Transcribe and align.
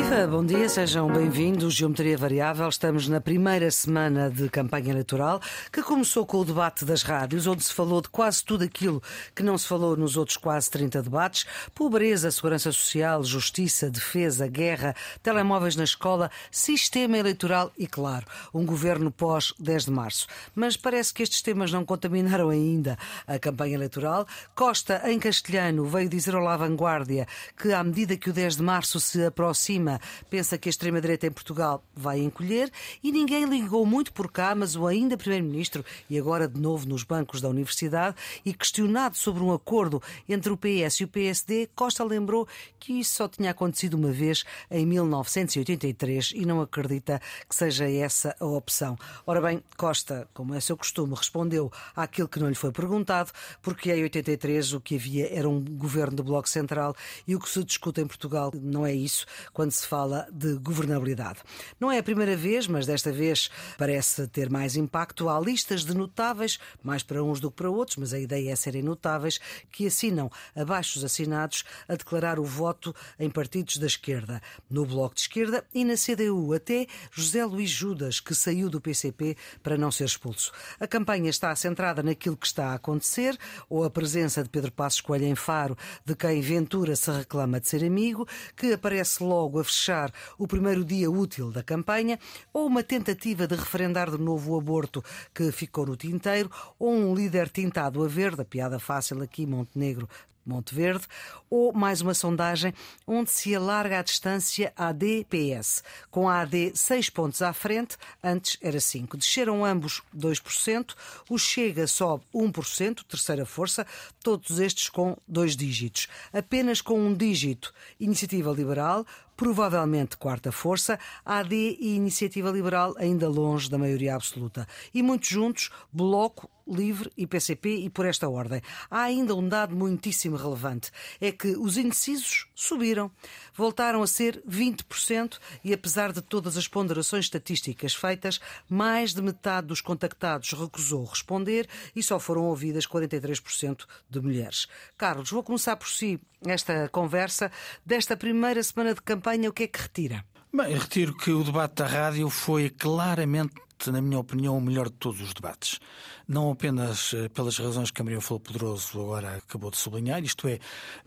Viva, 0.00 0.28
bom 0.28 0.46
dia, 0.46 0.68
sejam 0.68 1.12
bem-vindos. 1.12 1.74
Geometria 1.74 2.16
Variável. 2.16 2.68
Estamos 2.68 3.08
na 3.08 3.20
primeira 3.20 3.68
semana 3.68 4.30
de 4.30 4.48
campanha 4.48 4.90
eleitoral, 4.90 5.40
que 5.72 5.82
começou 5.82 6.24
com 6.24 6.38
o 6.38 6.44
debate 6.44 6.84
das 6.84 7.02
rádios, 7.02 7.48
onde 7.48 7.64
se 7.64 7.74
falou 7.74 8.00
de 8.00 8.08
quase 8.08 8.44
tudo 8.44 8.62
aquilo 8.62 9.02
que 9.34 9.42
não 9.42 9.58
se 9.58 9.66
falou 9.66 9.96
nos 9.96 10.16
outros 10.16 10.36
quase 10.36 10.70
30 10.70 11.02
debates: 11.02 11.46
pobreza, 11.74 12.30
segurança 12.30 12.70
social, 12.70 13.24
justiça, 13.24 13.90
defesa, 13.90 14.46
guerra, 14.46 14.94
telemóveis 15.20 15.74
na 15.74 15.82
escola, 15.82 16.30
sistema 16.48 17.18
eleitoral 17.18 17.72
e, 17.76 17.88
claro, 17.88 18.24
um 18.54 18.64
governo 18.64 19.10
pós 19.10 19.52
10 19.58 19.86
de 19.86 19.90
março. 19.90 20.28
Mas 20.54 20.76
parece 20.76 21.12
que 21.12 21.24
estes 21.24 21.42
temas 21.42 21.72
não 21.72 21.84
contaminaram 21.84 22.50
ainda 22.50 22.96
a 23.26 23.36
campanha 23.36 23.74
eleitoral. 23.74 24.28
Costa, 24.54 25.02
em 25.10 25.18
castelhano, 25.18 25.84
veio 25.86 26.08
dizer 26.08 26.36
ao 26.36 26.42
La 26.42 26.56
Vanguardia 26.56 27.26
que, 27.60 27.72
à 27.72 27.82
medida 27.82 28.16
que 28.16 28.30
o 28.30 28.32
10 28.32 28.58
de 28.58 28.62
março 28.62 29.00
se 29.00 29.24
aproxima, 29.24 29.87
pensa 30.28 30.58
que 30.58 30.68
a 30.68 30.70
extrema-direita 30.70 31.26
em 31.26 31.30
Portugal 31.30 31.82
vai 31.94 32.18
encolher 32.18 32.70
e 33.02 33.12
ninguém 33.12 33.44
ligou 33.44 33.86
muito 33.86 34.12
por 34.12 34.30
cá, 34.30 34.54
mas 34.54 34.76
o 34.76 34.86
ainda 34.86 35.16
Primeiro-Ministro, 35.16 35.84
e 36.10 36.18
agora 36.18 36.48
de 36.48 36.60
novo 36.60 36.86
nos 36.86 37.02
bancos 37.02 37.40
da 37.40 37.48
Universidade, 37.48 38.16
e 38.44 38.52
questionado 38.52 39.16
sobre 39.16 39.42
um 39.42 39.52
acordo 39.52 40.02
entre 40.28 40.52
o 40.52 40.56
PS 40.56 41.00
e 41.00 41.04
o 41.04 41.08
PSD, 41.08 41.68
Costa 41.74 42.04
lembrou 42.04 42.46
que 42.78 42.92
isso 42.94 43.14
só 43.14 43.28
tinha 43.28 43.50
acontecido 43.50 43.94
uma 43.94 44.10
vez 44.10 44.44
em 44.70 44.84
1983 44.86 46.32
e 46.34 46.44
não 46.44 46.60
acredita 46.60 47.20
que 47.48 47.54
seja 47.54 47.90
essa 47.90 48.34
a 48.40 48.46
opção. 48.46 48.96
Ora 49.26 49.40
bem, 49.40 49.62
Costa, 49.76 50.28
como 50.34 50.54
é 50.54 50.60
seu 50.60 50.76
costume, 50.76 51.14
respondeu 51.14 51.70
àquilo 51.94 52.28
que 52.28 52.40
não 52.40 52.48
lhe 52.48 52.54
foi 52.54 52.72
perguntado, 52.72 53.30
porque 53.62 53.92
em 53.92 54.02
83 54.02 54.72
o 54.72 54.80
que 54.80 54.96
havia 54.96 55.32
era 55.32 55.48
um 55.48 55.60
governo 55.60 56.16
do 56.16 56.24
Bloco 56.24 56.48
Central 56.48 56.94
e 57.26 57.34
o 57.34 57.40
que 57.40 57.48
se 57.48 57.62
discute 57.62 58.00
em 58.00 58.06
Portugal 58.06 58.50
não 58.54 58.86
é 58.86 58.94
isso. 58.94 59.26
Quando 59.52 59.70
se 59.78 59.86
fala 59.86 60.26
de 60.32 60.54
governabilidade. 60.54 61.40
Não 61.78 61.90
é 61.90 61.98
a 61.98 62.02
primeira 62.02 62.36
vez, 62.36 62.66
mas 62.66 62.86
desta 62.86 63.12
vez 63.12 63.50
parece 63.76 64.26
ter 64.28 64.50
mais 64.50 64.76
impacto. 64.76 65.28
Há 65.28 65.40
listas 65.40 65.84
de 65.84 65.94
notáveis, 65.94 66.58
mais 66.82 67.02
para 67.02 67.22
uns 67.22 67.40
do 67.40 67.50
que 67.50 67.56
para 67.56 67.70
outros, 67.70 67.96
mas 67.96 68.12
a 68.12 68.18
ideia 68.18 68.52
é 68.52 68.56
serem 68.56 68.82
notáveis, 68.82 69.38
que 69.70 69.86
assinam 69.86 70.30
abaixo 70.54 70.98
os 70.98 71.04
assinados 71.04 71.64
a 71.88 71.94
declarar 71.94 72.38
o 72.38 72.44
voto 72.44 72.94
em 73.18 73.30
partidos 73.30 73.76
da 73.76 73.86
esquerda, 73.86 74.40
no 74.70 74.84
Bloco 74.84 75.14
de 75.14 75.22
Esquerda 75.22 75.64
e 75.74 75.84
na 75.84 75.94
CDU, 75.94 76.52
até 76.52 76.86
José 77.12 77.44
Luís 77.44 77.70
Judas, 77.70 78.20
que 78.20 78.34
saiu 78.34 78.68
do 78.70 78.80
PCP 78.80 79.36
para 79.62 79.76
não 79.76 79.90
ser 79.90 80.04
expulso. 80.04 80.52
A 80.78 80.86
campanha 80.86 81.30
está 81.30 81.54
centrada 81.54 82.02
naquilo 82.02 82.36
que 82.36 82.46
está 82.46 82.68
a 82.68 82.74
acontecer, 82.74 83.38
ou 83.68 83.84
a 83.84 83.90
presença 83.90 84.42
de 84.42 84.48
Pedro 84.48 84.72
Passos 84.72 85.00
Coelho 85.00 85.26
em 85.26 85.34
Faro, 85.34 85.76
de 86.04 86.14
quem 86.14 86.40
Ventura 86.40 86.96
se 86.96 87.10
reclama 87.10 87.60
de 87.60 87.68
ser 87.68 87.84
amigo, 87.84 88.26
que 88.56 88.72
aparece 88.72 89.22
logo 89.22 89.60
a 89.60 89.64
fechar 89.68 90.12
o 90.38 90.46
primeiro 90.46 90.84
dia 90.84 91.10
útil 91.10 91.50
da 91.50 91.62
campanha, 91.62 92.18
ou 92.52 92.66
uma 92.66 92.82
tentativa 92.82 93.46
de 93.46 93.54
referendar 93.54 94.10
de 94.10 94.18
novo 94.18 94.52
o 94.52 94.58
aborto 94.58 95.04
que 95.34 95.52
ficou 95.52 95.86
no 95.86 95.96
tinteiro, 95.96 96.50
ou 96.78 96.92
um 96.92 97.14
líder 97.14 97.48
tintado 97.48 98.02
a 98.02 98.08
verde, 98.08 98.42
a 98.42 98.44
piada 98.44 98.78
fácil 98.78 99.22
aqui, 99.22 99.46
Montenegro 99.46 100.08
Monte 100.48 100.74
Verde, 100.74 101.06
ou 101.50 101.72
mais 101.72 102.00
uma 102.00 102.14
sondagem 102.14 102.72
onde 103.06 103.30
se 103.30 103.54
alarga 103.54 103.98
a 103.98 104.02
distância 104.02 104.72
AD-PS, 104.74 105.84
com 106.10 106.28
a 106.28 106.40
AD 106.40 106.72
6 106.74 107.10
pontos 107.10 107.42
à 107.42 107.52
frente, 107.52 107.98
antes 108.24 108.56
era 108.62 108.80
5. 108.80 109.18
Desceram 109.18 109.64
ambos 109.64 110.02
2%, 110.16 110.94
o 111.28 111.38
Chega 111.38 111.86
sobe 111.86 112.24
1%, 112.34 113.04
terceira 113.06 113.44
força, 113.44 113.86
todos 114.22 114.58
estes 114.58 114.88
com 114.88 115.16
dois 115.28 115.54
dígitos. 115.54 116.08
Apenas 116.32 116.80
com 116.80 116.98
um 116.98 117.14
dígito, 117.14 117.74
Iniciativa 118.00 118.50
Liberal, 118.50 119.04
provavelmente 119.38 120.16
quarta 120.16 120.50
força, 120.50 120.98
AD 121.24 121.54
e 121.54 121.94
Iniciativa 121.94 122.50
Liberal 122.50 122.92
ainda 122.98 123.28
longe 123.28 123.70
da 123.70 123.78
maioria 123.78 124.16
absoluta. 124.16 124.66
E 124.92 125.00
muitos 125.00 125.28
juntos, 125.28 125.70
Bloco, 125.92 126.50
Livre 126.68 127.10
e 127.16 127.26
PCP 127.26 127.76
e 127.84 127.90
por 127.90 128.06
esta 128.06 128.28
ordem. 128.28 128.60
Há 128.90 129.02
ainda 129.02 129.34
um 129.34 129.48
dado 129.48 129.74
muitíssimo 129.74 130.36
relevante: 130.36 130.90
é 131.20 131.32
que 131.32 131.56
os 131.56 131.76
indecisos 131.76 132.46
subiram, 132.54 133.10
voltaram 133.54 134.02
a 134.02 134.06
ser 134.06 134.42
20% 134.48 135.38
e, 135.64 135.72
apesar 135.72 136.12
de 136.12 136.20
todas 136.20 136.56
as 136.56 136.68
ponderações 136.68 137.24
estatísticas 137.24 137.94
feitas, 137.94 138.40
mais 138.68 139.14
de 139.14 139.22
metade 139.22 139.66
dos 139.66 139.80
contactados 139.80 140.52
recusou 140.52 141.04
responder 141.04 141.68
e 141.94 142.02
só 142.02 142.18
foram 142.18 142.44
ouvidas 142.44 142.86
43% 142.86 143.84
de 144.08 144.20
mulheres. 144.20 144.66
Carlos, 144.96 145.30
vou 145.30 145.42
começar 145.42 145.76
por 145.76 145.88
si 145.88 146.20
esta 146.46 146.88
conversa 146.88 147.50
desta 147.84 148.16
primeira 148.16 148.62
semana 148.62 148.94
de 148.94 149.02
campanha. 149.02 149.48
O 149.48 149.52
que 149.52 149.64
é 149.64 149.66
que 149.66 149.80
retira? 149.80 150.24
Bem, 150.52 150.74
retiro 150.74 151.14
que 151.14 151.30
o 151.30 151.44
debate 151.44 151.74
da 151.74 151.86
rádio 151.86 152.30
foi 152.30 152.70
claramente 152.70 153.54
na 153.86 154.00
minha 154.00 154.18
opinião, 154.18 154.56
o 154.56 154.60
melhor 154.60 154.86
de 154.88 154.94
todos 154.94 155.20
os 155.20 155.32
debates. 155.32 155.78
Não 156.26 156.50
apenas 156.50 157.14
eh, 157.14 157.28
pelas 157.28 157.56
razões 157.56 157.90
que 157.90 158.00
a 158.02 158.04
Maria 158.04 158.20
Flor 158.20 158.40
Poderoso 158.40 159.00
agora 159.00 159.36
acabou 159.36 159.70
de 159.70 159.78
sublinhar, 159.78 160.22
isto 160.22 160.46
é, 160.46 160.58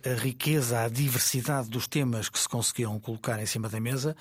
a 0.04 0.14
riqueza, 0.16 0.82
a 0.82 0.90
diversidade 0.90 1.70
dos 1.70 1.88
temas 1.88 2.30
que 2.30 2.40
se 2.40 2.50
conseguiram 2.50 3.00
colocar 3.00 3.40
em 3.40 3.46
cima 3.46 3.70
da 3.70 3.80
mesa, 3.80 4.16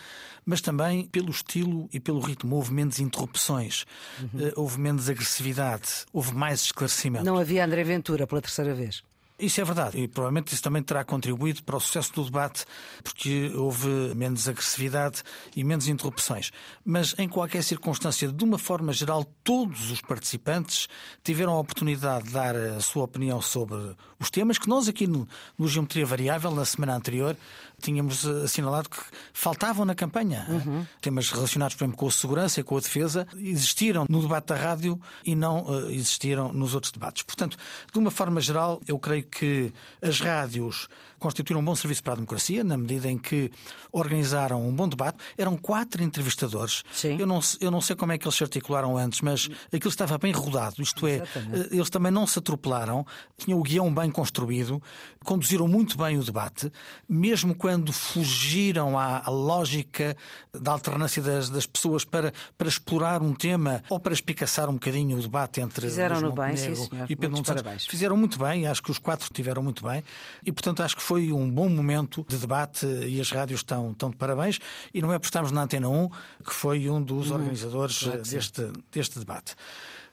mas 0.45 0.61
também 0.61 1.07
pelo 1.07 1.31
estilo 1.31 1.89
e 1.93 2.01
pelo 2.01 2.21
ritmo. 2.21 2.57
Houve 2.57 2.73
menos 2.73 2.99
interrupções, 2.99 3.85
uhum. 4.21 4.53
houve 4.57 4.79
menos 4.79 5.09
agressividade, 5.09 6.05
houve 6.13 6.35
mais 6.35 6.63
esclarecimento. 6.63 7.25
Não 7.25 7.39
havia 7.39 7.65
André 7.65 7.83
Ventura 7.85 8.27
pela 8.27 8.41
terceira 8.41 8.75
vez. 8.75 9.03
Isso 9.41 9.61
é 9.61 9.65
verdade 9.65 9.99
e 9.99 10.07
provavelmente 10.07 10.53
isso 10.53 10.63
também 10.63 10.83
terá 10.83 11.05
contribuído 11.05 11.63
para 11.63 11.77
o 11.77 11.81
sucesso 11.81 12.13
do 12.13 12.25
debate, 12.25 12.65
porque 13.03 13.51
houve 13.55 13.89
menos 14.15 14.49
agressividade 14.49 15.23
e 15.57 15.65
menos 15.65 15.89
interrupções. 15.89 16.51
Mas, 16.85 17.15
em 17.19 17.29
qualquer 17.29 17.63
circunstância, 17.63 18.29
de 18.29 18.45
uma 18.45 18.59
forma 18.59 18.93
geral, 18.93 19.25
todos 19.43 19.91
os 19.91 20.01
participantes 20.01 20.89
tiveram 21.25 21.53
a 21.53 21.59
oportunidade 21.59 22.25
de 22.25 22.33
dar 22.33 22.55
a 22.55 22.81
sua 22.81 23.05
opinião 23.05 23.41
sobre 23.41 23.77
os 24.19 24.31
temas 24.31 24.59
que 24.59 24.69
nós, 24.69 24.89
aqui 24.89 25.07
no, 25.07 25.27
no 25.59 25.67
Geometria 25.67 26.05
Variável, 26.05 26.51
na 26.51 26.65
semana 26.65 26.95
anterior, 26.95 27.37
tínhamos 27.81 28.27
assinalado 28.27 28.91
que 28.91 28.99
faltavam 29.33 29.85
na 29.85 29.95
campanha. 29.95 30.47
Uhum. 30.49 30.87
Temas 31.01 31.31
relacionados, 31.31 31.75
por 31.75 31.85
exemplo, 31.85 31.99
com 31.99 32.07
a 32.07 32.11
segurança 32.11 32.61
e 32.61 32.63
com 32.63 32.77
a 32.77 32.81
defesa 32.81 33.27
existiram 33.37 34.07
no 34.09 34.21
debate 34.21 34.49
da 34.49 34.57
rádio 34.57 35.01
e 35.25 35.35
não 35.35 35.65
uh, 35.65 35.91
existiram 35.91 36.53
nos 36.53 36.75
outros 36.75 36.93
debates. 36.93 37.23
Portanto, 37.23 37.57
de 37.93 37.99
uma 37.99 38.11
forma 38.11 38.41
geral, 38.41 38.81
eu 38.87 38.99
creio 38.99 39.25
que 39.31 39.73
as 40.03 40.21
rádios 40.21 40.89
constituíram 41.21 41.61
um 41.61 41.65
bom 41.65 41.77
serviço 41.77 42.03
para 42.03 42.15
a 42.15 42.17
democracia, 42.17 42.65
na 42.65 42.77
medida 42.77 43.09
em 43.09 43.19
que 43.19 43.53
organizaram 43.93 44.67
um 44.67 44.75
bom 44.75 44.89
debate. 44.89 45.19
Eram 45.37 45.57
quatro 45.57 46.03
entrevistadores. 46.03 46.83
Sim. 46.91 47.19
Eu, 47.21 47.27
não, 47.27 47.41
eu 47.61 47.71
não 47.71 47.81
sei 47.81 47.95
como 47.95 48.13
é 48.13 48.19
que 48.19 48.27
eles 48.27 48.35
se 48.35 48.43
articularam 48.43 48.97
antes, 48.97 49.21
mas 49.21 49.49
aquilo 49.67 49.91
estava 49.91 50.17
bem 50.17 50.33
rodado. 50.33 50.81
Isto 50.81 51.07
é, 51.07 51.17
Exatamente. 51.17 51.75
é, 51.75 51.77
eles 51.77 51.91
também 51.91 52.11
não 52.11 52.27
se 52.27 52.39
atropelaram, 52.39 53.07
tinham 53.37 53.61
o 53.61 53.63
guião 53.63 53.93
bem 53.93 54.11
construído, 54.11 54.83
conduziram 55.23 55.69
muito 55.69 55.97
bem 55.99 56.19
o 56.19 56.25
debate, 56.25 56.73
mesmo 57.07 57.55
quando 57.55 57.93
fugiram 57.93 58.99
à, 58.99 59.23
à 59.27 59.31
lógica 59.31 60.17
da 60.53 60.73
alternância 60.73 61.23
das, 61.23 61.51
das, 61.51 61.67
pessoas 61.67 62.05
para, 62.05 62.33
para 62.57 62.69
explorar 62.69 63.23
um 63.23 63.35
tema 63.35 63.83
ou 63.91 64.01
para 64.01 64.15
espicaçar 64.15 64.71
um 64.71 64.75
bocadinho 64.75 65.19
o 65.19 65.21
debate 65.21 65.61
entre 65.61 65.83
Fizeram 65.83 66.21
no 66.21 66.33
bem, 66.33 66.57
sim, 66.57 66.75
senhor. 66.75 67.07
e 67.09 67.15
Pedro 67.15 67.43
Parabéns. 67.43 67.87
Fizeram 67.87 68.17
muito 68.17 68.39
bem, 68.39 68.67
acho 68.67 68.83
que 68.83 68.91
os 68.91 68.99
quatro 68.99 69.20
tiveram 69.33 69.63
muito 69.63 69.85
bem 69.85 70.03
e, 70.45 70.53
portanto, 70.53 70.83
acho 70.83 70.97
que 70.97 71.03
foi 71.03 71.33
um 71.33 71.51
bom 71.51 71.69
momento 71.69 72.25
de 72.29 72.37
debate 72.37 72.87
e 72.87 73.21
as 73.21 73.31
rádios 73.31 73.61
estão, 73.61 73.93
estão 73.93 74.11
de 74.11 74.17
parabéns. 74.17 74.59
E 74.95 75.03
não 75.03 75.13
é 75.13 75.19
por 75.19 75.27
estarmos 75.27 75.53
na 75.53 75.63
Antena 75.63 75.89
1 75.89 76.09
que 76.45 76.55
foi 76.55 76.89
um 76.89 77.03
dos 77.03 77.31
uhum. 77.31 77.37
organizadores 77.37 77.99
claro 77.99 78.23
deste, 78.23 78.73
deste 78.91 79.19
debate. 79.19 79.55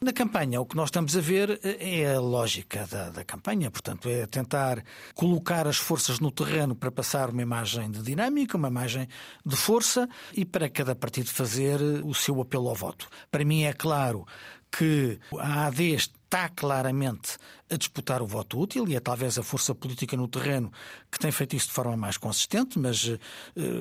Na 0.00 0.12
campanha, 0.12 0.60
o 0.60 0.66
que 0.66 0.76
nós 0.76 0.90
estamos 0.90 1.16
a 1.16 1.20
ver 1.20 1.58
é 1.64 2.14
a 2.14 2.20
lógica 2.20 2.86
da, 2.86 3.10
da, 3.10 3.24
campanha, 3.24 3.68
portanto, 3.68 4.08
é 4.08 4.26
tentar 4.26 4.84
colocar 5.12 5.66
as 5.66 5.76
forças 5.76 6.20
no 6.20 6.30
terreno 6.30 6.76
para 6.76 6.88
passar 6.92 7.30
uma 7.30 7.42
imagem 7.42 7.90
de 7.90 8.00
dinâmica, 8.00 8.56
uma 8.56 8.68
imagem 8.68 9.08
de 9.44 9.56
força 9.56 10.08
e 10.32 10.44
para 10.44 10.68
cada 10.68 10.94
partido 10.94 11.30
fazer 11.30 11.80
o 12.04 12.14
seu 12.14 12.40
apelo 12.40 12.68
ao 12.68 12.76
voto. 12.76 13.08
Para 13.28 13.44
mim 13.44 13.64
é 13.64 13.72
claro 13.72 14.24
que 14.70 15.18
a 15.38 15.66
AD 15.66 15.94
está 15.94 16.48
claramente 16.50 17.38
a 17.70 17.76
disputar 17.76 18.22
o 18.22 18.26
voto 18.26 18.60
útil 18.60 18.86
e 18.86 18.94
é 18.94 19.00
talvez 19.00 19.38
a 19.38 19.42
força 19.42 19.74
política 19.74 20.16
no 20.16 20.28
terreno 20.28 20.70
que 21.10 21.18
tem 21.18 21.30
feito 21.30 21.56
isso 21.56 21.68
de 21.68 21.72
forma 21.72 21.96
mais 21.96 22.16
consistente, 22.16 22.78
mas 22.78 23.04
uh, 23.04 23.18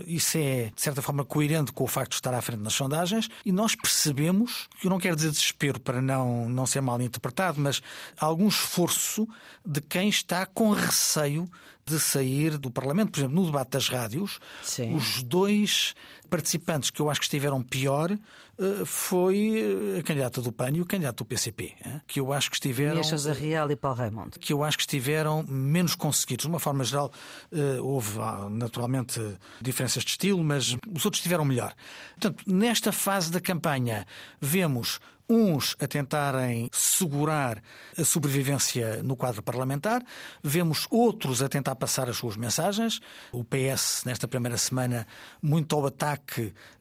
isso 0.05 0.37
é, 0.37 0.71
de 0.73 0.81
certa 0.81 1.01
forma, 1.01 1.25
coerente 1.25 1.71
com 1.71 1.83
o 1.83 1.87
facto 1.87 2.11
de 2.11 2.15
estar 2.15 2.33
à 2.33 2.41
frente 2.41 2.61
nas 2.61 2.73
sondagens 2.73 3.29
e 3.45 3.51
nós 3.51 3.75
percebemos, 3.75 4.67
que 4.79 4.87
eu 4.87 4.89
não 4.89 4.99
quero 4.99 5.15
dizer 5.15 5.31
desespero 5.31 5.79
para 5.79 6.01
não, 6.01 6.47
não 6.49 6.65
ser 6.65 6.81
mal 6.81 7.01
interpretado, 7.01 7.59
mas 7.59 7.81
algum 8.17 8.47
esforço 8.47 9.27
de 9.65 9.81
quem 9.81 10.09
está 10.09 10.45
com 10.45 10.71
receio 10.71 11.49
de 11.87 11.99
sair 11.99 12.57
do 12.57 12.69
Parlamento. 12.69 13.11
Por 13.11 13.19
exemplo, 13.19 13.35
no 13.35 13.45
debate 13.45 13.69
das 13.69 13.87
rádios, 13.87 14.39
Sim. 14.61 14.93
os 14.93 15.23
dois 15.23 15.95
participantes 16.27 16.89
que 16.89 17.01
eu 17.01 17.09
acho 17.09 17.19
que 17.19 17.25
estiveram 17.25 17.61
pior 17.61 18.11
eh, 18.11 18.85
foi 18.85 19.97
a 19.99 20.03
candidata 20.03 20.41
do 20.41 20.51
PAN 20.51 20.71
e 20.71 20.81
o 20.81 20.85
candidato 20.85 21.17
do 21.17 21.25
PCP, 21.25 21.75
eh, 21.85 22.01
que 22.07 22.19
eu 22.19 22.33
acho 22.33 22.49
que 22.49 22.55
estiveram. 22.55 23.03
Sousa 23.03 23.33
Real 23.33 23.69
e 23.69 23.75
Paulo 23.75 23.97
Raimundo. 23.97 24.39
Que 24.39 24.51
eu 24.51 24.63
acho 24.63 24.77
que 24.77 24.83
estiveram 24.83 25.43
menos 25.47 25.95
conseguidos. 25.95 26.43
De 26.43 26.49
uma 26.49 26.59
forma 26.59 26.83
geral, 26.83 27.11
eh, 27.51 27.79
houve 27.79 28.19
ah, 28.19 28.47
naturalmente 28.49 29.21
diferenças 29.61 30.03
de 30.03 30.11
estilo, 30.11 30.43
mas 30.43 30.75
os 30.93 31.05
outros 31.05 31.19
estiveram 31.19 31.45
melhor. 31.45 31.73
Portanto, 32.19 32.43
nesta 32.47 32.91
fase 32.91 33.31
da 33.31 33.39
campanha, 33.39 34.05
vemos 34.41 34.99
uns 35.29 35.75
a 35.79 35.87
tentarem 35.87 36.69
segurar 36.71 37.61
a 37.97 38.03
sobrevivência 38.03 39.03
no 39.03 39.15
quadro 39.15 39.43
parlamentar, 39.43 40.03
vemos 40.41 40.87
outros 40.89 41.41
a 41.41 41.49
tentar 41.49 41.75
passar 41.75 42.09
as 42.09 42.17
suas 42.17 42.37
mensagens. 42.37 42.99
O 43.31 43.43
PS, 43.43 44.03
nesta 44.05 44.27
primeira 44.27 44.57
semana, 44.57 45.05
muito 45.41 45.75
ao 45.75 45.85
ataque 45.85 46.16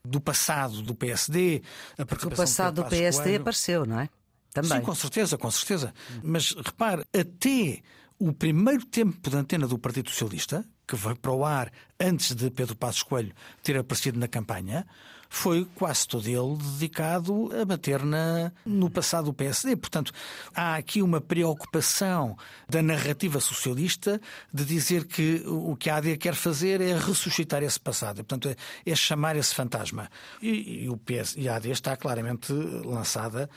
do 0.03 0.19
passado 0.19 0.81
do 0.81 0.95
PSD. 0.95 1.61
Porque 2.07 2.27
o 2.27 2.31
passado 2.31 2.83
do 2.83 2.89
PSD 2.89 3.23
Coelho. 3.23 3.41
apareceu, 3.41 3.85
não 3.85 3.99
é? 3.99 4.09
Também. 4.53 4.79
Sim, 4.79 4.81
com 4.81 4.95
certeza, 4.95 5.37
com 5.37 5.51
certeza. 5.51 5.93
Mas 6.23 6.51
repare, 6.53 7.03
até 7.13 7.81
o 8.19 8.33
primeiro 8.33 8.85
tempo 8.85 9.29
de 9.29 9.35
antena 9.35 9.67
do 9.67 9.77
Partido 9.77 10.09
Socialista, 10.09 10.65
que 10.87 10.95
veio 10.95 11.15
para 11.17 11.31
o 11.31 11.45
ar 11.45 11.71
antes 11.99 12.35
de 12.35 12.49
Pedro 12.49 12.75
Passos 12.75 13.03
Coelho 13.03 13.33
ter 13.63 13.77
aparecido 13.77 14.19
na 14.19 14.27
campanha, 14.27 14.85
foi 15.29 15.65
quase 15.75 16.07
todo 16.07 16.27
ele 16.27 16.57
dedicado 16.57 17.49
a 17.59 17.65
bater 17.65 18.03
na, 18.03 18.51
no 18.65 18.89
passado 18.89 19.25
do 19.25 19.33
PSD. 19.33 19.75
Portanto, 19.75 20.11
há 20.55 20.75
aqui 20.75 21.01
uma 21.01 21.19
preocupação 21.19 22.37
da 22.69 22.81
narrativa 22.81 23.39
socialista 23.39 24.21
de 24.53 24.65
dizer 24.65 25.05
que 25.05 25.43
o 25.45 25.75
que 25.75 25.89
a 25.89 25.97
AD 25.97 26.17
quer 26.17 26.35
fazer 26.35 26.81
é 26.81 26.97
ressuscitar 26.97 27.63
esse 27.63 27.79
passado, 27.79 28.17
portanto, 28.17 28.49
é, 28.49 28.55
é 28.89 28.95
chamar 28.95 29.35
esse 29.35 29.53
fantasma. 29.53 30.09
E, 30.41 30.85
e, 30.85 30.89
o 30.89 30.97
PS, 30.97 31.35
e 31.37 31.49
a 31.49 31.55
AD 31.55 31.69
está 31.69 31.95
claramente 31.97 32.53
lançada 32.53 33.49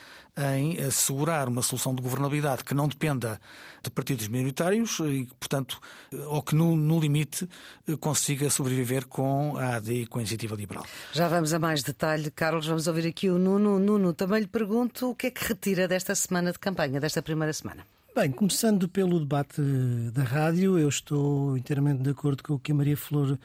em 0.55 0.79
assegurar 0.81 1.49
uma 1.49 1.63
solução 1.63 1.95
de 1.95 2.03
governabilidade 2.03 2.65
que 2.65 2.73
não 2.73 2.89
dependa 2.89 3.41
de 3.83 3.91
partidos 3.91 4.29
minoritários 4.29 4.99
e, 5.01 5.29
portanto, 5.39 5.81
ou 6.29 6.43
que 6.43 6.55
no, 6.55 6.77
no 6.77 7.01
limite 7.01 7.49
consiga 8.01 8.30
sobreviver 8.51 9.07
com 9.07 9.57
a 9.57 9.77
AD 9.77 9.93
e 9.93 10.07
com 10.07 10.19
a 10.19 10.23
iniciativa 10.23 10.55
liberal. 10.55 10.85
Já 11.13 11.29
vamos 11.29 11.53
a 11.53 11.59
mais 11.59 11.83
detalhe, 11.83 12.31
Carlos. 12.31 12.67
Vamos 12.67 12.87
ouvir 12.87 13.07
aqui 13.07 13.31
o 13.31 13.39
Nuno. 13.39 13.79
Nuno, 13.79 14.13
também 14.13 14.41
lhe 14.41 14.47
pergunto 14.47 15.11
o 15.11 15.15
que 15.15 15.29
é 15.29 15.31
que 15.31 15.45
retira 15.45 15.89
desta 15.89 16.15
semana 16.15 16.53
de 16.53 16.59
campanha, 16.59 17.01
desta 17.01 17.23
primeira 17.23 17.53
semana. 17.53 17.85
Bem, 18.15 18.33
começando 18.33 18.89
pelo 18.89 19.21
debate 19.21 19.63
da 20.13 20.25
rádio, 20.25 20.77
eu 20.77 20.89
estou 20.89 21.57
inteiramente 21.57 22.03
de 22.03 22.11
acordo 22.11 22.43
com 22.43 22.55
o 22.55 22.59
que 22.59 22.73
a 22.73 22.75
Maria 22.75 22.97
Flor 22.97 23.39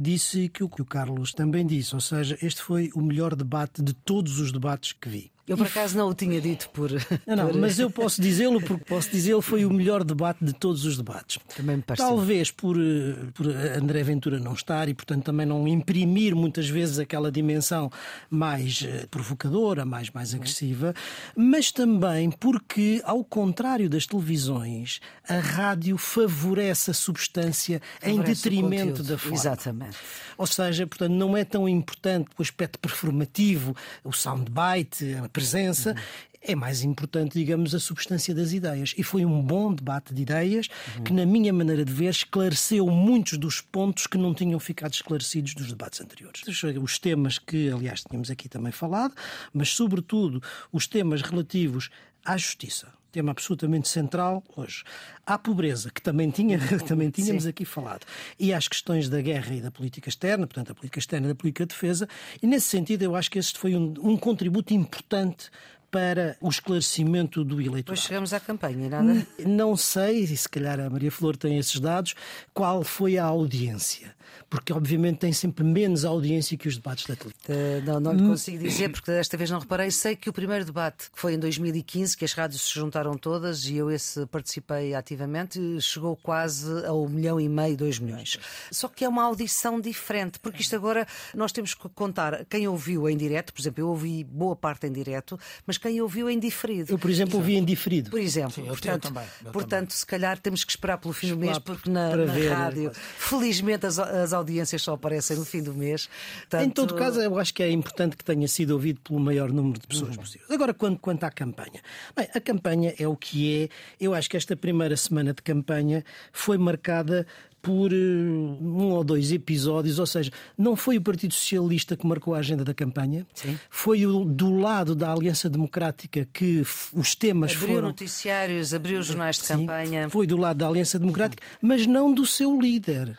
disse 0.00 0.48
que 0.48 0.64
o 0.64 0.68
que 0.68 0.80
o 0.80 0.84
Carlos 0.84 1.32
também 1.32 1.66
disse. 1.66 1.94
Ou 1.94 2.00
seja, 2.00 2.38
este 2.40 2.62
foi 2.62 2.90
o 2.94 3.02
melhor 3.02 3.36
debate 3.36 3.82
de 3.82 3.92
todos 3.92 4.38
os 4.38 4.50
debates 4.50 4.92
que 4.92 5.08
vi. 5.08 5.30
Eu 5.50 5.56
por 5.56 5.66
acaso 5.66 5.98
não 5.98 6.08
o 6.08 6.14
tinha 6.14 6.40
dito 6.40 6.68
por. 6.70 6.90
Não, 7.26 7.34
não, 7.34 7.54
mas 7.54 7.76
eu 7.76 7.90
posso 7.90 8.22
dizê-lo 8.22 8.60
porque 8.62 8.84
posso 8.84 9.10
dizê-lo 9.10 9.42
foi 9.42 9.64
o 9.64 9.70
melhor 9.72 10.04
debate 10.04 10.44
de 10.44 10.52
todos 10.52 10.84
os 10.84 10.96
debates. 10.96 11.40
Também 11.56 11.76
me 11.76 11.82
pareceu. 11.82 12.06
Talvez 12.06 12.52
por, 12.52 12.76
eh, 12.76 13.16
por 13.34 13.48
André 13.48 14.04
Ventura 14.04 14.38
não 14.38 14.52
estar 14.52 14.88
e, 14.88 14.94
portanto, 14.94 15.24
também 15.24 15.44
não 15.44 15.66
imprimir 15.66 16.36
muitas 16.36 16.68
vezes 16.68 17.00
aquela 17.00 17.32
dimensão 17.32 17.90
mais 18.30 18.84
eh, 18.86 19.06
provocadora, 19.10 19.84
mais, 19.84 20.08
mais 20.10 20.34
agressiva, 20.34 20.94
mas 21.34 21.72
também 21.72 22.30
porque, 22.30 23.02
ao 23.04 23.24
contrário 23.24 23.90
das 23.90 24.06
televisões, 24.06 25.00
a 25.28 25.40
rádio 25.40 25.98
favorece 25.98 26.92
a 26.92 26.94
substância 26.94 27.82
favorece 28.00 28.20
em 28.20 28.22
detrimento 28.22 29.02
da 29.02 29.18
forma. 29.18 29.36
Exatamente. 29.36 29.89
Ou 30.36 30.46
seja, 30.46 30.86
portanto, 30.86 31.12
não 31.12 31.36
é 31.36 31.44
tão 31.44 31.68
importante 31.68 32.30
o 32.38 32.42
aspecto 32.42 32.78
performativo, 32.78 33.76
o 34.04 34.12
soundbite, 34.12 35.14
a 35.14 35.28
presença, 35.28 35.94
é 36.42 36.54
mais 36.54 36.82
importante, 36.82 37.38
digamos, 37.38 37.74
a 37.74 37.80
substância 37.80 38.34
das 38.34 38.52
ideias. 38.52 38.94
E 38.96 39.02
foi 39.02 39.24
um 39.24 39.42
bom 39.42 39.74
debate 39.74 40.14
de 40.14 40.22
ideias 40.22 40.68
uhum. 40.96 41.04
que, 41.04 41.12
na 41.12 41.26
minha 41.26 41.52
maneira 41.52 41.84
de 41.84 41.92
ver, 41.92 42.08
esclareceu 42.08 42.86
muitos 42.86 43.36
dos 43.36 43.60
pontos 43.60 44.06
que 44.06 44.16
não 44.16 44.32
tinham 44.32 44.58
ficado 44.58 44.94
esclarecidos 44.94 45.54
dos 45.54 45.68
debates 45.68 46.00
anteriores. 46.00 46.42
Os 46.82 46.98
temas 46.98 47.38
que, 47.38 47.70
aliás, 47.70 48.02
tínhamos 48.02 48.30
aqui 48.30 48.48
também 48.48 48.72
falado, 48.72 49.14
mas, 49.52 49.70
sobretudo, 49.70 50.42
os 50.72 50.86
temas 50.86 51.20
relativos 51.20 51.90
à 52.24 52.36
justiça. 52.36 52.88
Tema 53.12 53.32
absolutamente 53.32 53.88
central 53.88 54.42
hoje. 54.56 54.84
À 55.26 55.36
pobreza, 55.38 55.90
que 55.90 56.00
também, 56.00 56.30
tinha, 56.30 56.58
também 56.86 57.10
tínhamos 57.10 57.44
Sim. 57.44 57.50
aqui 57.50 57.64
falado. 57.64 58.06
E 58.38 58.52
às 58.52 58.68
questões 58.68 59.08
da 59.08 59.20
guerra 59.20 59.54
e 59.54 59.60
da 59.60 59.70
política 59.70 60.08
externa, 60.08 60.46
portanto, 60.46 60.72
a 60.72 60.74
política 60.74 60.98
externa 60.98 61.26
e 61.26 61.30
da 61.30 61.34
política 61.34 61.66
de 61.66 61.74
defesa. 61.74 62.08
E 62.42 62.46
nesse 62.46 62.66
sentido, 62.66 63.02
eu 63.02 63.16
acho 63.16 63.30
que 63.30 63.38
este 63.38 63.58
foi 63.58 63.74
um, 63.74 63.94
um 64.00 64.16
contributo 64.16 64.72
importante 64.72 65.50
para 65.90 66.36
o 66.40 66.48
esclarecimento 66.48 67.44
do 67.44 67.54
eleitorado. 67.54 67.82
Depois 67.82 68.00
chegamos 68.00 68.32
à 68.32 68.40
campanha, 68.40 68.88
nada? 68.88 69.26
Não 69.46 69.76
sei, 69.76 70.20
e 70.20 70.36
se 70.36 70.48
calhar 70.48 70.78
a 70.78 70.88
Maria 70.88 71.10
Flor 71.10 71.36
tem 71.36 71.58
esses 71.58 71.78
dados, 71.80 72.14
qual 72.54 72.82
foi 72.82 73.18
a 73.18 73.24
audiência 73.24 74.14
porque 74.50 74.72
obviamente 74.72 75.18
tem 75.18 75.32
sempre 75.32 75.64
menos 75.64 76.04
audiência 76.04 76.58
que 76.58 76.66
os 76.66 76.76
debates 76.76 77.06
da 77.06 77.14
televisão. 77.14 77.40
Uh, 77.48 77.84
não, 77.86 78.00
não 78.00 78.12
lhe 78.12 78.28
consigo 78.28 78.58
dizer, 78.58 78.90
porque 78.90 79.10
desta 79.12 79.36
vez 79.36 79.48
não 79.48 79.60
reparei. 79.60 79.92
Sei 79.92 80.16
que 80.16 80.28
o 80.28 80.32
primeiro 80.32 80.64
debate, 80.64 81.10
que 81.10 81.18
foi 81.18 81.34
em 81.34 81.38
2015, 81.38 82.16
que 82.16 82.24
as 82.24 82.32
rádios 82.32 82.62
se 82.62 82.74
juntaram 82.74 83.16
todas 83.16 83.64
e 83.66 83.76
eu 83.76 83.90
esse 83.90 84.26
participei 84.26 84.92
ativamente, 84.92 85.60
chegou 85.80 86.16
quase 86.16 86.84
a 86.84 86.92
um 86.92 87.08
milhão 87.08 87.40
e 87.40 87.48
meio, 87.48 87.76
dois 87.76 88.00
milhões. 88.00 88.38
Só 88.72 88.88
que 88.88 89.04
é 89.04 89.08
uma 89.08 89.22
audição 89.22 89.80
diferente, 89.80 90.40
porque 90.40 90.62
isto 90.62 90.74
agora 90.74 91.06
nós 91.32 91.52
temos 91.52 91.72
que 91.72 91.88
contar 91.90 92.44
quem 92.46 92.66
ouviu 92.66 93.08
em 93.08 93.16
direto, 93.16 93.52
por 93.52 93.60
exemplo, 93.60 93.82
eu 93.84 93.88
ouvi 93.88 94.24
boa 94.24 94.56
parte 94.56 94.86
em 94.86 94.92
direto, 94.92 95.38
mas 95.64 95.78
quem 95.80 96.00
ouviu 96.00 96.28
em 96.28 96.38
diferido. 96.38 96.92
Eu, 96.92 96.98
por 96.98 97.10
exemplo, 97.10 97.38
ouvi 97.38 97.56
em 97.56 97.64
diferido. 97.64 98.10
Por 98.10 98.20
exemplo, 98.20 98.52
Sim, 98.52 98.64
portanto, 98.64 99.04
eu 99.06 99.10
também, 99.10 99.28
eu 99.44 99.52
portanto 99.52 99.88
também. 99.88 99.96
se 99.96 100.06
calhar 100.06 100.38
temos 100.38 100.62
que 100.64 100.70
esperar 100.70 100.98
pelo 100.98 101.14
fim 101.14 101.30
do 101.30 101.36
mês, 101.36 101.58
porque 101.58 101.90
na, 101.90 102.14
na 102.14 102.32
rádio, 102.54 102.92
felizmente 102.94 103.86
as, 103.86 103.98
as 103.98 104.32
audiências 104.32 104.82
só 104.82 104.94
aparecem 104.94 105.36
no 105.36 105.44
fim 105.44 105.62
do 105.62 105.74
mês. 105.74 106.08
Portanto... 106.40 106.66
Em 106.66 106.70
todo 106.70 106.94
caso, 106.94 107.20
eu 107.20 107.38
acho 107.38 107.54
que 107.54 107.62
é 107.62 107.70
importante 107.70 108.16
que 108.16 108.24
tenha 108.24 108.46
sido 108.46 108.72
ouvido 108.72 109.00
pelo 109.00 109.18
maior 109.18 109.50
número 109.50 109.80
de 109.80 109.86
pessoas 109.86 110.16
uhum. 110.16 110.22
possível. 110.22 110.46
Agora, 110.50 110.74
quanto, 110.74 111.00
quanto 111.00 111.24
à 111.24 111.30
campanha. 111.30 111.80
Bem, 112.14 112.28
a 112.34 112.40
campanha 112.40 112.94
é 112.98 113.08
o 113.08 113.16
que 113.16 113.64
é. 113.64 113.68
Eu 113.98 114.14
acho 114.14 114.28
que 114.28 114.36
esta 114.36 114.54
primeira 114.56 114.96
semana 114.96 115.32
de 115.32 115.42
campanha 115.42 116.04
foi 116.32 116.58
marcada 116.58 117.26
por 117.62 117.92
uh, 117.92 117.96
um 117.96 118.90
ou 118.90 119.04
dois 119.04 119.32
episódios, 119.32 119.98
ou 119.98 120.06
seja, 120.06 120.30
não 120.56 120.74
foi 120.74 120.96
o 120.96 121.00
Partido 121.00 121.34
Socialista 121.34 121.96
que 121.96 122.06
marcou 122.06 122.34
a 122.34 122.38
agenda 122.38 122.64
da 122.64 122.74
campanha, 122.74 123.26
Sim. 123.34 123.58
foi 123.68 124.06
o, 124.06 124.24
do 124.24 124.56
lado 124.56 124.94
da 124.94 125.12
Aliança 125.12 125.48
Democrática 125.48 126.26
que 126.32 126.62
os 126.92 127.14
temas 127.14 127.52
abriu 127.52 127.60
foram. 127.60 127.78
Abriu 127.78 127.88
noticiários, 127.88 128.74
abriu 128.74 129.02
jornais 129.02 129.36
de 129.36 129.44
Sim, 129.44 129.66
campanha. 129.66 130.08
Foi 130.08 130.26
do 130.26 130.36
lado 130.36 130.56
da 130.56 130.68
Aliança 130.68 130.98
Democrática, 130.98 131.42
mas 131.60 131.86
não 131.86 132.12
do 132.12 132.26
seu 132.26 132.60
líder 132.60 133.18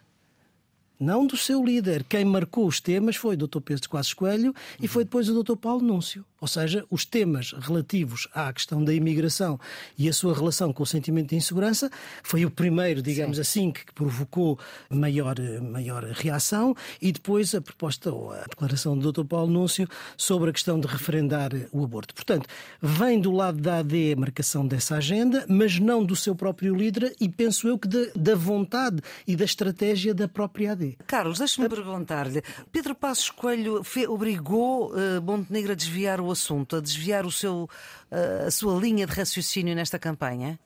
não 1.02 1.26
do 1.26 1.36
seu 1.36 1.66
líder. 1.66 2.04
Quem 2.04 2.24
marcou 2.24 2.68
os 2.68 2.80
temas 2.80 3.16
foi 3.16 3.34
o 3.34 3.48
Dr. 3.48 3.60
Pedro 3.60 3.90
Quassos 3.90 4.14
Coelho 4.14 4.54
e 4.80 4.88
foi 4.88 5.04
depois 5.04 5.28
o 5.28 5.44
Dr. 5.44 5.56
Paulo 5.56 5.82
Núncio. 5.82 6.24
Ou 6.42 6.48
seja, 6.48 6.84
os 6.90 7.06
temas 7.06 7.54
relativos 7.54 8.28
à 8.34 8.52
questão 8.52 8.84
da 8.84 8.92
imigração 8.92 9.60
e 9.96 10.10
a 10.10 10.14
sua 10.14 10.34
relação 10.34 10.74
com 10.74 10.82
o 10.82 10.88
sentimento 10.88 11.30
de 11.30 11.36
insegurança 11.36 11.92
foi 12.24 12.44
o 12.46 12.50
primeiro, 12.50 13.00
digamos 13.00 13.38
Sim. 13.38 13.42
assim, 13.42 13.72
que 13.72 13.94
provocou 13.94 14.58
maior, 14.90 15.36
maior 15.62 16.04
reação 16.04 16.76
e 17.00 17.12
depois 17.12 17.54
a 17.54 17.62
proposta 17.62 18.12
ou 18.12 18.32
a 18.32 18.42
declaração 18.42 18.98
do 18.98 19.12
Dr. 19.12 19.24
Paulo 19.24 19.52
Núncio 19.52 19.88
sobre 20.18 20.50
a 20.50 20.54
questão 20.54 20.80
de 20.80 20.88
referendar 20.88 21.52
o 21.72 21.84
aborto. 21.84 22.16
Portanto, 22.16 22.50
vem 22.82 23.22
do 23.22 23.32
lado 23.32 23.62
da 23.62 23.78
AD 23.78 24.14
a 24.14 24.16
marcação 24.16 24.66
dessa 24.66 24.96
agenda, 24.96 25.46
mas 25.48 25.78
não 25.78 26.04
do 26.04 26.16
seu 26.16 26.34
próprio 26.34 26.76
líder 26.76 27.16
e 27.22 27.30
penso 27.30 27.68
eu 27.68 27.78
que 27.78 27.88
da, 27.88 28.00
da 28.16 28.36
vontade 28.36 29.00
e 29.28 29.36
da 29.36 29.46
estratégia 29.46 30.12
da 30.12 30.28
própria 30.28 30.72
AD. 30.72 30.98
Carlos, 31.06 31.38
deixe-me 31.38 31.70
perguntar-lhe. 31.70 32.42
Pedro 32.72 32.96
Passos 32.96 33.30
Coelho 33.30 33.84
obrigou 34.08 34.92
uh, 34.92 35.22
Montenegro 35.22 35.74
a 35.74 35.76
desviar 35.76 36.20
o 36.20 36.31
assunto, 36.32 36.76
a 36.76 36.82
desviar 36.82 37.26
o 37.26 37.32
seu, 37.32 37.70
uh, 38.12 38.48
a 38.48 38.52
sua 38.52 38.80
linha 38.80 39.06
de 39.06 39.14
raciocínio 39.14 39.76
nesta 39.76 40.00
campanha? 40.00 40.60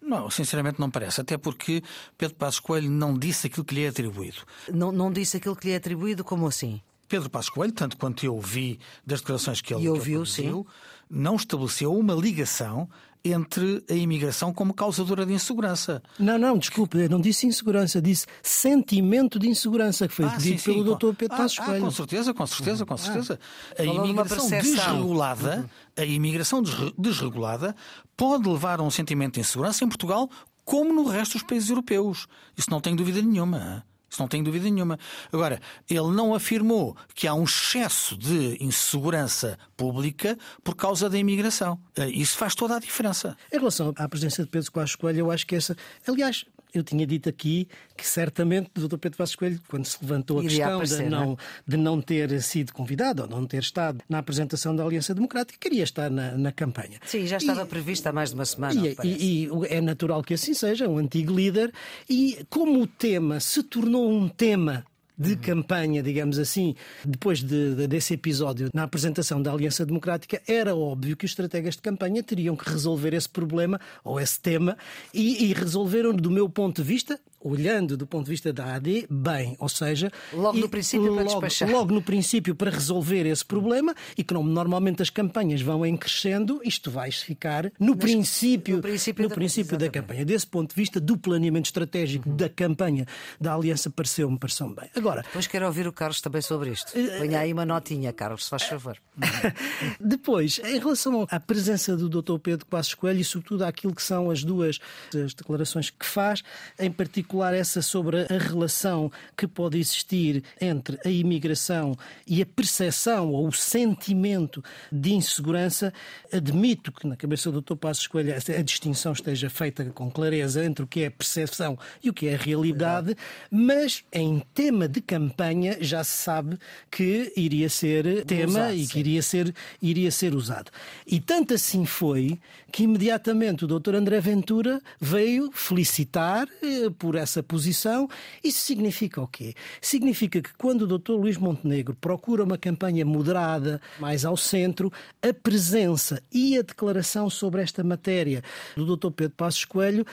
Não, 0.00 0.30
sinceramente 0.30 0.78
não 0.78 0.90
parece, 0.90 1.20
até 1.20 1.36
porque 1.36 1.82
Pedro 2.16 2.36
Passos 2.36 2.60
Coelho 2.60 2.90
não 2.90 3.18
disse 3.18 3.48
aquilo 3.48 3.64
que 3.64 3.74
lhe 3.74 3.84
é 3.84 3.88
atribuído. 3.88 4.38
Não, 4.72 4.92
não 4.92 5.10
disse 5.10 5.36
aquilo 5.36 5.56
que 5.56 5.66
lhe 5.66 5.72
é 5.72 5.76
atribuído, 5.76 6.22
como 6.22 6.46
assim? 6.46 6.80
Pedro 7.08 7.28
Passos 7.30 7.50
Coelho, 7.50 7.72
tanto 7.72 7.96
quanto 7.96 8.24
eu 8.24 8.38
vi 8.40 8.78
das 9.04 9.20
declarações 9.20 9.60
que 9.60 9.74
ele, 9.74 9.84
e 9.84 9.88
ouviu, 9.88 10.20
produziu, 10.20 10.66
não 11.10 11.36
estabeleceu 11.36 11.92
uma 11.92 12.14
ligação 12.14 12.88
entre 13.32 13.84
a 13.88 13.94
imigração 13.94 14.52
como 14.52 14.74
causadora 14.74 15.24
de 15.24 15.32
insegurança. 15.32 16.02
Não, 16.18 16.38
não, 16.38 16.58
desculpe, 16.58 16.98
eu 16.98 17.08
não 17.08 17.20
disse 17.20 17.46
insegurança, 17.46 18.00
disse 18.00 18.26
sentimento 18.42 19.38
de 19.38 19.48
insegurança, 19.48 20.08
que 20.08 20.14
foi 20.14 20.24
ah, 20.26 20.36
dito 20.36 20.42
sim, 20.42 20.58
sim. 20.58 20.84
pelo 20.84 20.96
Dr. 20.96 21.14
Pedro 21.16 21.34
ah, 21.34 21.38
Passos 21.38 21.58
ah, 21.60 21.64
Coelho. 21.64 21.82
Ah, 21.82 21.84
com 21.86 21.90
certeza, 21.90 22.34
com 22.34 22.46
certeza, 22.46 22.86
com 22.86 22.96
certeza. 22.96 23.40
Ah, 23.78 23.82
a 23.82 23.84
imigração 23.84 24.48
desregulada, 24.48 25.70
a 25.96 26.04
imigração 26.04 26.62
desregulada 26.96 27.74
pode 28.16 28.48
levar 28.48 28.80
a 28.80 28.82
um 28.82 28.90
sentimento 28.90 29.34
de 29.34 29.40
insegurança 29.40 29.84
em 29.84 29.88
Portugal 29.88 30.30
como 30.64 30.92
no 30.92 31.04
resto 31.08 31.34
dos 31.34 31.42
países 31.42 31.70
europeus. 31.70 32.26
Isso 32.56 32.70
não 32.70 32.80
tem 32.80 32.96
dúvida 32.96 33.22
nenhuma. 33.22 33.84
Isso 34.16 34.22
não 34.22 34.28
tem 34.28 34.42
dúvida 34.42 34.64
nenhuma. 34.64 34.98
Agora, 35.30 35.60
ele 35.90 36.10
não 36.10 36.34
afirmou 36.34 36.96
que 37.14 37.28
há 37.28 37.34
um 37.34 37.44
excesso 37.44 38.16
de 38.16 38.56
insegurança 38.64 39.58
pública 39.76 40.38
por 40.64 40.74
causa 40.74 41.10
da 41.10 41.18
imigração. 41.18 41.78
Eh, 41.94 42.08
isso 42.08 42.38
faz 42.38 42.54
toda 42.54 42.76
a 42.76 42.78
diferença. 42.78 43.36
Em 43.52 43.58
relação 43.58 43.92
à 43.94 44.08
presença 44.08 44.42
de 44.42 44.48
Pedro 44.48 44.72
Passos 44.72 44.96
Coelho, 44.96 45.18
eu 45.18 45.30
acho 45.30 45.46
que 45.46 45.54
essa. 45.54 45.76
Aliás, 46.08 46.46
eu 46.78 46.84
tinha 46.84 47.06
dito 47.06 47.28
aqui 47.28 47.68
que 47.96 48.06
certamente 48.06 48.70
o 48.76 48.88
Dr. 48.88 48.98
Pedro 48.98 49.18
Passos 49.18 49.36
Coelho, 49.36 49.60
quando 49.68 49.84
se 49.84 49.96
levantou 50.00 50.38
a 50.40 50.44
Iria 50.44 50.56
questão 50.58 50.74
aparecer, 50.74 51.04
de, 51.04 51.10
não 51.10 51.22
é? 51.22 51.26
não, 51.26 51.38
de 51.66 51.76
não 51.76 52.00
ter 52.00 52.42
sido 52.42 52.72
convidado 52.72 53.22
ou 53.22 53.28
não 53.28 53.46
ter 53.46 53.58
estado 53.62 54.02
na 54.08 54.18
apresentação 54.18 54.74
da 54.76 54.84
Aliança 54.84 55.14
Democrática, 55.14 55.58
queria 55.60 55.82
estar 55.84 56.10
na, 56.10 56.32
na 56.36 56.52
campanha. 56.52 56.98
Sim, 57.06 57.26
já 57.26 57.36
estava 57.38 57.64
previsto 57.66 58.06
há 58.06 58.12
mais 58.12 58.30
de 58.30 58.34
uma 58.34 58.44
semana. 58.44 58.80
E, 58.86 58.96
e- 59.04 59.44
e 59.44 59.50
é 59.68 59.80
natural 59.80 60.22
que 60.22 60.34
assim 60.34 60.54
seja, 60.54 60.88
um 60.88 60.98
antigo 60.98 61.34
líder. 61.34 61.72
E 62.08 62.44
como 62.50 62.82
o 62.82 62.86
tema 62.86 63.40
se 63.40 63.62
tornou 63.62 64.10
um 64.10 64.28
tema 64.28 64.84
de 65.18 65.36
campanha, 65.36 66.02
digamos 66.02 66.38
assim, 66.38 66.74
depois 67.04 67.38
de- 67.42 67.74
de- 67.74 67.86
desse 67.86 68.14
episódio 68.14 68.68
na 68.74 68.82
apresentação 68.82 69.40
da 69.40 69.52
Aliança 69.52 69.84
Democrática, 69.86 70.42
era 70.46 70.74
óbvio 70.74 71.16
que 71.16 71.24
os 71.24 71.30
estrategas 71.30 71.74
de 71.76 71.82
campanha 71.82 72.22
teriam 72.22 72.54
que 72.56 72.68
resolver 72.68 73.14
esse 73.14 73.28
problema 73.28 73.80
ou 74.04 74.20
esse 74.20 74.38
tema 74.40 74.76
e, 75.14 75.46
e 75.46 75.52
resolveram, 75.54 76.12
do 76.14 76.30
meu 76.30 76.48
ponto 76.48 76.82
de 76.82 76.88
vista, 76.88 77.18
olhando 77.40 77.96
do 77.96 78.06
ponto 78.06 78.24
de 78.24 78.30
vista 78.30 78.52
da 78.52 78.74
AD, 78.74 79.06
bem, 79.10 79.56
ou 79.58 79.68
seja, 79.68 80.10
Logo 80.32 80.58
no 80.58 80.68
princípio 80.68 81.06
para 81.14 81.24
logo, 81.24 81.40
despachar. 81.40 81.70
logo 81.70 81.94
no 81.94 82.02
princípio 82.02 82.54
para 82.54 82.70
resolver 82.70 83.26
esse 83.26 83.44
problema 83.44 83.94
e 84.16 84.24
que 84.24 84.34
normalmente 84.34 85.02
as 85.02 85.10
campanhas 85.10 85.60
vão 85.60 85.84
em 85.86 85.96
crescendo, 85.96 86.60
isto 86.64 86.90
vai 86.90 87.10
ficar 87.12 87.70
no 87.78 87.96
princípio, 87.96 88.76
no 88.76 88.82
princípio 88.82 89.22
no 89.24 89.28
da- 89.28 89.34
princípio 89.34 89.76
da 89.78 89.88
campanha. 89.88 90.24
Desse 90.24 90.46
ponto 90.46 90.70
de 90.70 90.76
vista 90.80 91.00
do 91.00 91.16
planeamento 91.16 91.66
estratégico 91.66 92.28
da 92.30 92.48
campanha 92.48 93.06
da 93.40 93.54
Aliança 93.54 93.90
pareceu-me 93.90 94.38
pareceu 94.38 94.68
bem. 94.74 94.90
Agora, 94.96 95.22
Depois 95.22 95.46
quero 95.46 95.66
ouvir 95.66 95.86
o 95.86 95.92
Carlos 95.92 96.20
também 96.20 96.40
sobre 96.42 96.70
isto. 96.70 96.92
Eh, 96.98 97.18
Ponha 97.18 97.40
aí 97.40 97.52
uma 97.52 97.64
notinha, 97.66 98.12
Carlos, 98.12 98.44
se 98.44 98.50
faz 98.50 98.62
favor. 98.64 98.96
Depois, 100.00 100.60
em 100.64 100.78
relação 100.78 101.26
à 101.30 101.38
presença 101.40 101.96
do 101.96 102.08
Dr. 102.08 102.38
Pedro 102.38 102.66
Passos 102.66 102.94
Coelho 102.94 103.20
e, 103.20 103.24
sobretudo, 103.24 103.64
àquilo 103.64 103.94
que 103.94 104.02
são 104.02 104.30
as 104.30 104.42
duas 104.44 104.78
as 105.14 105.34
declarações 105.34 105.90
que 105.90 106.04
faz, 106.06 106.42
em 106.78 106.90
particular 106.90 107.35
essa 107.44 107.82
sobre 107.82 108.22
a 108.22 108.38
relação 108.38 109.10
que 109.36 109.46
pode 109.46 109.78
existir 109.78 110.42
entre 110.60 110.98
a 111.04 111.08
imigração 111.08 111.96
e 112.26 112.42
a 112.42 112.46
percepção 112.46 113.30
ou 113.30 113.48
o 113.48 113.52
sentimento 113.52 114.62
de 114.90 115.12
insegurança, 115.12 115.92
admito 116.32 116.92
que 116.92 117.06
na 117.06 117.16
cabeça 117.16 117.50
do 117.50 117.60
Dr. 117.60 117.76
Passos 117.76 118.06
Coelho 118.06 118.34
a 118.34 118.62
distinção 118.62 119.12
esteja 119.12 119.48
feita 119.50 119.84
com 119.86 120.10
clareza 120.10 120.64
entre 120.64 120.84
o 120.84 120.86
que 120.86 121.02
é 121.02 121.06
a 121.06 121.10
percepção 121.10 121.78
e 122.02 122.10
o 122.10 122.12
que 122.12 122.28
é 122.28 122.34
a 122.34 122.38
realidade, 122.38 123.16
mas 123.50 124.04
em 124.12 124.42
tema 124.54 124.88
de 124.88 125.00
campanha 125.00 125.78
já 125.80 126.02
se 126.04 126.16
sabe 126.22 126.58
que 126.90 127.32
iria 127.36 127.68
ser 127.68 128.24
tema 128.24 128.46
Usado, 128.46 128.74
e 128.74 128.86
sim. 128.86 128.92
que 128.92 128.98
iria 128.98 129.22
ser, 129.22 129.54
iria 129.80 130.10
ser 130.10 130.34
usado. 130.34 130.70
E 131.06 131.20
tanto 131.20 131.54
assim 131.54 131.84
foi 131.84 132.38
que 132.72 132.84
imediatamente 132.84 133.64
o 133.64 133.68
Dr. 133.68 133.94
André 133.94 134.20
Ventura 134.20 134.80
veio 135.00 135.50
felicitar 135.52 136.48
eh, 136.62 136.90
por 136.98 137.15
essa 137.16 137.42
posição. 137.42 138.08
Isso 138.42 138.60
significa 138.60 139.20
o 139.20 139.26
quê? 139.26 139.54
Significa 139.80 140.40
que 140.40 140.54
quando 140.54 140.82
o 140.82 140.98
Dr. 140.98 141.12
Luís 141.12 141.36
Montenegro 141.36 141.96
procura 141.96 142.44
uma 142.44 142.58
campanha 142.58 143.04
moderada, 143.04 143.80
mais 143.98 144.24
ao 144.24 144.36
centro, 144.36 144.92
a 145.22 145.32
presença 145.32 146.22
e 146.32 146.58
a 146.58 146.62
declaração 146.62 147.28
sobre 147.28 147.62
esta 147.62 147.82
matéria 147.82 148.42
do 148.76 148.96
Dr. 148.96 149.10
Pedro 149.10 149.36
Passos 149.36 149.64
Coelho 149.64 150.06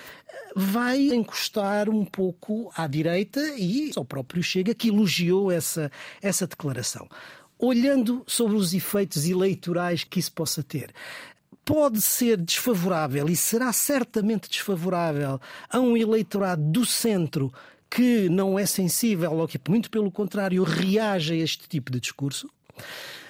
vai 0.56 1.00
encostar 1.10 1.90
um 1.90 2.06
pouco 2.06 2.72
à 2.76 2.88
direita 2.88 3.40
e 3.58 3.92
ao 3.96 4.06
próprio 4.06 4.44
Chega 4.44 4.74
que 4.74 4.90
elogiou 4.90 5.52
essa, 5.52 5.92
essa 6.22 6.48
declaração 6.48 7.08
olhando 7.64 8.24
sobre 8.28 8.58
os 8.58 8.74
efeitos 8.74 9.26
eleitorais 9.26 10.04
que 10.04 10.20
isso 10.20 10.34
possa 10.34 10.62
ter. 10.62 10.92
Pode 11.66 12.02
ser 12.02 12.38
desfavorável 12.38 13.30
e 13.30 13.36
será 13.36 13.72
certamente 13.72 14.50
desfavorável 14.50 15.40
a 15.70 15.80
um 15.80 15.96
eleitorado 15.96 16.62
do 16.62 16.86
centro 16.86 17.54
que 17.90 18.28
não 18.28 18.58
é 18.58 18.66
sensível, 18.66 19.32
ou 19.34 19.48
que, 19.48 19.60
muito 19.70 19.90
pelo 19.90 20.12
contrário, 20.12 20.64
reage 20.64 21.34
a 21.34 21.38
este 21.38 21.70
tipo 21.70 21.92
de 21.92 22.00
discurso 22.00 22.50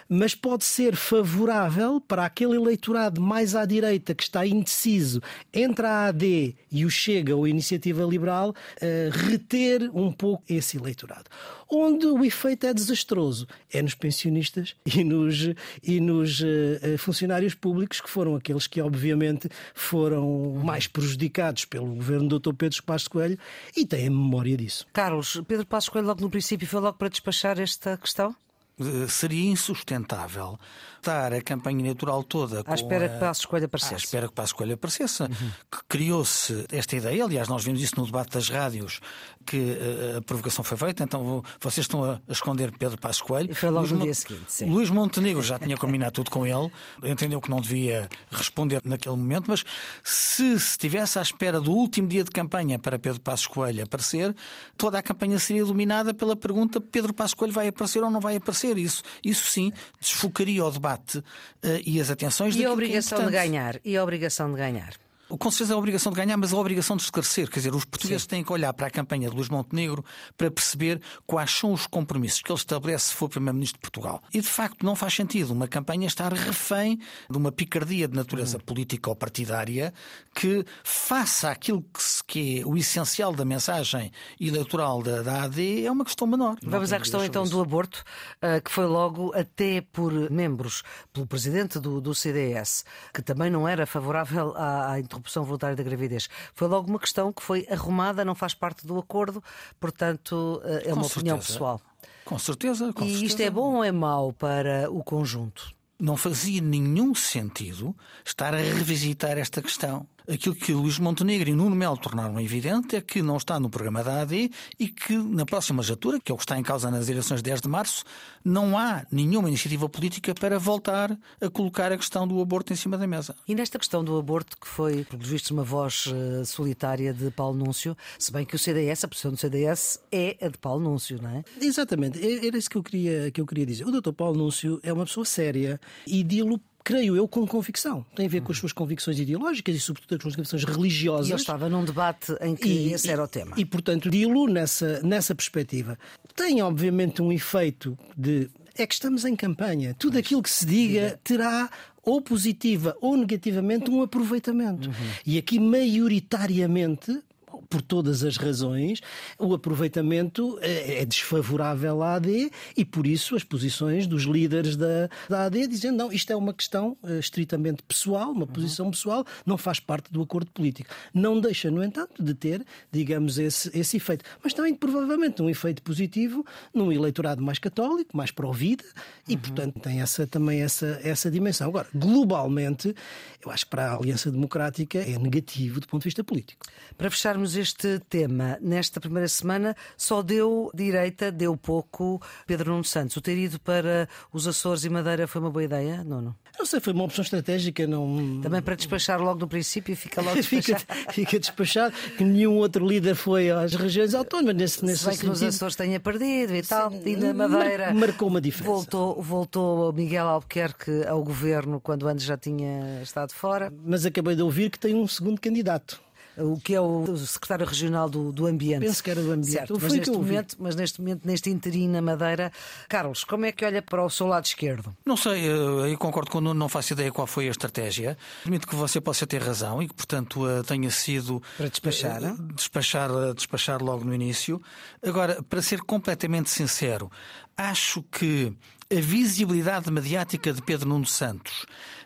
mas 0.07 0.35
pode 0.35 0.63
ser 0.63 0.95
favorável 0.95 1.99
para 1.99 2.25
aquele 2.25 2.55
eleitorado 2.55 3.21
mais 3.21 3.55
à 3.55 3.65
direita 3.65 4.13
que 4.13 4.23
está 4.23 4.45
indeciso 4.45 5.21
entre 5.53 5.85
a 5.85 6.07
AD 6.07 6.55
e 6.71 6.85
o 6.85 6.89
Chega 6.89 7.35
ou 7.35 7.45
a 7.45 7.49
Iniciativa 7.49 8.03
Liberal, 8.03 8.53
eh, 8.81 9.09
reter 9.11 9.89
um 9.93 10.11
pouco 10.11 10.43
esse 10.49 10.77
eleitorado. 10.77 11.25
Onde 11.69 12.05
o 12.05 12.23
efeito 12.23 12.67
é 12.67 12.73
desastroso 12.73 13.47
é 13.71 13.81
nos 13.81 13.95
pensionistas 13.95 14.75
e 14.85 15.03
nos, 15.03 15.49
e 15.81 15.99
nos 15.99 16.41
eh, 16.41 16.97
funcionários 16.97 17.55
públicos, 17.55 17.99
que 17.99 18.09
foram 18.09 18.35
aqueles 18.35 18.67
que, 18.67 18.81
obviamente, 18.81 19.49
foram 19.73 20.61
mais 20.63 20.87
prejudicados 20.87 21.65
pelo 21.65 21.87
governo 21.95 22.27
do 22.27 22.39
Dr. 22.39 22.53
Pedro 22.53 22.83
Passos 22.83 23.07
Coelho 23.07 23.37
e 23.75 23.85
têm 23.85 24.09
memória 24.09 24.55
disso. 24.55 24.85
Carlos, 24.93 25.41
Pedro 25.47 25.65
Passos 25.65 25.89
Coelho 25.89 26.07
logo 26.07 26.21
no 26.21 26.29
princípio 26.29 26.67
foi 26.67 26.79
logo 26.79 26.97
para 26.97 27.09
despachar 27.09 27.59
esta 27.59 27.97
questão? 27.97 28.35
Eh, 28.79 29.07
Seria 29.07 29.51
insustentável 29.51 30.57
estar 30.97 31.33
a 31.33 31.41
campanha 31.41 31.79
eleitoral 31.81 32.23
toda 32.23 32.63
com 32.63 32.71
À 32.71 32.75
espera 32.75 33.05
a- 33.05 33.09
que 33.09 33.19
Passos 33.19 33.45
Coelho 33.45 33.65
À 33.65 33.67
aparecesse. 33.67 34.05
espera 34.05 34.27
que 34.27 34.33
Passos 34.33 34.53
Coelho 34.53 34.73
aparecesse. 34.75 35.27
Que 35.27 35.77
Criou-se 35.89 36.65
esta 36.71 36.95
ideia, 36.95 37.23
aliás, 37.25 37.47
nós 37.49 37.63
vimos 37.63 37.81
isso 37.81 37.93
no 37.99 38.05
debate 38.05 38.31
das 38.31 38.49
rádios, 38.49 38.99
que 39.45 39.57
eh, 39.57 40.17
a 40.17 40.21
provocação 40.21 40.63
foi 40.63 40.77
feita, 40.77 41.03
então 41.03 41.23
vo- 41.23 41.43
vocês 41.59 41.83
estão 41.83 42.03
a 42.05 42.19
esconder 42.29 42.71
Pedro 42.77 42.97
Passos 42.97 43.21
Coelho. 43.21 43.51
E 43.51 43.53
foi 43.53 43.69
logo 43.69 43.81
Luís 43.81 43.91
no 43.91 43.97
Mon- 43.99 44.03
dia 44.05 44.13
seguinte, 44.15 44.45
sim. 44.47 44.65
Luís 44.69 44.89
Montenegro 44.89 45.41
já 45.43 45.59
tinha 45.59 45.75
combinado 45.77 46.13
tudo 46.13 46.31
com 46.31 46.47
ele, 46.47 46.71
entendeu 47.03 47.39
que 47.41 47.49
não 47.49 47.59
devia 47.61 48.07
responder 48.31 48.81
naquele 48.85 49.15
momento, 49.17 49.45
mas 49.49 49.63
se 50.03 50.33
se 50.33 50.71
estivesse 50.71 51.19
à 51.19 51.21
espera 51.21 51.59
do 51.61 51.71
último 51.71 52.07
dia 52.07 52.23
de 52.23 52.31
campanha 52.31 52.79
para 52.79 52.97
Pedro 52.97 53.19
Passos 53.21 53.45
Coelho 53.47 53.83
aparecer, 53.83 54.33
toda 54.77 54.97
a 54.97 55.03
campanha 55.03 55.37
seria 55.37 55.63
dominada 55.63 56.13
pela 56.13 56.35
pergunta 56.35 56.81
Pedro 56.81 57.13
Passos 57.13 57.33
Coelho 57.35 57.53
vai 57.53 57.67
aparecer 57.67 58.01
ou 58.03 58.09
não 58.09 58.19
vai 58.19 58.37
aparecer. 58.37 58.62
Isso, 58.71 59.03
isso 59.23 59.47
sim 59.47 59.71
desfocaria 59.99 60.63
o 60.63 60.71
debate 60.71 61.23
eh, 61.61 61.81
e 61.85 61.99
as 61.99 62.09
atenções 62.09 62.55
E 62.55 62.65
a 62.65 62.69
é 62.69 62.71
obrigação 62.71 63.25
de 63.25 63.31
ganhar? 63.31 63.79
E 63.83 63.97
a 63.97 64.03
obrigação 64.03 64.51
de 64.51 64.57
ganhar? 64.57 64.93
Com 65.39 65.49
certeza 65.51 65.73
a 65.73 65.77
obrigação 65.77 66.11
de 66.11 66.17
ganhar, 66.17 66.37
mas 66.37 66.53
a 66.53 66.57
obrigação 66.57 66.95
de 66.95 67.03
esclarecer. 67.03 67.49
Quer 67.49 67.59
dizer, 67.59 67.75
os 67.75 67.85
portugueses 67.85 68.27
têm 68.27 68.43
que 68.43 68.51
olhar 68.51 68.71
para 68.73 68.87
a 68.87 68.89
campanha 68.91 69.29
de 69.29 69.35
Luís 69.35 69.49
Montenegro 69.49 70.03
para 70.37 70.51
perceber 70.51 71.01
quais 71.25 71.49
são 71.51 71.73
os 71.73 71.87
compromissos 71.87 72.41
que 72.41 72.51
ele 72.51 72.59
estabelece 72.59 73.09
se 73.09 73.13
for 73.15 73.29
Primeiro-Ministro 73.29 73.77
de 73.79 73.81
Portugal. 73.81 74.21
E, 74.33 74.39
de 74.41 74.47
facto, 74.47 74.85
não 74.85 74.95
faz 74.95 75.13
sentido 75.15 75.51
uma 75.51 75.67
campanha 75.67 76.05
estar 76.07 76.31
refém 76.31 76.99
de 77.29 77.37
uma 77.37 77.51
picardia 77.51 78.07
de 78.07 78.15
natureza 78.15 78.59
política 78.59 79.09
ou 79.09 79.15
partidária 79.15 79.93
que 80.35 80.63
faça 80.83 81.49
aquilo 81.49 81.81
que, 81.93 82.01
se- 82.03 82.23
que 82.23 82.59
é 82.61 82.65
o 82.65 82.77
essencial 82.77 83.33
da 83.33 83.43
mensagem 83.45 84.11
eleitoral 84.39 85.01
da, 85.01 85.21
da 85.21 85.43
AD 85.43 85.85
é 85.85 85.91
uma 85.91 86.05
questão 86.05 86.27
menor. 86.27 86.57
Vamos 86.61 86.93
à 86.93 86.99
questão 86.99 87.23
então 87.23 87.43
sobre 87.45 87.57
do 87.57 87.61
aborto, 87.63 88.03
ah, 88.41 88.59
que 88.61 88.69
foi 88.71 88.85
logo 88.85 89.33
até 89.35 89.81
por 89.81 90.11
membros, 90.31 90.83
pelo 91.11 91.25
presidente 91.25 91.79
do, 91.79 91.99
do 91.99 92.13
CDS, 92.13 92.85
que 93.13 93.21
também 93.21 93.49
não 93.49 93.67
era 93.67 93.85
favorável 93.85 94.53
à, 94.55 94.91
à 94.93 94.99
interrupção 94.99 95.22
voluntária 95.43 95.75
da 95.75 95.83
gravidez. 95.83 96.29
Foi 96.53 96.67
logo 96.67 96.89
uma 96.89 96.99
questão 96.99 97.31
que 97.31 97.41
foi 97.41 97.65
arrumada, 97.69 98.23
não 98.25 98.35
faz 98.35 98.53
parte 98.53 98.85
do 98.85 98.97
acordo, 98.97 99.43
portanto 99.79 100.61
ah, 100.63 100.69
é 100.83 100.89
Com 100.89 100.93
uma 100.93 101.05
opinião 101.05 101.37
certeza. 101.37 101.53
pessoal. 101.53 101.81
Com 102.25 102.39
certeza. 102.39 102.93
Com 102.93 103.03
E 103.03 103.13
isto 103.13 103.27
certeza. 103.29 103.43
é 103.43 103.49
bom 103.49 103.75
ou 103.75 103.83
é 103.83 103.91
mau 103.91 104.33
para 104.33 104.89
o 104.91 105.03
conjunto? 105.03 105.71
não 105.99 106.17
fazia 106.17 106.59
nenhum 106.59 107.15
sentido 107.15 107.95
estar 108.25 108.53
a 108.53 108.57
revisitar 108.57 109.37
esta 109.37 109.61
questão. 109.61 110.05
Aquilo 110.31 110.55
que 110.55 110.71
Luís 110.73 110.97
Montenegro 110.99 111.49
e 111.49 111.53
Nuno 111.53 111.75
Melo 111.75 111.97
tornaram 111.97 112.39
evidente 112.39 112.95
é 112.95 113.01
que 113.01 113.21
não 113.21 113.37
está 113.37 113.59
no 113.59 113.69
programa 113.69 114.03
da 114.03 114.21
AD 114.21 114.49
e 114.79 114.87
que 114.87 115.17
na 115.17 115.45
próxima 115.45 115.79
legislatura, 115.81 116.19
que 116.19 116.31
é 116.31 116.35
o 116.35 116.37
que 116.37 116.43
está 116.43 116.57
em 116.57 116.63
causa 116.63 116.89
nas 116.89 117.09
eleições 117.09 117.37
de 117.39 117.43
10 117.49 117.61
de 117.61 117.67
março, 117.67 118.03
não 118.43 118.77
há 118.77 119.05
nenhuma 119.11 119.47
iniciativa 119.49 119.87
política 119.89 120.33
para 120.33 120.57
voltar 120.57 121.17
a 121.41 121.49
colocar 121.49 121.91
a 121.91 121.97
questão 121.97 122.27
do 122.27 122.39
aborto 122.41 122.71
em 122.71 122.75
cima 122.75 122.97
da 122.97 123.05
mesa. 123.05 123.35
E 123.47 123.53
nesta 123.53 123.77
questão 123.77 124.03
do 124.03 124.17
aborto, 124.17 124.57
que 124.59 124.67
foi, 124.67 125.03
pelos 125.05 125.27
vistos, 125.27 125.51
uma 125.51 125.63
voz 125.63 126.05
eh, 126.07 126.45
solitária 126.45 127.13
de 127.13 127.29
Paulo 127.31 127.57
Núncio, 127.57 127.95
se 128.17 128.31
bem 128.31 128.45
que 128.45 128.55
o 128.55 128.59
CDS, 128.59 129.03
a 129.03 129.07
posição 129.07 129.31
do 129.31 129.37
CDS, 129.37 129.99
é 130.11 130.37
a 130.41 130.47
de 130.47 130.57
Paulo 130.57 130.81
Núncio, 130.83 131.21
não 131.21 131.29
é? 131.29 131.43
Exatamente, 131.61 132.19
e- 132.19 132.47
era 132.47 132.57
isso 132.57 132.69
que 132.69 132.77
eu 132.77 132.83
queria, 132.83 133.29
que 133.31 133.41
eu 133.41 133.45
queria 133.45 133.65
dizer. 133.65 133.85
O 133.85 133.91
Dr. 134.01 134.11
Paulo 134.13 134.37
Núncio 134.37 134.79
é 134.83 134.91
uma 134.93 135.05
pessoa 135.05 135.25
séria 135.25 135.79
e 136.07 136.23
dilo 136.23 136.59
creio 136.83 137.15
eu, 137.15 137.27
com 137.27 137.47
convicção. 137.47 138.05
Tem 138.15 138.25
a 138.25 138.29
ver 138.29 138.41
com 138.41 138.51
as 138.51 138.57
suas 138.57 138.73
convicções 138.73 139.19
ideológicas 139.19 139.75
e, 139.75 139.79
sobretudo, 139.79 140.21
com 140.21 140.27
as 140.27 140.33
suas 140.33 140.35
convicções 140.35 140.63
religiosas. 140.63 141.29
E 141.29 141.31
ele 141.31 141.39
estava 141.39 141.69
num 141.69 141.85
debate 141.85 142.35
em 142.41 142.55
que 142.55 142.91
esse 142.91 143.09
era 143.09 143.23
o 143.23 143.27
tema. 143.27 143.55
E, 143.57 143.65
portanto, 143.65 144.09
dilo 144.09 144.47
nessa, 144.47 145.01
nessa 145.01 145.33
perspectiva. 145.33 145.97
Tem, 146.35 146.61
obviamente, 146.61 147.21
um 147.21 147.31
efeito 147.31 147.97
de. 148.17 148.49
É 148.75 148.87
que 148.87 148.93
estamos 148.93 149.23
em 149.23 149.35
campanha. 149.35 149.95
Tudo 149.97 150.17
aquilo 150.17 150.41
que 150.41 150.49
se 150.49 150.65
diga 150.65 151.19
terá 151.23 151.69
ou 152.03 152.21
positiva 152.21 152.97
ou 152.99 153.15
negativamente, 153.15 153.89
um 153.89 154.01
aproveitamento. 154.01 154.89
Uhum. 154.89 154.95
E 155.25 155.37
aqui, 155.37 155.59
maioritariamente, 155.59 157.21
por 157.69 157.81
todas 157.81 158.23
as 158.23 158.37
razões, 158.37 159.01
o 159.39 159.53
aproveitamento 159.53 160.57
é, 160.61 161.01
é 161.01 161.05
desfavorável 161.05 162.01
à 162.01 162.15
AD 162.15 162.51
e 162.75 162.85
por 162.85 163.07
isso 163.07 163.35
as 163.35 163.43
posições 163.43 164.07
dos 164.07 164.23
líderes 164.23 164.75
da, 164.75 165.09
da 165.29 165.45
AD 165.45 165.67
dizendo 165.67 165.97
não, 165.97 166.11
isto 166.11 166.31
é 166.31 166.35
uma 166.35 166.53
questão 166.53 166.97
uh, 167.03 167.19
estritamente 167.19 167.83
pessoal, 167.83 168.31
uma 168.31 168.47
posição 168.47 168.89
pessoal, 168.91 169.25
não 169.45 169.57
faz 169.57 169.79
parte 169.79 170.11
do 170.11 170.21
acordo 170.21 170.51
político. 170.51 170.89
Não 171.13 171.39
deixa, 171.39 171.69
no 171.69 171.83
entanto, 171.83 172.23
de 172.23 172.33
ter, 172.33 172.65
digamos, 172.91 173.37
esse, 173.37 173.69
esse 173.77 173.97
efeito. 173.97 174.25
Mas 174.43 174.53
também, 174.53 174.73
provavelmente, 174.73 175.41
um 175.41 175.49
efeito 175.49 175.81
positivo 175.81 176.45
num 176.73 176.91
eleitorado 176.91 177.41
mais 177.41 177.59
católico, 177.59 178.15
mais 178.15 178.31
pró-vida 178.31 178.83
e, 179.27 179.37
portanto, 179.37 179.79
tem 179.79 180.01
essa, 180.01 180.27
também 180.27 180.61
essa, 180.61 180.99
essa 181.03 181.29
dimensão. 181.29 181.67
Agora, 181.69 181.87
globalmente, 181.93 182.95
eu 183.43 183.51
acho 183.51 183.65
que 183.65 183.71
para 183.71 183.91
a 183.91 183.95
Aliança 183.95 184.31
Democrática 184.31 184.99
é 184.99 185.17
negativo 185.17 185.79
do 185.79 185.87
ponto 185.87 186.01
de 186.01 186.07
vista 186.07 186.23
político. 186.23 186.65
Para 186.97 187.09
fecharmos 187.09 187.52
este 187.55 187.99
tema, 188.09 188.57
nesta 188.61 188.99
primeira 188.99 189.27
semana 189.27 189.75
só 189.97 190.21
deu 190.21 190.71
direita, 190.73 191.31
deu 191.31 191.55
pouco 191.57 192.21
Pedro 192.45 192.71
Nuno 192.71 192.83
Santos. 192.83 193.15
O 193.17 193.21
ter 193.21 193.37
ido 193.37 193.59
para 193.59 194.07
os 194.31 194.47
Açores 194.47 194.83
e 194.83 194.89
Madeira 194.89 195.27
foi 195.27 195.41
uma 195.41 195.51
boa 195.51 195.63
ideia, 195.63 196.03
não, 196.03 196.21
não? 196.21 196.35
Não 196.57 196.65
sei, 196.67 196.79
foi 196.79 196.93
uma 196.93 197.03
opção 197.03 197.23
estratégica. 197.23 197.87
Não... 197.87 198.39
Também 198.41 198.61
para 198.61 198.75
despachar 198.75 199.19
logo 199.19 199.39
no 199.39 199.47
princípio, 199.47 199.95
fica 199.95 200.21
logo 200.21 200.35
despachado. 200.41 200.79
fica, 200.79 201.11
fica 201.11 201.39
despachado, 201.39 201.95
que 202.17 202.23
nenhum 202.23 202.57
outro 202.57 202.87
líder 202.87 203.15
foi 203.15 203.49
às 203.49 203.73
regiões 203.73 204.13
autónomas 204.13 204.55
nesse, 204.55 204.85
nesse 204.85 204.99
Se 204.99 205.09
bem 205.09 205.17
que 205.17 205.25
nos 205.25 205.43
Açores 205.43 205.75
tenha 205.75 205.99
perdido 205.99 206.55
e 206.55 206.61
tal, 206.61 206.93
e 207.05 207.15
na 207.15 207.33
Madeira. 207.33 207.93
Marcou 207.93 208.27
uma 208.27 208.39
diferença. 208.39 208.71
Voltou, 208.71 209.21
voltou 209.21 209.91
Miguel 209.93 210.27
Albuquerque 210.27 211.05
ao 211.07 211.23
governo 211.23 211.81
quando 211.81 212.07
antes 212.07 212.23
já 212.23 212.37
tinha 212.37 213.01
estado 213.01 213.33
fora. 213.33 213.73
Mas 213.83 214.05
acabei 214.05 214.35
de 214.35 214.41
ouvir 214.41 214.69
que 214.69 214.79
tem 214.79 214.95
um 214.95 215.07
segundo 215.07 215.41
candidato 215.41 216.01
o 216.37 216.59
que 216.59 216.73
é 216.73 216.81
o 216.81 217.15
secretário 217.17 217.65
regional 217.65 218.09
do, 218.09 218.31
do 218.31 218.45
Ambiente. 218.45 218.81
Penso 218.81 219.03
que 219.03 219.11
era 219.11 219.21
do 219.21 219.31
Ambiente. 219.31 219.51
Certo, 219.51 219.77
mas, 219.81 219.93
neste 219.93 220.11
momento, 220.11 220.55
mas 220.59 220.75
neste 220.75 221.01
momento, 221.01 221.25
neste 221.25 221.49
interim 221.49 221.87
na 221.87 222.01
Madeira, 222.01 222.51
Carlos, 222.89 223.23
como 223.23 223.45
é 223.45 223.51
que 223.51 223.63
olha 223.65 223.81
para 223.81 224.03
o 224.03 224.09
seu 224.09 224.27
lado 224.27 224.45
esquerdo? 224.45 224.95
Não 225.05 225.17
sei, 225.17 225.45
eu 225.45 225.97
concordo 225.97 226.31
com 226.31 226.39
o 226.39 226.41
Nuno, 226.41 226.59
não 226.59 226.69
faço 226.69 226.93
ideia 226.93 227.11
qual 227.11 227.27
foi 227.27 227.47
a 227.47 227.51
estratégia. 227.51 228.17
Admito 228.41 228.67
que 228.67 228.75
você 228.75 228.99
possa 228.99 229.27
ter 229.27 229.41
razão 229.41 229.81
e 229.81 229.87
que, 229.87 229.93
portanto, 229.93 230.47
eh, 230.47 230.63
tenha 230.63 230.89
sido. 230.89 231.41
Para 231.57 231.69
despachar, 231.69 232.23
uh, 232.23 232.53
despachar, 232.53 233.09
despachar 233.33 233.83
logo 233.83 234.03
no 234.03 234.13
início. 234.13 234.61
Agora, 235.01 235.41
para 235.43 235.61
ser 235.61 235.81
completamente 235.81 236.49
sincero, 236.49 237.11
acho 237.57 238.03
que 238.03 238.53
a 238.95 239.01
visibilidade 239.01 239.89
mediática 239.89 240.53
de 240.53 240.61
Pedro 240.61 240.87
Nuno 240.87 241.05
Santos 241.05 241.65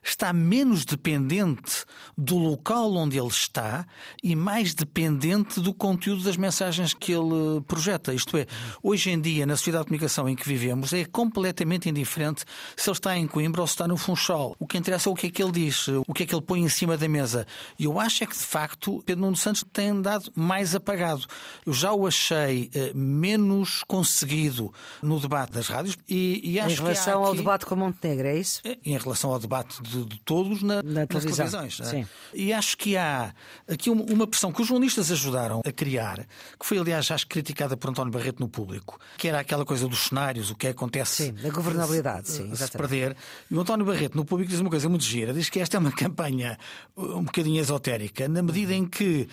está 0.10 0.32
menos 0.32 0.86
dependente 0.86 1.84
do 2.18 2.38
local 2.38 2.94
onde 2.96 3.18
ele 3.18 3.28
está 3.28 3.86
e 4.24 4.36
mais 4.36 4.74
dependente 4.74 5.60
do 5.60 5.74
conteúdo 5.74 6.24
das 6.24 6.38
mensagens 6.38 6.94
que 6.94 7.12
ele 7.12 7.62
projeta. 7.68 8.14
Isto 8.14 8.38
é, 8.38 8.46
hoje 8.82 9.10
em 9.12 9.20
dia, 9.20 9.46
na 9.46 9.58
sociedade 9.58 9.84
de 9.84 9.90
comunicação 9.90 10.30
em 10.30 10.36
que 10.36 10.48
vivemos, 10.48 10.94
é 10.94 11.04
completamente 11.04 11.90
indiferente 11.90 12.46
se 12.76 12.90
ele 12.90 12.96
está 12.96 13.18
em 13.18 13.28
Coimbra 13.28 13.62
ou 13.62 13.68
se 13.68 13.74
está 13.74 13.88
no 13.88 13.98
Funchal. 13.98 14.56
O 14.58 14.66
que 14.66 14.78
interessa 14.78 15.10
é 15.10 15.12
o 15.12 15.16
que 15.16 15.28
é 15.28 15.30
que 15.30 15.44
ele 15.44 15.52
diz, 15.52 15.88
o 15.90 16.14
que 16.14 16.24
é 16.24 16.26
que 16.26 16.34
ele 16.34 16.42
põe 16.42 16.62
em 16.62 16.70
cima 16.70 16.96
da 16.96 17.10
mesa. 17.10 17.46
E 17.78 17.84
eu 17.84 18.00
acho 18.00 18.24
é 18.24 18.28
que, 18.28 18.38
de 18.38 18.44
facto, 18.44 19.04
Pedro 19.06 19.24
Nuno 19.26 19.36
Santos 19.36 19.66
tem 19.74 19.90
andado 19.90 20.32
mais 20.36 20.74
apagado. 20.74 21.26
Eu 21.66 21.74
já 21.74 21.92
o 21.92 22.08
achei 22.08 22.70
eh, 22.74 22.92
menos 22.96 23.84
conseguido 23.86 24.74
no 25.02 25.20
debate 25.20 25.52
das 25.52 25.68
rádios 25.68 25.98
e, 26.08 26.42
e 26.44 26.60
acho 26.60 26.77
em 26.80 26.84
relação 26.84 27.22
aqui... 27.22 27.30
ao 27.30 27.36
debate 27.36 27.66
com 27.66 27.76
Montenegro, 27.76 28.28
é 28.28 28.38
isso? 28.38 28.62
É, 28.64 28.78
em 28.86 28.98
relação 28.98 29.32
ao 29.32 29.40
debate 29.40 29.82
de, 29.82 30.06
de 30.06 30.20
todos 30.22 30.62
na, 30.62 30.82
na 30.84 31.02
nas 31.02 31.08
televisões. 31.08 31.80
É? 31.82 32.06
E 32.34 32.54
acho 32.54 32.78
que 32.78 32.96
há 32.98 33.34
aqui 33.68 33.90
uma, 33.90 34.04
uma 34.04 34.28
pressão 34.28 34.52
que 34.52 34.62
os 34.62 34.68
jornalistas 34.68 35.12
ajudaram 35.12 35.62
a 35.66 35.72
criar, 35.72 36.26
que 36.60 36.66
foi, 36.66 36.78
aliás, 36.78 37.06
já 37.06 37.18
criticada 37.28 37.76
por 37.76 37.90
António 37.90 38.12
Barreto 38.12 38.40
no 38.40 38.48
público, 38.48 39.00
que 39.18 39.28
era 39.28 39.40
aquela 39.40 39.66
coisa 39.66 39.88
dos 39.88 40.06
cenários, 40.06 40.50
o 40.50 40.56
que 40.56 40.68
acontece. 40.68 41.26
Sim, 41.26 41.34
da 41.34 41.50
governabilidade, 41.50 42.30
se, 42.30 42.38
sim. 42.38 42.56
Se 42.56 42.72
perder. 42.72 43.16
E 43.50 43.56
o 43.56 43.62
António 43.62 43.86
Barreto 43.86 44.16
no 44.16 44.26
público 44.26 44.52
diz 44.52 44.60
uma 44.60 44.70
coisa 44.70 44.88
muito 44.88 45.04
gira: 45.04 45.34
diz 45.34 45.50
que 45.50 45.60
esta 45.60 45.78
é 45.78 45.80
uma 45.80 45.92
campanha 45.94 46.58
um 46.96 47.24
bocadinho 47.24 47.60
esotérica, 47.60 48.28
na 48.28 48.42
medida 48.42 48.74
em 48.74 48.86
que 48.86 49.28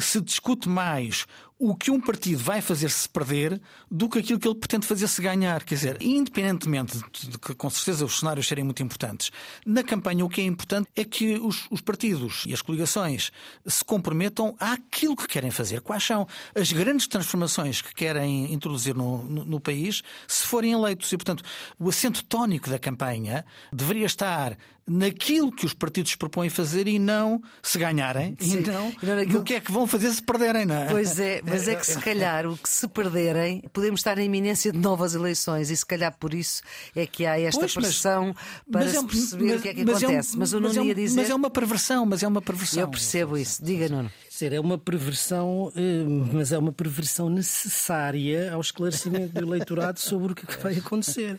se 0.00 0.20
discute 0.20 0.68
mais 0.68 1.26
o 1.64 1.74
que 1.74 1.90
um 1.90 1.98
partido 1.98 2.42
vai 2.42 2.60
fazer 2.60 2.90
se 2.90 3.08
perder 3.08 3.58
do 3.90 4.06
que 4.06 4.18
aquilo 4.18 4.38
que 4.38 4.46
ele 4.46 4.54
pretende 4.54 4.86
fazer 4.86 5.08
se 5.08 5.22
ganhar. 5.22 5.64
Quer 5.64 5.74
dizer, 5.76 5.96
independentemente 6.02 6.98
de 6.98 7.38
que 7.38 7.54
com 7.54 7.70
certeza 7.70 8.04
os 8.04 8.18
cenários 8.18 8.46
serem 8.46 8.62
muito 8.62 8.82
importantes, 8.82 9.30
na 9.64 9.82
campanha 9.82 10.26
o 10.26 10.28
que 10.28 10.42
é 10.42 10.44
importante 10.44 10.88
é 10.94 11.04
que 11.04 11.38
os, 11.38 11.66
os 11.70 11.80
partidos 11.80 12.44
e 12.46 12.52
as 12.52 12.60
coligações 12.60 13.32
se 13.66 13.82
comprometam 13.82 14.54
àquilo 14.60 15.16
que 15.16 15.26
querem 15.26 15.50
fazer. 15.50 15.80
Quais 15.80 16.04
são 16.04 16.28
as 16.54 16.70
grandes 16.70 17.06
transformações 17.06 17.80
que 17.80 17.94
querem 17.94 18.52
introduzir 18.52 18.94
no, 18.94 19.22
no, 19.24 19.44
no 19.44 19.60
país 19.60 20.02
se 20.28 20.46
forem 20.46 20.72
eleitos. 20.72 21.10
E, 21.12 21.16
portanto, 21.16 21.42
o 21.78 21.88
assento 21.88 22.22
tónico 22.24 22.68
da 22.68 22.78
campanha 22.78 23.44
deveria 23.72 24.06
estar 24.06 24.56
naquilo 24.86 25.50
que 25.50 25.64
os 25.64 25.72
partidos 25.72 26.14
propõem 26.14 26.50
fazer 26.50 26.86
e 26.86 26.98
não 26.98 27.42
se 27.62 27.78
ganharem 27.78 28.36
Sim. 28.38 28.58
e 28.58 28.60
não, 28.60 28.92
não 29.02 29.16
naquilo... 29.16 29.38
no 29.38 29.44
que 29.44 29.54
é 29.54 29.60
que 29.60 29.72
vão 29.72 29.86
fazer 29.86 30.10
se 30.10 30.22
perderem, 30.22 30.66
não 30.66 30.74
é? 30.74 30.86
Pois 30.86 31.18
é, 31.18 31.40
mas 31.44 31.66
é 31.68 31.74
que 31.74 31.86
se 31.86 31.98
calhar 31.98 32.46
o 32.46 32.56
que 32.56 32.68
se 32.68 32.86
perderem 32.88 33.62
podemos 33.72 34.00
estar 34.00 34.16
na 34.16 34.22
iminência 34.22 34.70
de 34.72 34.78
novas 34.78 35.14
eleições 35.14 35.70
e 35.70 35.76
se 35.76 35.86
calhar 35.86 36.14
por 36.18 36.34
isso 36.34 36.62
é 36.94 37.06
que 37.06 37.24
há 37.24 37.38
esta 37.40 37.60
pois, 37.60 37.74
pressão 37.74 38.34
mas, 38.66 38.70
para 38.70 38.84
mas 38.84 38.94
é, 38.94 39.06
perceber 39.06 39.44
mas, 39.44 39.58
o 39.58 39.62
que 39.62 39.68
é 39.68 39.74
que 39.74 39.80
acontece. 39.82 40.04
É 40.04 40.36
um, 40.36 40.38
mas 40.38 40.52
o 40.52 40.60
Nuno 40.60 40.78
é 40.78 40.80
um, 40.80 40.84
ia 40.84 40.94
dizer. 40.94 41.20
Mas 41.20 41.30
é 41.30 41.34
uma 41.34 41.50
perversão, 41.50 42.06
mas 42.06 42.22
é 42.22 42.28
uma 42.28 42.42
perversão. 42.42 42.80
Eu 42.80 42.88
percebo 42.88 43.38
isso. 43.38 43.64
Diga, 43.64 43.88
Nuno 43.88 44.10
dizer, 44.34 44.52
é 44.52 44.60
uma 44.60 44.76
perversão, 44.76 45.72
eh, 45.76 46.04
mas 46.32 46.52
é 46.52 46.58
uma 46.58 46.72
perversão 46.72 47.30
necessária 47.30 48.52
ao 48.52 48.60
esclarecimento 48.60 49.32
do 49.32 49.46
eleitorado 49.46 50.00
sobre 50.00 50.32
o 50.32 50.34
que 50.34 50.44
vai 50.62 50.76
acontecer. 50.76 51.38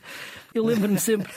Eu 0.54 0.66
lembro-me 0.66 0.98
sempre, 0.98 1.30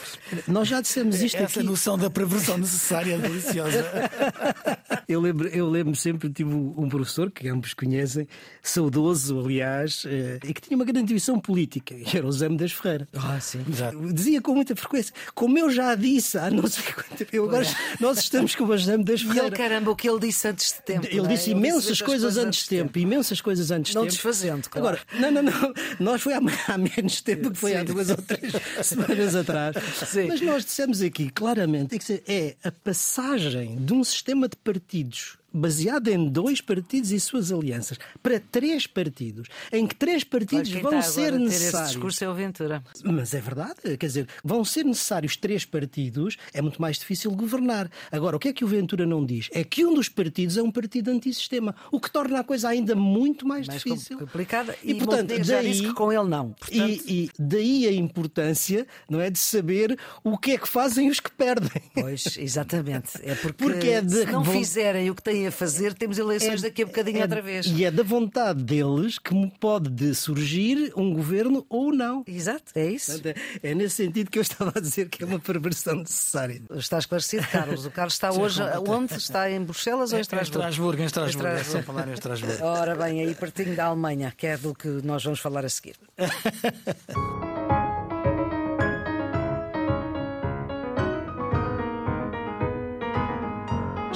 nós 0.46 0.68
já 0.68 0.80
dissemos 0.80 1.20
isto 1.20 1.36
Essa 1.36 1.58
aqui. 1.58 1.68
noção 1.68 1.98
da 1.98 2.08
perversão 2.08 2.56
necessária 2.56 3.14
é 3.14 3.18
deliciosa. 3.18 3.84
Eu 5.08 5.22
lembro, 5.22 5.48
eu 5.48 5.66
lembro 5.70 5.96
sempre, 5.96 6.28
tive 6.28 6.52
um 6.52 6.86
professor 6.86 7.30
que 7.30 7.48
ambos 7.48 7.72
conhecem, 7.72 8.28
saudoso, 8.62 9.40
aliás, 9.40 10.04
eh, 10.06 10.38
e 10.44 10.52
que 10.52 10.60
tinha 10.60 10.76
uma 10.76 10.84
grande 10.84 11.14
visão 11.14 11.40
política, 11.40 11.94
que 11.94 12.14
era 12.14 12.26
o 12.26 12.30
Zé 12.30 12.46
das 12.50 12.72
Ferreira. 12.72 13.08
Ah, 13.14 13.40
sim. 13.40 13.64
Exato. 13.66 14.12
Dizia 14.12 14.42
com 14.42 14.54
muita 14.54 14.76
frequência, 14.76 15.14
como 15.34 15.58
eu 15.58 15.70
já 15.70 15.94
disse 15.94 16.36
há 16.36 16.50
não 16.50 16.66
sei 16.66 16.84
quanto 16.92 17.24
tempo, 17.24 17.44
agora 17.46 17.66
nós 17.98 18.18
estamos 18.18 18.54
com 18.54 18.64
o 18.64 18.76
Zé 18.76 18.98
das 18.98 19.22
Ferreira. 19.22 19.44
E 19.44 19.46
ele, 19.46 19.56
caramba, 19.56 19.90
o 19.90 19.96
que 19.96 20.06
ele 20.10 20.20
disse 20.20 20.46
antes 20.46 20.74
de 20.74 20.82
tempo. 20.82 21.06
Ele 21.06 21.26
disse 21.26 21.47
imensas 21.50 22.00
coisas 22.00 22.36
antes 22.36 22.62
de 22.62 22.68
tempo, 22.68 22.98
imensas 22.98 23.40
coisas 23.40 23.70
antes 23.70 23.90
de 23.90 23.94
tempo. 23.94 24.04
Não 24.04 24.10
desfazendo, 24.10 24.68
claro. 24.68 24.98
Agora, 24.98 25.02
não, 25.20 25.30
não, 25.30 25.42
não. 25.42 25.74
Nós 25.98 26.22
foi 26.22 26.34
há, 26.34 26.40
há 26.68 26.78
menos 26.78 27.20
tempo 27.20 27.50
que 27.50 27.58
foi 27.58 27.76
há 27.76 27.82
duas 27.82 28.10
ou 28.10 28.16
três 28.16 28.52
semanas 28.82 29.34
atrás. 29.34 29.76
Sim. 30.06 30.28
Mas 30.28 30.40
nós 30.40 30.64
dissemos 30.64 31.00
aqui 31.02 31.30
claramente 31.30 31.98
que 31.98 32.22
é 32.26 32.56
a 32.62 32.70
passagem 32.70 33.76
de 33.76 33.92
um 33.92 34.04
sistema 34.04 34.48
de 34.48 34.56
partidos 34.56 35.37
baseada 35.52 36.10
em 36.10 36.28
dois 36.28 36.60
partidos 36.60 37.10
e 37.10 37.18
suas 37.18 37.50
alianças, 37.50 37.98
para 38.22 38.38
três 38.38 38.86
partidos, 38.86 39.48
em 39.72 39.86
que 39.86 39.94
três 39.94 40.24
partidos 40.24 40.70
vão 40.70 41.00
ser 41.02 41.32
necessários. 41.32 41.74
Esse 41.74 41.94
discurso 41.94 42.24
é 42.24 42.28
o 42.28 42.34
Ventura. 42.34 42.82
Mas 43.04 43.34
é 43.34 43.40
verdade, 43.40 43.96
quer 43.98 44.06
dizer, 44.06 44.28
vão 44.44 44.64
ser 44.64 44.84
necessários 44.84 45.36
três 45.36 45.64
partidos, 45.64 46.36
é 46.52 46.60
muito 46.60 46.80
mais 46.80 46.98
difícil 46.98 47.30
governar. 47.30 47.90
Agora, 48.12 48.36
o 48.36 48.38
que 48.38 48.48
é 48.48 48.52
que 48.52 48.64
o 48.64 48.68
Ventura 48.68 49.06
não 49.06 49.24
diz? 49.24 49.48
É 49.52 49.64
que 49.64 49.84
um 49.84 49.94
dos 49.94 50.08
partidos 50.08 50.56
é 50.56 50.62
um 50.62 50.70
partido 50.70 51.10
antissistema, 51.10 51.74
o 51.90 52.00
que 52.00 52.10
torna 52.10 52.40
a 52.40 52.44
coisa 52.44 52.68
ainda 52.68 52.94
muito 52.94 53.46
mais, 53.46 53.66
mais 53.66 53.82
difícil. 53.82 54.18
complicada. 54.18 54.76
E, 54.82 54.92
e 54.92 54.94
portanto, 54.96 55.28
daí, 55.28 55.42
já 55.42 55.62
disse 55.62 55.82
que 55.82 55.94
com 55.94 56.12
ele 56.12 56.28
não. 56.28 56.50
Portanto... 56.52 56.78
E, 56.78 57.24
e, 57.24 57.30
daí 57.38 57.86
a 57.86 57.92
importância, 57.92 58.86
não 59.08 59.20
é, 59.20 59.30
de 59.30 59.38
saber 59.38 59.98
o 60.22 60.36
que 60.36 60.52
é 60.52 60.58
que 60.58 60.68
fazem 60.68 61.08
os 61.08 61.20
que 61.20 61.30
perdem. 61.30 61.82
Pois, 61.94 62.36
exatamente. 62.38 63.18
É 63.22 63.34
porque, 63.42 63.64
porque 63.64 63.88
é 63.88 64.02
de... 64.02 64.12
se 64.12 64.26
não 64.26 64.44
fizerem 64.44 65.10
o 65.10 65.14
que 65.14 65.22
têm 65.22 65.37
a 65.46 65.52
fazer, 65.52 65.94
temos 65.94 66.18
eleições 66.18 66.62
é, 66.62 66.68
daqui 66.68 66.82
a 66.82 66.86
bocadinho 66.86 67.18
é, 67.18 67.22
outra 67.22 67.40
vez. 67.40 67.66
E 67.66 67.84
é 67.84 67.90
da 67.90 68.02
vontade 68.02 68.62
deles 68.62 69.18
que 69.18 69.34
pode 69.60 70.14
surgir 70.14 70.92
um 70.96 71.12
governo 71.12 71.64
ou 71.68 71.92
não. 71.92 72.24
Exato, 72.26 72.72
é 72.74 72.90
isso. 72.90 73.20
É 73.62 73.74
nesse 73.74 73.96
sentido 73.96 74.30
que 74.30 74.38
eu 74.38 74.42
estava 74.42 74.72
a 74.76 74.80
dizer 74.80 75.08
que 75.08 75.22
é 75.22 75.26
uma 75.26 75.38
perversão 75.38 75.96
necessária. 75.96 76.62
Está 76.74 76.98
esclarecido, 76.98 77.46
Carlos. 77.46 77.86
O 77.86 77.90
Carlos 77.90 78.14
está 78.14 78.32
hoje 78.32 78.62
onde? 78.86 79.14
Está 79.14 79.50
em 79.50 79.62
Bruxelas 79.62 80.12
ou 80.12 80.18
em 80.18 80.20
Estrasburgo? 80.20 80.58
Em 80.58 80.64
Estrasburgo, 80.64 81.02
em 81.02 81.04
Estrasburgo. 81.04 81.48
É 81.48 81.64
só 81.64 81.82
falar 81.82 82.08
em 82.08 82.12
Estrasburgo. 82.12 82.64
Ora 82.64 82.94
bem, 82.94 83.20
aí 83.20 83.34
pertinho 83.34 83.74
da 83.74 83.86
Alemanha, 83.86 84.32
que 84.36 84.46
é 84.46 84.56
do 84.56 84.74
que 84.74 84.88
nós 84.88 85.24
vamos 85.24 85.40
falar 85.40 85.64
a 85.64 85.68
seguir. 85.68 85.96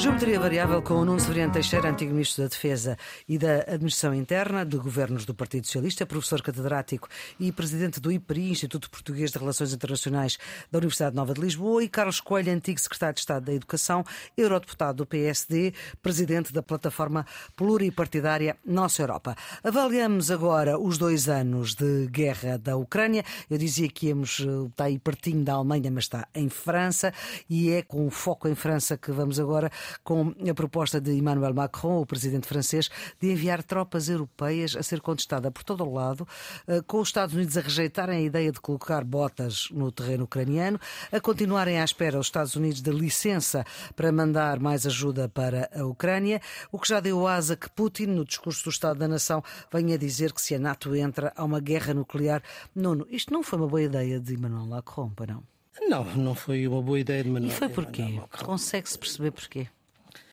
Geometria 0.02 0.40
Variável 0.40 0.82
com 0.82 0.94
o 0.94 1.04
Nuno 1.04 1.20
Severiano 1.20 1.52
Teixeira, 1.52 1.88
antigo 1.88 2.10
Ministro 2.10 2.42
da 2.42 2.48
Defesa 2.48 2.98
e 3.28 3.38
da 3.38 3.58
Administração 3.60 4.12
Interna 4.12 4.66
de 4.66 4.76
Governos 4.76 5.24
do 5.24 5.32
Partido 5.32 5.64
Socialista, 5.64 6.04
professor 6.04 6.42
catedrático 6.42 7.08
e 7.38 7.52
presidente 7.52 8.00
do 8.00 8.10
IPRI, 8.10 8.50
Instituto 8.50 8.90
Português 8.90 9.30
de 9.30 9.38
Relações 9.38 9.72
Internacionais 9.72 10.38
da 10.72 10.78
Universidade 10.78 11.14
Nova 11.14 11.32
de 11.32 11.40
Lisboa, 11.40 11.84
e 11.84 11.88
Carlos 11.88 12.20
Coelho, 12.20 12.52
antigo 12.52 12.80
Secretário 12.80 13.14
de 13.14 13.20
Estado 13.20 13.44
da 13.44 13.54
Educação, 13.54 14.04
eurodeputado 14.36 14.98
do 14.98 15.06
PSD, 15.06 15.72
presidente 16.02 16.52
da 16.52 16.64
plataforma 16.64 17.24
pluripartidária 17.54 18.56
Nossa 18.66 19.02
Europa. 19.02 19.36
Avaliamos 19.62 20.32
agora 20.32 20.80
os 20.80 20.98
dois 20.98 21.28
anos 21.28 21.76
de 21.76 22.08
guerra 22.08 22.58
da 22.58 22.76
Ucrânia. 22.76 23.22
Eu 23.48 23.56
dizia 23.56 23.88
que 23.88 24.08
íamos, 24.08 24.40
eh, 24.40 24.66
está 24.66 24.84
aí 24.86 24.98
pertinho 24.98 25.44
da 25.44 25.52
Alemanha, 25.52 25.92
mas 25.92 26.04
está 26.04 26.26
em 26.34 26.48
França, 26.48 27.14
e 27.48 27.70
é 27.70 27.82
com 27.82 28.10
foco 28.10 28.48
em 28.48 28.56
França 28.56 28.98
que 28.98 29.12
vamos 29.12 29.38
agora 29.38 29.70
com 30.02 30.34
a 30.48 30.54
proposta 30.54 31.00
de 31.00 31.12
Emmanuel 31.12 31.54
Macron, 31.54 32.00
o 32.00 32.06
presidente 32.06 32.46
francês, 32.46 32.90
de 33.20 33.30
enviar 33.32 33.62
tropas 33.62 34.08
europeias 34.08 34.76
a 34.76 34.82
ser 34.82 35.00
contestada 35.00 35.50
por 35.50 35.64
todo 35.64 35.84
o 35.84 35.92
lado, 35.92 36.26
eh, 36.66 36.80
com 36.86 37.00
os 37.00 37.08
Estados 37.08 37.34
Unidos 37.34 37.56
a 37.56 37.60
rejeitarem 37.60 38.18
a 38.18 38.22
ideia 38.22 38.52
de 38.52 38.60
colocar 38.60 39.04
botas 39.04 39.68
no 39.70 39.90
terreno 39.90 40.24
ucraniano, 40.24 40.78
a 41.10 41.20
continuarem 41.20 41.80
à 41.80 41.84
espera 41.84 42.18
os 42.18 42.26
Estados 42.26 42.56
Unidos 42.56 42.80
de 42.80 42.90
licença 42.90 43.64
para 43.94 44.12
mandar 44.12 44.58
mais 44.60 44.86
ajuda 44.86 45.28
para 45.28 45.70
a 45.74 45.84
Ucrânia, 45.84 46.40
o 46.70 46.78
que 46.78 46.88
já 46.88 47.00
deu 47.00 47.26
asa 47.26 47.56
que 47.56 47.70
Putin, 47.70 48.06
no 48.06 48.24
discurso 48.24 48.64
do 48.64 48.70
Estado 48.70 48.98
da 48.98 49.08
Nação, 49.08 49.42
venha 49.72 49.98
dizer 49.98 50.32
que 50.32 50.42
se 50.42 50.54
a 50.54 50.58
NATO 50.58 50.94
entra 50.94 51.32
a 51.36 51.44
uma 51.44 51.60
guerra 51.60 51.94
nuclear. 51.94 52.42
Nuno, 52.74 53.06
isto 53.10 53.32
não 53.32 53.42
foi 53.42 53.58
uma 53.58 53.68
boa 53.68 53.82
ideia 53.82 54.20
de 54.20 54.34
Emmanuel 54.34 54.66
Macron, 54.66 55.10
para 55.10 55.34
não? 55.34 55.44
Não, 55.88 56.04
não 56.16 56.34
foi 56.34 56.66
uma 56.66 56.82
boa 56.82 57.00
ideia 57.00 57.24
de 57.24 57.30
Manuel. 57.30 57.50
E 57.50 57.54
foi 57.54 57.68
porquê? 57.68 58.20
Consegue-se 58.44 58.98
perceber 58.98 59.30
porquê? 59.30 59.68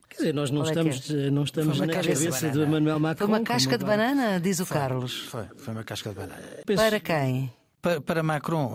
Quer 0.10 0.18
dizer, 0.18 0.34
nós 0.34 0.50
não 0.50 0.62
Qual 0.62 0.68
é 0.68 0.72
estamos, 0.72 1.00
que 1.00 1.14
é? 1.28 1.30
não 1.32 1.44
estamos 1.44 1.78
Foi 1.78 1.86
na 1.88 1.94
de 1.94 2.00
cabeça 2.08 2.32
banana. 2.48 2.66
de 2.66 2.72
Manuel 2.72 3.00
Macron. 3.00 3.28
Foi 3.28 3.38
uma 3.38 3.44
casca 3.46 3.78
de 3.78 3.86
banana, 3.86 4.40
diz 4.40 4.60
o 4.60 4.66
Carlos. 4.66 5.20
Foi, 5.26 5.44
foi 5.58 5.74
uma 5.74 5.84
casca 5.84 6.10
de 6.10 6.16
banana. 6.16 6.42
Penso- 6.66 6.82
Para 6.84 7.00
quem? 7.00 7.54
Pa- 7.82 8.02
Para 8.02 8.22
Macron, 8.24 8.74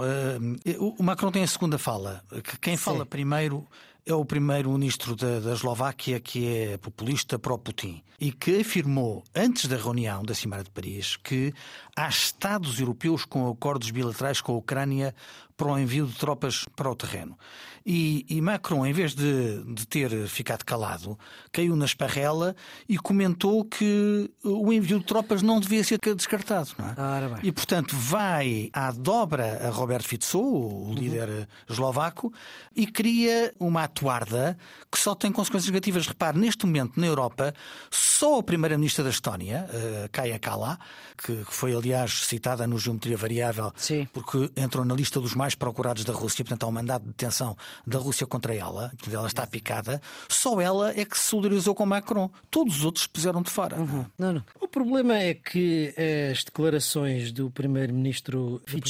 eh, 0.64 0.76
o 0.78 1.02
Macron 1.02 1.30
tem 1.30 1.42
a 1.42 1.46
segunda 1.46 1.76
fala. 1.76 2.22
que 2.42 2.56
Quem 2.58 2.76
fala 2.76 3.04
primeiro 3.04 3.66
é 4.06 4.14
o 4.14 4.24
primeiro-ministro 4.24 5.16
da, 5.16 5.40
da 5.40 5.52
Eslováquia, 5.52 6.20
que 6.20 6.46
é 6.46 6.76
populista 6.76 7.38
pró-Putin, 7.38 8.02
e 8.20 8.32
que 8.32 8.60
afirmou, 8.60 9.24
antes 9.34 9.66
da 9.66 9.76
reunião 9.76 10.22
da 10.22 10.34
Cimeira 10.34 10.64
de 10.64 10.70
Paris, 10.70 11.16
que 11.16 11.52
há 11.96 12.08
Estados 12.08 12.78
europeus 12.78 13.24
com 13.24 13.48
acordos 13.48 13.90
bilaterais 13.90 14.40
com 14.40 14.52
a 14.52 14.56
Ucrânia 14.56 15.14
para 15.56 15.68
o 15.68 15.78
envio 15.78 16.06
de 16.06 16.14
tropas 16.14 16.64
para 16.76 16.90
o 16.90 16.94
terreno. 16.94 17.38
E, 17.86 18.24
e 18.30 18.40
Macron, 18.40 18.86
em 18.86 18.92
vez 18.92 19.14
de, 19.14 19.62
de 19.74 19.86
ter 19.86 20.26
ficado 20.26 20.64
calado, 20.64 21.18
caiu 21.52 21.76
na 21.76 21.84
esparrela 21.84 22.56
e 22.88 22.96
comentou 22.96 23.62
que 23.64 24.30
o 24.42 24.72
envio 24.72 24.98
de 24.98 25.04
tropas 25.04 25.42
não 25.42 25.60
devia 25.60 25.84
ser 25.84 26.00
descartado. 26.16 26.70
Não 26.78 26.88
é? 26.88 27.28
Bem. 27.28 27.38
E, 27.42 27.52
portanto, 27.52 27.94
vai 27.94 28.70
à 28.72 28.90
dobra 28.90 29.66
a 29.66 29.70
Roberto 29.70 30.08
Fico, 30.08 30.38
o 30.38 30.94
líder 30.94 31.28
eh, 31.28 31.46
eslovaco, 31.68 32.32
e 32.74 32.86
cria 32.86 33.52
uma 33.60 33.84
atuarda 33.94 34.58
que 34.90 34.98
só 34.98 35.14
tem 35.14 35.30
consequências 35.30 35.70
negativas. 35.70 36.06
Repare, 36.06 36.38
neste 36.38 36.66
momento, 36.66 36.98
na 36.98 37.06
Europa, 37.06 37.54
só 37.90 38.40
a 38.40 38.42
primeira-ministra 38.42 39.04
da 39.04 39.10
Estónia, 39.10 39.68
eh, 39.72 40.08
Kaja 40.10 40.38
Kallas, 40.38 40.78
que 41.16 41.44
foi, 41.44 41.74
aliás, 41.74 42.26
citada 42.26 42.66
no 42.66 42.78
Geometria 42.78 43.16
Variável, 43.16 43.72
Sim. 43.76 44.08
porque 44.12 44.50
entrou 44.56 44.84
na 44.84 44.94
lista 44.94 45.20
dos 45.20 45.34
mais 45.34 45.54
procurados 45.54 46.04
da 46.04 46.12
Rússia, 46.12 46.44
portanto, 46.44 46.64
há 46.64 46.66
um 46.66 46.72
mandado 46.72 47.02
de 47.02 47.08
detenção 47.08 47.56
da 47.86 47.98
Rússia 47.98 48.26
contra 48.26 48.54
ela, 48.54 48.90
portanto, 48.90 49.14
ela 49.14 49.28
está 49.28 49.46
picada, 49.46 50.00
só 50.28 50.60
ela 50.60 50.90
é 50.90 51.04
que 51.04 51.16
se 51.16 51.24
solidarizou 51.24 51.74
com 51.74 51.86
Macron. 51.86 52.30
Todos 52.50 52.78
os 52.78 52.84
outros 52.84 53.04
se 53.04 53.08
puseram 53.08 53.42
de 53.42 53.50
fora. 53.50 53.76
Nuno. 54.18 54.44
O 54.60 54.66
problema 54.66 55.16
é 55.18 55.34
que 55.34 55.94
as 56.30 56.42
declarações 56.44 57.30
do 57.32 57.50
primeiro-ministro 57.50 58.60
Fico 58.66 58.88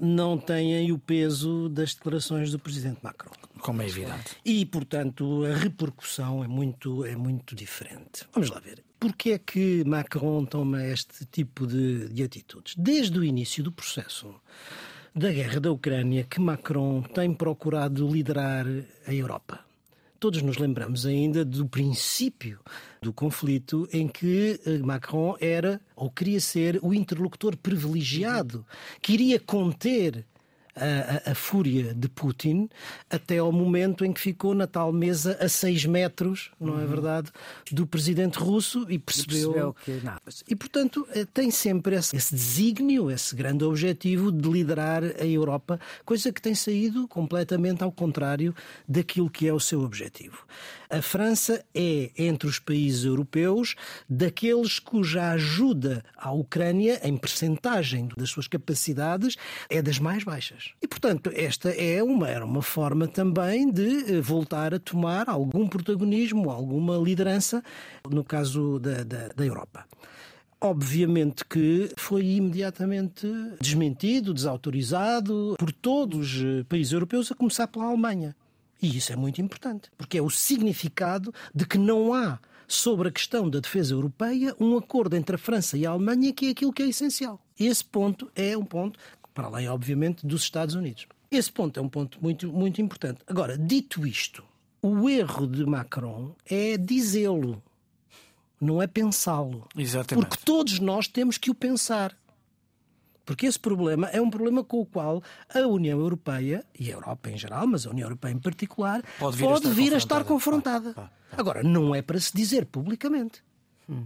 não 0.00 0.38
têm 0.38 0.90
o 0.92 0.98
peso 0.98 1.68
das 1.68 1.94
declarações 1.94 2.50
do 2.50 2.58
presidente 2.58 2.98
Macron. 3.02 3.32
Como 3.60 3.82
é 3.82 3.86
evidente. 3.86 4.36
E, 4.44 4.64
portanto, 4.64 5.44
a 5.44 5.54
repercussão 5.54 6.42
é 6.42 6.48
muito, 6.48 7.04
é 7.04 7.14
muito 7.14 7.54
diferente. 7.54 8.26
Vamos 8.32 8.50
lá 8.50 8.58
ver. 8.58 8.82
Porquê 8.98 9.32
é 9.32 9.38
que 9.38 9.84
Macron 9.84 10.44
toma 10.44 10.84
este 10.84 11.24
tipo 11.26 11.66
de, 11.66 12.08
de 12.08 12.22
atitudes? 12.22 12.74
Desde 12.76 13.18
o 13.18 13.24
início 13.24 13.62
do 13.62 13.72
processo 13.72 14.34
da 15.14 15.32
guerra 15.32 15.60
da 15.60 15.72
Ucrânia, 15.72 16.24
que 16.24 16.40
Macron 16.40 17.02
tem 17.02 17.32
procurado 17.34 18.06
liderar 18.08 18.66
a 19.06 19.12
Europa. 19.12 19.69
Todos 20.20 20.42
nos 20.42 20.58
lembramos 20.58 21.06
ainda 21.06 21.46
do 21.46 21.66
princípio 21.66 22.60
do 23.00 23.10
conflito 23.10 23.88
em 23.90 24.06
que 24.06 24.60
eh, 24.66 24.76
Macron 24.76 25.34
era 25.40 25.80
ou 25.96 26.10
queria 26.10 26.38
ser 26.38 26.78
o 26.82 26.92
interlocutor 26.92 27.56
privilegiado, 27.56 28.66
queria 29.00 29.40
conter 29.40 30.26
a, 30.80 31.30
a- 31.30 31.34
fúria 31.34 31.94
de 31.94 32.08
Putin 32.08 32.68
até 33.08 33.38
ao 33.38 33.52
momento 33.52 34.04
em 34.04 34.12
que 34.12 34.20
ficou 34.20 34.54
na 34.54 34.66
tal 34.66 34.92
mesa 34.92 35.36
a 35.40 35.48
seis 35.48 35.84
metros, 35.84 36.50
não 36.60 36.80
é 36.80 36.86
verdade, 36.86 37.30
do 37.70 37.86
presidente 37.86 38.38
russo 38.38 38.86
e 38.88 38.98
percebeu, 38.98 39.52
percebeu 39.52 39.74
que 39.84 40.04
nada. 40.04 40.20
e, 40.48 40.56
portanto, 40.56 41.06
eh, 41.14 41.26
tem 41.32 41.50
sempre 41.50 41.96
esse, 41.96 42.16
esse 42.16 42.34
desígnio, 42.34 43.10
esse 43.10 43.34
grande 43.34 43.64
objetivo 43.64 44.32
de 44.32 44.48
liderar 44.48 45.02
a 45.04 45.24
Europa, 45.26 45.78
coisa 46.04 46.32
que 46.32 46.40
tem 46.42 46.54
saído 46.54 47.06
completamente 47.08 47.82
ao 47.84 47.92
contrário 47.92 48.54
daquilo 48.88 49.30
que 49.30 49.46
é 49.46 49.52
o 49.52 49.60
seu 49.60 49.82
objetivo. 49.82 50.44
A 50.90 51.00
França 51.00 51.64
é, 51.72 52.10
entre 52.18 52.48
os 52.48 52.58
países 52.58 53.04
europeus, 53.04 53.76
daqueles 54.08 54.80
cuja 54.80 55.30
ajuda 55.30 56.04
à 56.16 56.32
Ucrânia, 56.32 57.00
em 57.04 57.16
percentagem 57.16 58.08
das 58.16 58.30
suas 58.30 58.48
capacidades, 58.48 59.36
é 59.68 59.80
das 59.80 60.00
mais 60.00 60.24
baixas. 60.24 60.72
E, 60.82 60.88
portanto, 60.88 61.30
esta 61.32 61.70
é 61.70 62.02
uma, 62.02 62.28
era 62.28 62.44
uma 62.44 62.60
forma 62.60 63.06
também 63.06 63.70
de 63.70 64.16
eh, 64.16 64.20
voltar 64.20 64.74
a 64.74 64.80
tomar 64.80 65.28
algum 65.28 65.68
protagonismo, 65.68 66.50
alguma 66.50 66.96
liderança, 66.96 67.62
no 68.10 68.24
caso 68.24 68.80
da, 68.80 69.04
da, 69.04 69.28
da 69.28 69.46
Europa. 69.46 69.86
Obviamente 70.60 71.44
que 71.44 71.92
foi 71.96 72.24
imediatamente 72.24 73.28
desmentido, 73.60 74.34
desautorizado 74.34 75.54
por 75.56 75.70
todos 75.70 76.34
os 76.34 76.44
eh, 76.44 76.64
países 76.68 76.92
europeus, 76.92 77.30
a 77.30 77.36
começar 77.36 77.68
pela 77.68 77.84
Alemanha. 77.84 78.34
E 78.82 78.96
isso 78.96 79.12
é 79.12 79.16
muito 79.16 79.40
importante, 79.40 79.90
porque 79.96 80.18
é 80.18 80.22
o 80.22 80.30
significado 80.30 81.32
de 81.54 81.66
que 81.66 81.76
não 81.76 82.14
há, 82.14 82.38
sobre 82.66 83.08
a 83.08 83.12
questão 83.12 83.50
da 83.50 83.58
defesa 83.58 83.92
europeia, 83.94 84.54
um 84.60 84.76
acordo 84.76 85.16
entre 85.16 85.34
a 85.34 85.38
França 85.38 85.76
e 85.76 85.84
a 85.84 85.90
Alemanha 85.90 86.32
que 86.32 86.46
é 86.46 86.50
aquilo 86.50 86.72
que 86.72 86.82
é 86.82 86.88
essencial. 86.88 87.44
Esse 87.58 87.84
ponto 87.84 88.30
é 88.34 88.56
um 88.56 88.64
ponto, 88.64 88.98
para 89.34 89.48
além, 89.48 89.68
obviamente, 89.68 90.24
dos 90.24 90.42
Estados 90.42 90.74
Unidos. 90.74 91.06
Esse 91.30 91.50
ponto 91.52 91.78
é 91.78 91.82
um 91.82 91.88
ponto 91.88 92.18
muito, 92.22 92.50
muito 92.52 92.80
importante. 92.80 93.20
Agora, 93.26 93.58
dito 93.58 94.06
isto, 94.06 94.44
o 94.80 95.08
erro 95.08 95.46
de 95.46 95.66
Macron 95.66 96.34
é 96.46 96.76
dizê-lo, 96.76 97.62
não 98.60 98.80
é 98.80 98.86
pensá-lo. 98.86 99.66
Exatamente. 99.76 100.28
Porque 100.28 100.44
todos 100.44 100.78
nós 100.78 101.08
temos 101.08 101.38
que 101.38 101.50
o 101.50 101.54
pensar. 101.54 102.16
Porque 103.24 103.46
esse 103.46 103.58
problema 103.58 104.08
é 104.08 104.20
um 104.20 104.30
problema 104.30 104.64
com 104.64 104.80
o 104.80 104.86
qual 104.86 105.22
a 105.52 105.60
União 105.60 105.98
Europeia, 105.98 106.64
e 106.78 106.88
a 106.90 106.94
Europa 106.94 107.30
em 107.30 107.38
geral, 107.38 107.66
mas 107.66 107.86
a 107.86 107.90
União 107.90 108.06
Europeia 108.06 108.32
em 108.32 108.38
particular, 108.38 109.02
Pode 109.18 109.36
vir 109.36 109.46
a 109.46 109.54
estar 109.54 109.70
vir 109.70 109.94
a 109.94 109.96
estar 109.98 110.24
confrontada. 110.24 110.94
confrontada. 110.94 111.12
Agora, 111.36 111.62
não 111.62 111.94
é 111.94 112.02
para 112.02 112.18
se 112.18 112.34
dizer 112.34 112.66
publicamente. 112.66 113.42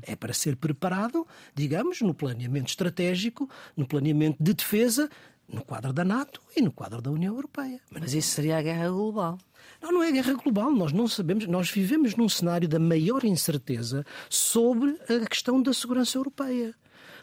É 0.00 0.16
para 0.16 0.32
ser 0.32 0.56
preparado, 0.56 1.26
digamos, 1.54 2.00
no 2.00 2.14
planeamento 2.14 2.70
estratégico, 2.70 3.50
no 3.76 3.86
planeamento 3.86 4.42
de 4.42 4.54
defesa, 4.54 5.10
no 5.46 5.62
quadro 5.62 5.92
da 5.92 6.02
NATO 6.02 6.40
e 6.56 6.62
no 6.62 6.72
quadro 6.72 7.02
da 7.02 7.10
União 7.10 7.34
Europeia. 7.34 7.78
Mas 7.90 8.14
isso 8.14 8.30
seria 8.30 8.56
a 8.56 8.62
guerra 8.62 8.88
global. 8.88 9.38
Não, 9.82 9.92
não 9.92 10.02
é 10.02 10.10
guerra 10.10 10.32
global. 10.34 10.70
Nós 10.70 10.90
não 10.92 11.06
sabemos. 11.06 11.46
Nós 11.46 11.70
vivemos 11.70 12.16
num 12.16 12.28
cenário 12.30 12.66
da 12.66 12.78
maior 12.78 13.24
incerteza 13.24 14.06
sobre 14.30 14.98
a 15.06 15.26
questão 15.28 15.60
da 15.60 15.72
segurança 15.74 16.16
europeia. 16.16 16.74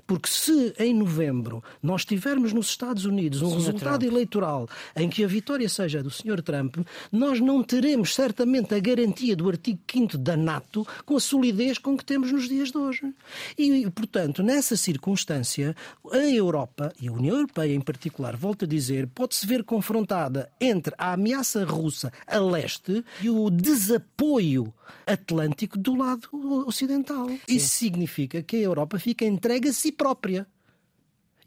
Porque 0.06 0.30
se 0.30 0.74
em 0.78 0.94
novembro 0.94 1.64
nós 1.82 2.06
tivermos 2.06 2.54
nos 2.54 2.68
Estados 2.68 3.06
Unidos 3.06 3.42
um 3.42 3.54
resultado 3.54 4.00
Trump. 4.00 4.14
eleitoral 4.14 4.70
em 4.96 5.10
que 5.10 5.24
a 5.24 5.28
vitória 5.28 5.68
seja 5.70 6.04
do 6.04 6.10
Sr. 6.10 6.42
Trump, 6.42 6.78
nós 7.12 7.40
não 7.40 7.64
teremos 7.64 8.14
certamente 8.14 8.74
a 8.74 8.80
garantia 8.80 9.36
do 9.36 9.50
artigo 9.50 9.80
5 9.90 10.18
da 10.18 10.36
NATO 10.36 10.86
com 11.06 11.16
a 11.16 11.20
solidez 11.20 11.78
com 11.78 11.98
que 11.98 12.06
temos 12.06 12.32
nos 12.32 12.48
dias 12.48 12.72
de 12.72 12.78
hoje. 12.78 13.14
E, 13.58 13.90
portanto, 13.92 14.44
nessa 14.44 14.76
circunstância, 14.76 15.76
a 16.12 16.18
Europa, 16.18 16.94
e 17.00 17.08
a 17.08 17.12
União 17.12 17.36
Europeia 17.36 17.74
em 17.74 17.82
particular, 17.82 18.36
volto 18.36 18.66
a 18.66 18.68
dizer, 18.68 19.08
pode-se 19.08 19.46
ver 19.46 19.64
confrontada 19.64 20.50
entre 20.60 20.94
a 20.98 21.14
ameaça 21.14 21.64
russa 21.64 22.12
a 22.28 22.40
leste 22.40 23.04
e 23.22 23.30
o 23.30 23.50
desapoio 23.50 24.74
atlântico 25.06 25.78
do 25.78 25.96
lado 25.96 26.28
ocidental. 26.68 27.30
Isso 27.48 27.70
significa 27.70 28.42
que 28.42 28.58
a 28.58 28.60
Europa 28.60 29.00
fica 29.00 29.26
entregue 29.26 29.70
a 29.70 29.74
si 29.74 29.91
própria. 29.92 30.48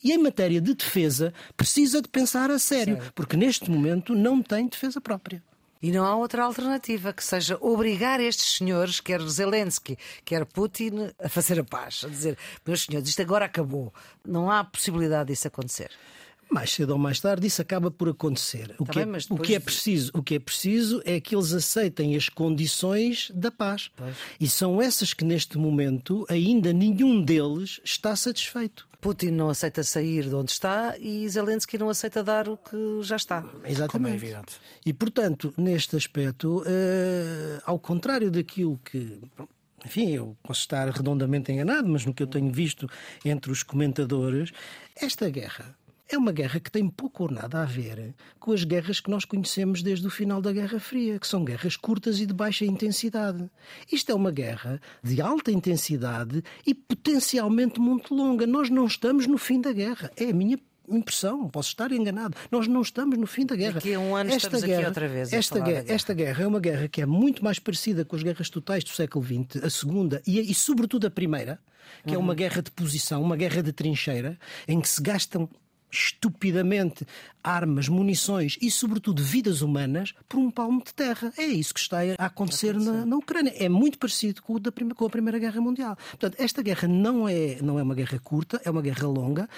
E 0.03 0.13
em 0.13 0.19
matéria 0.19 0.61
de 0.61 0.75
defesa, 0.75 1.33
precisa 1.57 2.03
de 2.03 2.09
pensar 2.09 2.51
a 2.51 2.59
sério, 2.59 2.99
porque 3.15 3.37
neste 3.37 3.71
momento 3.71 4.15
não 4.15 4.43
tem 4.43 4.67
defesa 4.67 5.01
própria. 5.01 5.43
E 5.85 5.93
não 5.93 6.05
há 6.05 6.17
outra 6.17 6.45
alternativa 6.45 7.13
que 7.13 7.23
seja 7.23 7.59
obrigar 7.61 8.19
estes 8.19 8.57
senhores, 8.57 9.01
quer 9.01 9.21
Zelensky, 9.21 9.99
quer 10.25 10.47
Putin, 10.47 11.11
a 11.23 11.29
fazer 11.29 11.61
a 11.61 11.65
paz. 11.65 12.03
A 12.07 12.09
dizer, 12.09 12.39
meus 12.67 12.85
senhores, 12.85 13.09
isto 13.09 13.21
agora 13.21 13.45
acabou. 13.45 13.93
Não 14.27 14.51
há 14.51 14.65
possibilidade 14.65 15.29
disso 15.29 15.47
acontecer. 15.47 15.91
Mais 16.51 16.71
cedo 16.73 16.91
ou 16.91 16.99
mais 16.99 17.19
tarde 17.21 17.47
isso 17.47 17.61
acaba 17.61 17.91
por 17.91 18.09
acontecer. 18.09 18.75
O, 18.79 18.85
Tá 18.85 18.93
que, 18.93 18.99
bem, 19.01 19.09
é, 19.09 19.13
mas 19.13 19.31
o 19.31 19.37
que 19.37 19.55
é 19.55 19.59
depois- 19.59 19.75
preciso, 19.77 20.11
o 20.15 20.23
que 20.23 20.35
é 20.35 20.39
preciso 20.39 21.03
é 21.05 21.21
que 21.21 21.35
eles 21.35 21.53
aceitem 21.53 22.15
as 22.17 22.29
condições 22.29 23.31
da 23.35 23.51
paz. 23.51 23.91
E 24.41 24.49
são 24.49 24.81
essas 24.81 25.13
que 25.13 25.25
neste 25.25 25.59
momento 25.59 26.25
ainda 26.29 26.73
nenhum 26.73 27.23
deles 27.23 27.81
está 27.85 28.15
satisfeito. 28.15 28.87
Putin 29.01 29.33
não 29.33 29.51
aceita 29.51 29.83
sair 29.83 30.29
de 30.29 30.35
onde 30.35 30.51
está 30.53 30.95
e 30.99 31.29
Zelensky 31.29 31.77
não 31.77 31.91
aceita 31.91 32.23
dar 32.25 32.49
o 32.49 32.57
que 32.57 33.01
já 33.03 33.17
está. 33.17 33.43
Como 33.43 33.67
é 33.67 33.71
Exatamente. 33.71 34.15
evidente. 34.17 34.55
E, 34.87 34.93
portanto, 34.95 35.53
neste 35.59 35.95
aspecto, 35.97 36.63
eh, 36.67 37.61
ao 37.67 37.79
contrário 37.79 38.31
daquilo 38.31 38.81
que. 38.83 39.21
Enfim, 39.85 40.13
eu 40.13 40.35
posso 40.43 40.61
estar 40.61 40.89
redondamente 40.89 41.53
enganado, 41.53 41.87
mas 41.87 42.07
no 42.07 42.15
que 42.15 42.23
eu 42.23 42.27
tenho 42.27 42.51
visto 42.51 42.89
entre 43.23 43.53
os 43.53 43.63
comentadores, 43.63 44.51
esta 44.97 45.29
guerra 45.29 45.77
é 46.09 46.19
uma 46.19 46.33
guerra 46.33 46.61
que 46.61 46.71
tem 46.71 46.89
pouco 46.89 47.25
ou 47.25 47.31
nada 47.31 47.63
a 47.63 47.65
ver 47.65 48.15
com 48.39 48.53
as 48.53 48.63
guerras 48.65 49.01
que 49.01 49.11
nós 49.11 49.25
conhecemos 49.25 49.83
desde 49.83 50.07
o 50.07 50.11
final 50.11 50.41
da 50.43 50.53
Guerra 50.53 50.79
Fria, 50.79 51.19
que 51.19 51.27
são 51.27 51.45
guerras 51.45 51.77
curtas 51.77 52.21
e 52.21 52.27
de 52.27 52.35
baixa 52.35 52.65
intensidade. 52.65 53.51
Isto 53.91 54.13
é 54.13 54.15
uma 54.15 54.31
guerra 54.31 54.81
de 55.03 55.21
alta 55.21 55.51
intensidade 55.51 56.43
e 56.67 56.75
potencialmente 56.75 57.81
muito 57.81 58.15
longa. 58.15 58.47
Nós 58.47 58.69
não 58.71 58.87
estamos 58.87 59.27
no 59.27 59.39
fim 59.39 59.61
da 59.61 59.73
guerra. 59.73 60.11
É 60.17 60.25
a 60.31 60.33
minha 60.35 60.59
impressão, 60.89 61.49
posso 61.49 61.71
estar 61.71 61.91
enganado. 61.93 62.37
Nós 62.51 62.69
não 62.69 62.83
estamos 62.83 63.17
no 63.17 63.27
fim 63.27 63.47
da 63.47 63.57
guerra. 63.57 63.75
Daqui 63.75 63.95
a 63.95 63.99
um 63.99 64.15
ano 64.15 64.31
estamos 64.35 64.63
aqui 64.63 64.85
outra 64.85 65.09
vez 65.09 65.33
esta 65.33 65.59
guerra, 65.59 65.83
guerra. 65.83 65.95
esta 65.95 66.13
guerra 66.15 66.45
é 66.45 66.47
uma 66.47 66.61
guerra 66.61 66.89
que 66.89 67.01
é 67.01 67.07
muito 67.07 67.43
mais 67.43 67.59
parecida 67.59 68.05
com 68.05 68.15
as 68.15 68.23
guerras 68.23 68.51
totais 68.51 68.85
do 68.85 68.91
século 68.91 69.25
XX, 69.25 69.65
a 69.65 69.71
segunda 69.71 70.23
e, 70.27 70.39
e 70.39 70.55
sobretudo 70.55 71.07
a 71.07 71.11
primeira, 71.11 71.59
que 72.07 72.13
é 72.15 72.19
Uhum. 72.19 72.25
uma 72.25 72.35
guerra 72.35 72.61
de 72.61 72.71
posição, 72.71 73.23
uma 73.23 73.37
guerra 73.37 73.63
de 73.63 73.73
trincheira, 73.73 74.39
em 74.69 74.79
que 74.81 74.89
se 74.89 75.01
gastam 75.03 75.49
estupidamente 75.95 77.07
armas, 77.43 77.89
munições 77.89 78.57
e, 78.61 78.71
sobretudo, 78.71 79.23
vidas 79.23 79.61
humanas 79.61 80.15
por 80.29 80.39
um 80.39 80.51
palmo 80.51 80.83
de 80.83 80.95
terra. 80.95 81.33
É 81.37 81.45
isso 81.45 81.75
que 81.75 81.81
está 81.81 81.99
a 82.19 82.27
acontecer 82.27 82.75
na, 82.75 83.05
na 83.05 83.17
Ucrânia. 83.17 83.53
É 83.57 83.69
muito 83.69 83.99
parecido 83.99 84.43
com, 84.43 84.59
da 84.59 84.73
com 84.73 85.05
a 85.05 85.11
Primeira 85.11 85.39
Guerra 85.39 85.61
Mundial. 85.61 85.97
Portanto, 86.11 86.37
esta 86.39 86.63
guerra 86.63 86.89
não 86.89 87.29
é, 87.29 87.59
não 87.63 87.79
é 87.79 87.83
uma 87.83 87.95
guerra 87.95 88.19
curta, 88.19 88.61
é 88.65 88.71
uma 88.71 88.83
guerra 88.83 89.07
longa 89.07 89.49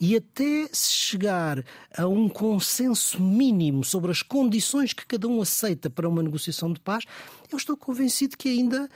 e 0.00 0.16
até 0.16 0.68
se 0.72 0.92
chegar 0.92 1.64
a 1.96 2.06
um 2.06 2.28
consenso 2.28 3.22
mínimo 3.22 3.84
sobre 3.84 4.10
as 4.10 4.22
condições 4.22 4.92
que 4.92 5.06
cada 5.06 5.28
um 5.28 5.40
aceita 5.40 5.90
para 5.90 6.08
uma 6.08 6.22
negociação 6.22 6.72
de 6.72 6.80
paz, 6.80 7.04
eu 7.52 7.58
estou 7.58 7.76
convencido 7.76 8.36
que 8.36 8.48
ainda 8.48 8.88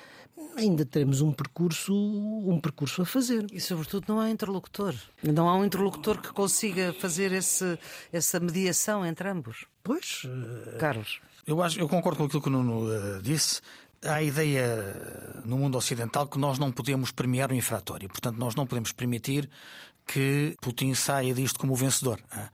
ainda 0.56 0.84
teremos 0.84 1.20
um 1.20 1.32
percurso 1.32 1.94
um 1.94 2.60
percurso 2.60 3.02
a 3.02 3.06
fazer. 3.06 3.46
E, 3.52 3.60
sobretudo, 3.60 4.04
não 4.08 4.20
há 4.20 4.30
interlocutor. 4.30 4.94
Não 5.22 5.48
há 5.48 5.56
um 5.56 5.64
interlocutor 5.64 6.20
que 6.20 6.32
consiga 6.32 6.92
fazer 6.92 7.32
esse, 7.32 7.78
essa 8.12 8.40
mediação 8.40 9.04
entre 9.04 9.28
ambos. 9.28 9.66
Pois, 9.82 10.22
eh, 10.24 10.78
Carlos. 10.78 11.20
Eu, 11.46 11.62
acho, 11.62 11.80
eu 11.80 11.88
concordo 11.88 12.18
com 12.18 12.24
aquilo 12.24 12.42
que 12.42 12.48
o 12.48 12.52
Nuno 12.52 12.92
eh, 12.92 13.20
disse. 13.22 13.60
Há 14.04 14.14
a 14.14 14.22
ideia 14.22 14.60
eh, 14.60 15.40
no 15.44 15.58
mundo 15.58 15.76
ocidental 15.76 16.26
que 16.26 16.38
nós 16.38 16.58
não 16.58 16.70
podemos 16.70 17.10
premiar 17.10 17.50
o 17.50 17.54
infrator 17.54 17.98
e, 18.02 18.08
portanto, 18.08 18.36
nós 18.36 18.54
não 18.54 18.66
podemos 18.66 18.92
permitir 18.92 19.48
que 20.10 20.56
Putin 20.62 20.94
saia 20.94 21.34
disto 21.34 21.58
como 21.58 21.74
o 21.74 21.76
vencedor. 21.76 22.18
ah. 22.32 22.48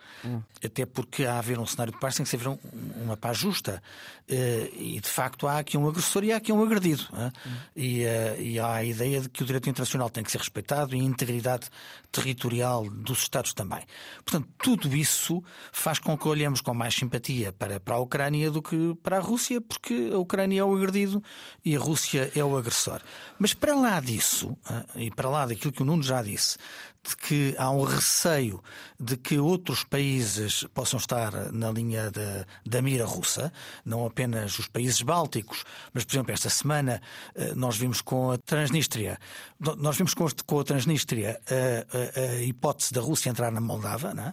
Até 0.65 0.85
porque 0.87 1.25
há 1.25 1.35
a 1.35 1.39
haver 1.39 1.59
um 1.59 1.67
cenário 1.67 1.93
de 1.93 2.01
paz 2.01 2.17
tem 2.17 2.25
que 2.25 2.31
ser 2.31 2.47
um- 2.49 2.59
uma 3.05 3.17
paz 3.17 3.39
justa. 3.39 3.81
Eh, 4.29 4.71
E, 4.75 5.01
de 5.01 5.09
facto, 5.09 5.47
há 5.47 5.59
aqui 5.59 5.77
um 5.79 5.87
agressor 5.89 6.25
e 6.25 6.33
há 6.33 6.37
aqui 6.39 6.53
um 6.53 6.63
agredido. 6.65 7.07
ah. 7.13 7.31
E, 7.77 8.03
eh, 8.03 8.37
e 8.41 8.59
há 8.59 8.73
a 8.75 8.85
ideia 8.85 9.21
de 9.21 9.29
que 9.29 9.43
o 9.43 9.47
direito 9.47 9.69
internacional 9.71 10.11
tem 10.11 10.25
que 10.25 10.33
ser 10.33 10.39
respeitado 10.39 10.95
e 10.97 11.01
a 11.01 11.03
integridade 11.03 11.69
territorial 12.11 12.89
dos 12.91 13.19
Estados 13.23 13.53
também. 13.53 13.83
Portanto, 14.25 14.49
tudo 14.63 14.95
isso 14.97 15.43
faz 15.73 15.99
com 15.99 16.17
que 16.17 16.27
olhemos 16.29 16.61
com 16.61 16.73
mais 16.75 16.95
simpatia 16.95 17.53
para, 17.53 17.79
para 17.81 17.95
a 17.97 17.99
Ucrânia 17.99 18.51
do 18.51 18.63
que 18.63 18.95
para 19.03 19.19
a 19.19 19.21
Rússia, 19.21 19.61
porque 19.61 20.11
a 20.13 20.19
Ucrânia 20.19 20.61
é 20.61 20.65
o 20.65 20.75
agredido 20.75 21.23
e 21.65 21.77
a 21.77 21.79
Rússia 21.79 22.31
é 22.35 22.43
o 22.45 22.57
agressor. 22.57 23.01
Mas 23.39 23.53
para 23.55 23.75
lá 23.75 24.01
disso, 24.01 24.57
ah, 24.65 24.85
e 24.97 25.11
para 25.11 25.29
lá 25.29 25.47
daquilo 25.47 25.73
que 25.73 25.83
o 25.83 25.85
Nuno 25.85 26.03
já 26.03 26.23
disse, 26.23 26.57
de 27.07 27.17
que 27.17 27.55
há 27.59 27.71
um 27.71 27.83
receio 27.85 28.63
de 28.99 29.17
que 29.17 29.39
outros 29.39 29.85
países 29.85 30.65
possam 30.73 30.99
estar 30.99 31.53
na 31.53 31.71
linha 31.71 32.11
da, 32.11 32.47
mira 32.81 33.05
russa, 33.05 33.53
não 33.85 34.07
apenas 34.07 34.59
os 34.59 34.67
países 34.67 35.03
bálticos, 35.03 35.65
mas, 35.93 36.05
por 36.05 36.13
exemplo, 36.15 36.33
esta 36.33 36.49
semana 36.49 37.03
eh, 37.35 37.53
nós 37.55 37.77
vimos 37.77 38.01
com 38.01 38.31
a 38.31 38.39
Transnistria, 38.39 39.19
nós 39.77 39.97
vimos 39.97 40.15
com, 40.15 40.27
a 40.59 40.65
Transnistria 40.65 41.39
a, 41.51 42.21
a- 42.23 42.37
a 42.39 42.43
hipótese 42.43 42.93
da 42.95 43.01
Rússia 43.01 43.29
entrar 43.31 43.51
na 43.53 43.61
Moldava, 43.61 44.15
é? 44.19 44.33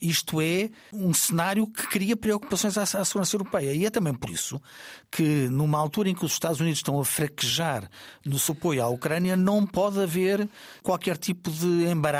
isto 0.00 0.40
é 0.40 0.70
um 0.92 1.12
cenário 1.12 1.66
que 1.66 1.86
cria 1.88 2.16
preocupações 2.16 2.78
à, 2.78 2.82
à 2.82 3.04
segurança 3.04 3.34
europeia. 3.34 3.72
E 3.72 3.84
é 3.86 3.90
também 3.90 4.14
por 4.14 4.30
isso 4.30 4.60
que, 5.10 5.48
numa 5.48 5.78
altura 5.78 6.08
em 6.10 6.14
que 6.14 6.24
os 6.24 6.32
Estados 6.32 6.60
Unidos 6.60 6.78
estão 6.78 7.00
a 7.00 7.04
fraquejar 7.04 7.88
no 8.24 8.38
seu 8.38 8.52
apoio 8.52 8.82
à 8.84 8.88
Ucrânia, 8.88 9.36
não 9.36 9.66
pode 9.66 10.00
haver 10.00 10.48
qualquer 10.82 11.16
tipo 11.16 11.50
de 11.50 11.66
embaraço 11.86 12.11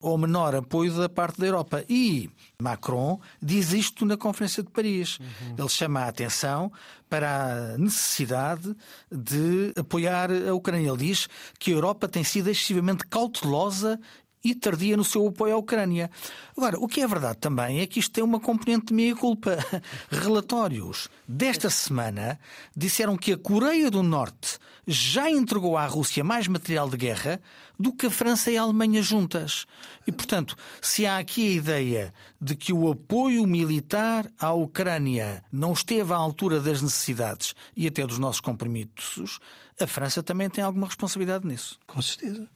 ou 0.00 0.18
menor 0.18 0.54
apoio 0.54 0.94
da 0.94 1.08
parte 1.08 1.40
da 1.40 1.46
Europa. 1.46 1.84
E 1.88 2.30
Macron 2.60 3.20
diz 3.40 3.72
isto 3.72 4.04
na 4.04 4.16
Conferência 4.16 4.62
de 4.62 4.70
Paris. 4.70 5.18
Ele 5.56 5.68
chama 5.68 6.00
a 6.00 6.08
atenção 6.08 6.72
para 7.08 7.74
a 7.74 7.78
necessidade 7.78 8.74
de 9.10 9.72
apoiar 9.76 10.30
a 10.30 10.54
Ucrânia. 10.54 10.88
Ele 10.88 10.98
diz 10.98 11.28
que 11.58 11.70
a 11.72 11.74
Europa 11.74 12.08
tem 12.08 12.24
sido 12.24 12.50
excessivamente 12.50 13.06
cautelosa 13.06 13.98
e 14.44 14.54
tardia 14.54 14.96
no 14.96 15.04
seu 15.04 15.26
apoio 15.26 15.54
à 15.54 15.58
Ucrânia. 15.58 16.10
Agora, 16.56 16.78
o 16.78 16.88
que 16.88 17.00
é 17.00 17.06
verdade 17.06 17.38
também 17.38 17.80
é 17.80 17.86
que 17.86 17.98
isto 17.98 18.12
tem 18.12 18.24
uma 18.24 18.40
componente 18.40 18.86
de 18.86 18.94
meia-culpa. 18.94 19.58
Relatórios 20.10 21.08
desta 21.26 21.70
semana 21.70 22.38
disseram 22.76 23.16
que 23.16 23.32
a 23.32 23.38
Coreia 23.38 23.90
do 23.90 24.02
Norte 24.02 24.58
já 24.86 25.30
entregou 25.30 25.76
à 25.76 25.86
Rússia 25.86 26.24
mais 26.24 26.48
material 26.48 26.88
de 26.88 26.96
guerra 26.96 27.40
do 27.78 27.92
que 27.92 28.06
a 28.06 28.10
França 28.10 28.50
e 28.50 28.56
a 28.56 28.62
Alemanha 28.62 29.02
juntas. 29.02 29.66
E, 30.06 30.12
portanto, 30.12 30.56
se 30.80 31.06
há 31.06 31.18
aqui 31.18 31.46
a 31.46 31.52
ideia 31.52 32.14
de 32.40 32.56
que 32.56 32.72
o 32.72 32.90
apoio 32.90 33.46
militar 33.46 34.26
à 34.38 34.52
Ucrânia 34.52 35.44
não 35.52 35.72
esteve 35.72 36.12
à 36.12 36.16
altura 36.16 36.60
das 36.60 36.80
necessidades 36.80 37.54
e 37.76 37.86
até 37.86 38.06
dos 38.06 38.18
nossos 38.18 38.40
compromissos, 38.40 39.38
a 39.80 39.86
França 39.86 40.22
também 40.22 40.48
tem 40.48 40.64
alguma 40.64 40.86
responsabilidade 40.86 41.46
nisso. 41.46 41.78
com 41.86 42.00
certeza. 42.02 42.48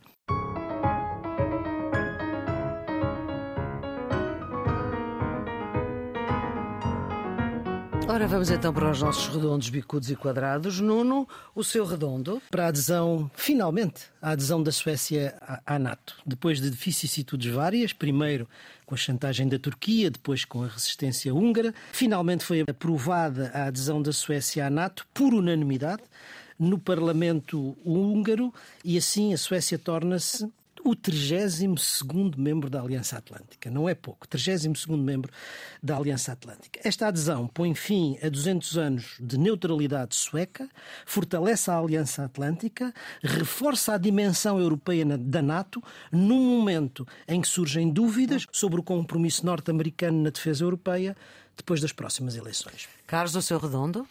Ora, 8.08 8.26
vamos 8.26 8.50
então 8.50 8.74
para 8.74 8.90
os 8.90 9.00
nossos 9.00 9.28
redondos, 9.28 9.70
bicudos 9.70 10.10
e 10.10 10.16
quadrados. 10.16 10.80
Nuno, 10.80 11.26
o 11.54 11.62
seu 11.62 11.84
redondo. 11.84 12.42
Para 12.50 12.64
a 12.64 12.68
adesão, 12.68 13.30
finalmente, 13.34 14.02
a 14.20 14.30
adesão 14.30 14.62
da 14.62 14.72
Suécia 14.72 15.34
à, 15.64 15.78
NATO. 15.78 16.16
Depois 16.26 16.60
de 16.60 16.68
vicissitudes 16.68 17.52
várias, 17.52 17.92
primeiro 17.92 18.48
com 18.84 18.94
a 18.94 18.98
chantagem 18.98 19.48
da 19.48 19.58
Turquia, 19.58 20.10
depois 20.10 20.44
com 20.44 20.62
a 20.62 20.66
resistência 20.66 21.34
húngara, 21.34 21.72
finalmente 21.92 22.44
foi 22.44 22.60
aprovada 22.68 23.50
a 23.54 23.66
adesão 23.66 24.02
da 24.02 24.12
Suécia 24.12 24.66
à 24.66 24.70
NATO 24.70 25.06
por 25.14 25.32
unanimidade 25.32 26.02
no 26.58 26.78
Parlamento 26.78 27.76
húngaro 27.84 28.52
e 28.84 28.98
assim 28.98 29.32
a 29.32 29.38
Suécia 29.38 29.78
torna-se 29.78 30.50
o 30.84 30.96
32º 30.96 32.36
membro 32.36 32.68
da 32.68 32.80
Aliança 32.80 33.16
Atlântica. 33.16 33.70
Não 33.70 33.88
é 33.88 33.94
pouco, 33.94 34.26
32º 34.26 34.96
membro 34.96 35.32
da 35.82 35.96
Aliança 35.96 36.32
Atlântica. 36.32 36.80
Esta 36.82 37.08
adesão 37.08 37.46
põe 37.46 37.74
fim 37.74 38.18
a 38.22 38.28
200 38.28 38.78
anos 38.78 39.16
de 39.20 39.38
neutralidade 39.38 40.14
sueca, 40.14 40.68
fortalece 41.06 41.70
a 41.70 41.78
Aliança 41.78 42.24
Atlântica, 42.24 42.92
reforça 43.22 43.94
a 43.94 43.98
dimensão 43.98 44.58
europeia 44.58 45.04
da 45.04 45.42
NATO, 45.42 45.82
num 46.10 46.58
momento 46.58 47.06
em 47.28 47.40
que 47.40 47.48
surgem 47.48 47.90
dúvidas 47.90 48.46
sobre 48.52 48.80
o 48.80 48.82
compromisso 48.82 49.46
norte-americano 49.46 50.22
na 50.22 50.30
defesa 50.30 50.64
europeia 50.64 51.16
depois 51.56 51.80
das 51.80 51.92
próximas 51.92 52.34
eleições. 52.34 52.88
Carlos, 53.06 53.34
o 53.36 53.42
seu 53.42 53.58
redondo. 53.58 54.06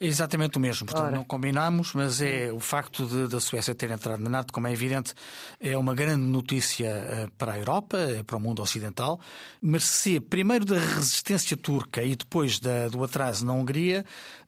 É 0.00 0.06
exatamente 0.06 0.56
o 0.56 0.60
mesmo. 0.60 0.86
Portanto, 0.86 1.06
Ora. 1.06 1.16
não 1.16 1.24
combinamos, 1.24 1.92
mas 1.92 2.20
é 2.20 2.52
o 2.52 2.60
facto 2.60 3.06
de, 3.06 3.26
da 3.26 3.40
Suécia 3.40 3.74
ter 3.74 3.90
entrado 3.90 4.22
na 4.22 4.30
NATO, 4.30 4.52
como 4.52 4.68
é 4.68 4.72
evidente, 4.72 5.12
é 5.58 5.76
uma 5.76 5.94
grande 5.94 6.24
notícia 6.24 6.86
eh, 6.86 7.28
para 7.36 7.52
a 7.52 7.58
Europa, 7.58 7.98
eh, 7.98 8.22
para 8.22 8.36
o 8.36 8.40
mundo 8.40 8.62
ocidental. 8.62 9.18
Mercê, 9.60 10.20
primeiro 10.20 10.64
da 10.64 10.78
resistência 10.78 11.56
turca 11.56 12.02
e 12.02 12.14
depois 12.14 12.60
da, 12.60 12.88
do 12.88 13.02
atraso 13.02 13.44
na 13.44 13.52
Hungria, 13.52 14.04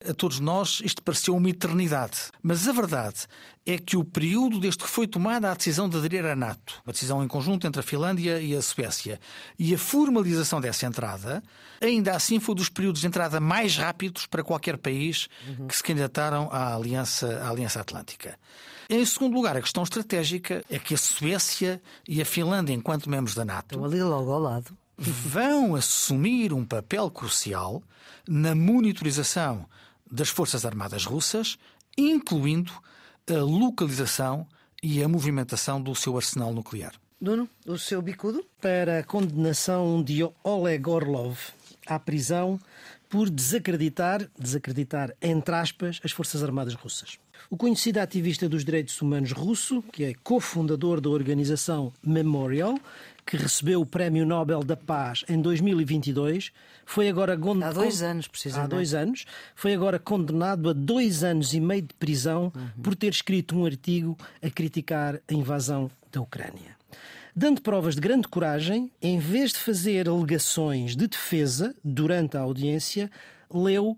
a 0.09 0.15
todos 0.15 0.39
nós 0.39 0.81
isto 0.85 1.03
pareceu 1.03 1.35
uma 1.35 1.51
eternidade. 1.51 2.31
Mas 2.43 2.69
a 2.69 2.73
verdade 2.73 3.27
é 3.67 3.79
que 3.79 3.97
o 3.97 4.05
período 4.05 4.59
desde 4.59 4.83
que 4.83 4.89
foi 4.89 5.07
tomada 5.07 5.51
a 5.51 5.55
decisão 5.55 5.89
de 5.89 5.97
aderir 5.97 6.25
à 6.25 6.35
NATO, 6.35 6.81
uma 6.85 6.93
decisão 6.93 7.23
em 7.23 7.29
conjunto 7.29 7.67
entre 7.67 7.81
a 7.81 7.83
Finlândia 7.83 8.41
e 8.41 8.57
a 8.57 8.63
Suécia, 8.63 9.21
e 9.59 9.75
a 9.75 9.79
formalização 9.79 10.61
dessa 10.61 10.87
entrada, 10.87 11.43
ainda 11.81 12.17
assim 12.17 12.41
foi 12.41 12.55
dos 12.55 12.69
períodos 12.69 13.03
de 13.03 13.07
entrada 13.07 13.39
mais 13.39 13.77
rápidos 13.77 14.27
para 14.27 14.43
qualquer 14.43 14.79
país 14.79 15.29
uhum. 15.47 15.67
que 15.67 15.77
se 15.77 15.83
candidataram 15.83 16.49
à 16.51 16.75
Aliança, 16.75 17.41
à 17.43 17.51
Aliança 17.51 17.81
Atlântica. 17.81 18.39
Em 18.89 19.05
segundo 19.05 19.35
lugar, 19.35 19.57
a 19.57 19.61
questão 19.63 19.85
estratégica 19.85 20.65
é 20.69 20.79
que 20.79 20.95
a 20.95 20.99
Suécia 20.99 21.81
e 22.09 22.21
a 22.21 22.25
Finlândia, 22.25 22.75
enquanto 22.75 23.09
membros 23.09 23.35
da 23.35 23.45
NATO, 23.45 23.75
Estão 23.75 23.85
ali 23.85 24.03
logo 24.03 24.33
ao 24.33 24.41
lado. 24.41 24.77
vão 24.99 25.77
assumir 25.77 26.53
um 26.53 26.65
papel 26.65 27.09
crucial 27.11 27.83
na 28.27 28.55
monitorização 28.55 29.67
das 30.11 30.29
Forças 30.29 30.65
Armadas 30.65 31.05
Russas, 31.05 31.57
incluindo 31.97 32.73
a 33.35 33.43
localização 33.43 34.47
e 34.83 35.03
a 35.03 35.09
movimentação 35.09 35.81
do 35.81 35.95
seu 35.95 36.17
arsenal 36.17 36.53
nuclear. 36.53 36.93
Nuno, 37.21 37.49
o 37.67 37.77
seu 37.77 38.01
bicudo? 38.01 38.45
Para 38.61 39.01
a 39.01 39.05
condenação 39.05 40.03
de 40.03 40.23
Oleg 40.43 40.89
Orlov 40.89 41.39
à 41.87 41.99
prisão 41.99 42.59
por 43.11 43.29
desacreditar, 43.29 44.27
desacreditar 44.39 45.15
entre 45.21 45.55
aspas, 45.55 46.01
as 46.03 46.13
Forças 46.13 46.43
Armadas 46.43 46.75
Russas. 46.75 47.19
O 47.51 47.57
conhecido 47.57 47.99
ativista 47.99 48.49
dos 48.49 48.65
direitos 48.65 49.01
humanos 49.03 49.33
russo, 49.33 49.83
que 49.93 50.05
é 50.05 50.15
cofundador 50.23 51.01
da 51.01 51.11
organização 51.11 51.93
Memorial, 52.03 52.79
que 53.31 53.37
recebeu 53.37 53.81
o 53.81 53.87
Prémio 53.87 54.27
Nobel 54.27 54.65
da 54.65 54.77
Paz 54.77 55.25
em 55.29 55.41
2022, 55.41 56.51
foi 56.85 57.09
agora 57.09 57.39
condenado. 57.39 57.79
Há 57.79 57.83
dois 57.85 58.03
anos, 58.03 58.27
precisamente. 58.27 58.65
Há 58.65 58.77
dois 58.77 58.93
anos. 58.93 59.25
Foi 59.55 59.73
agora 59.73 60.01
condenado 60.01 60.69
a 60.69 60.73
dois 60.73 61.23
anos 61.23 61.55
e 61.55 61.61
meio 61.61 61.83
de 61.83 61.95
prisão 61.95 62.53
uhum. 62.53 62.83
por 62.83 62.97
ter 62.97 63.13
escrito 63.13 63.57
um 63.57 63.65
artigo 63.65 64.19
a 64.43 64.51
criticar 64.51 65.21
a 65.29 65.33
invasão 65.33 65.89
da 66.11 66.21
Ucrânia. 66.21 66.77
Dando 67.35 67.63
provas 67.63 67.95
de 67.95 68.01
grande 68.01 68.27
coragem, 68.27 68.91
em 69.01 69.21
vez 69.21 69.53
de 69.53 69.61
fazer 69.61 70.09
alegações 70.09 70.97
de 70.97 71.07
defesa 71.07 71.73
durante 71.85 72.37
a 72.37 72.41
audiência, 72.41 73.09
leu 73.49 73.97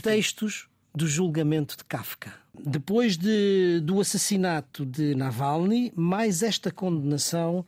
textos 0.00 0.68
do 0.94 1.08
julgamento 1.08 1.76
de 1.76 1.82
Kafka. 1.82 2.32
Depois 2.64 3.16
de, 3.16 3.80
do 3.80 4.00
assassinato 4.00 4.84
de 4.84 5.14
Navalny, 5.14 5.92
mais 5.96 6.42
esta 6.42 6.70
condenação 6.70 7.64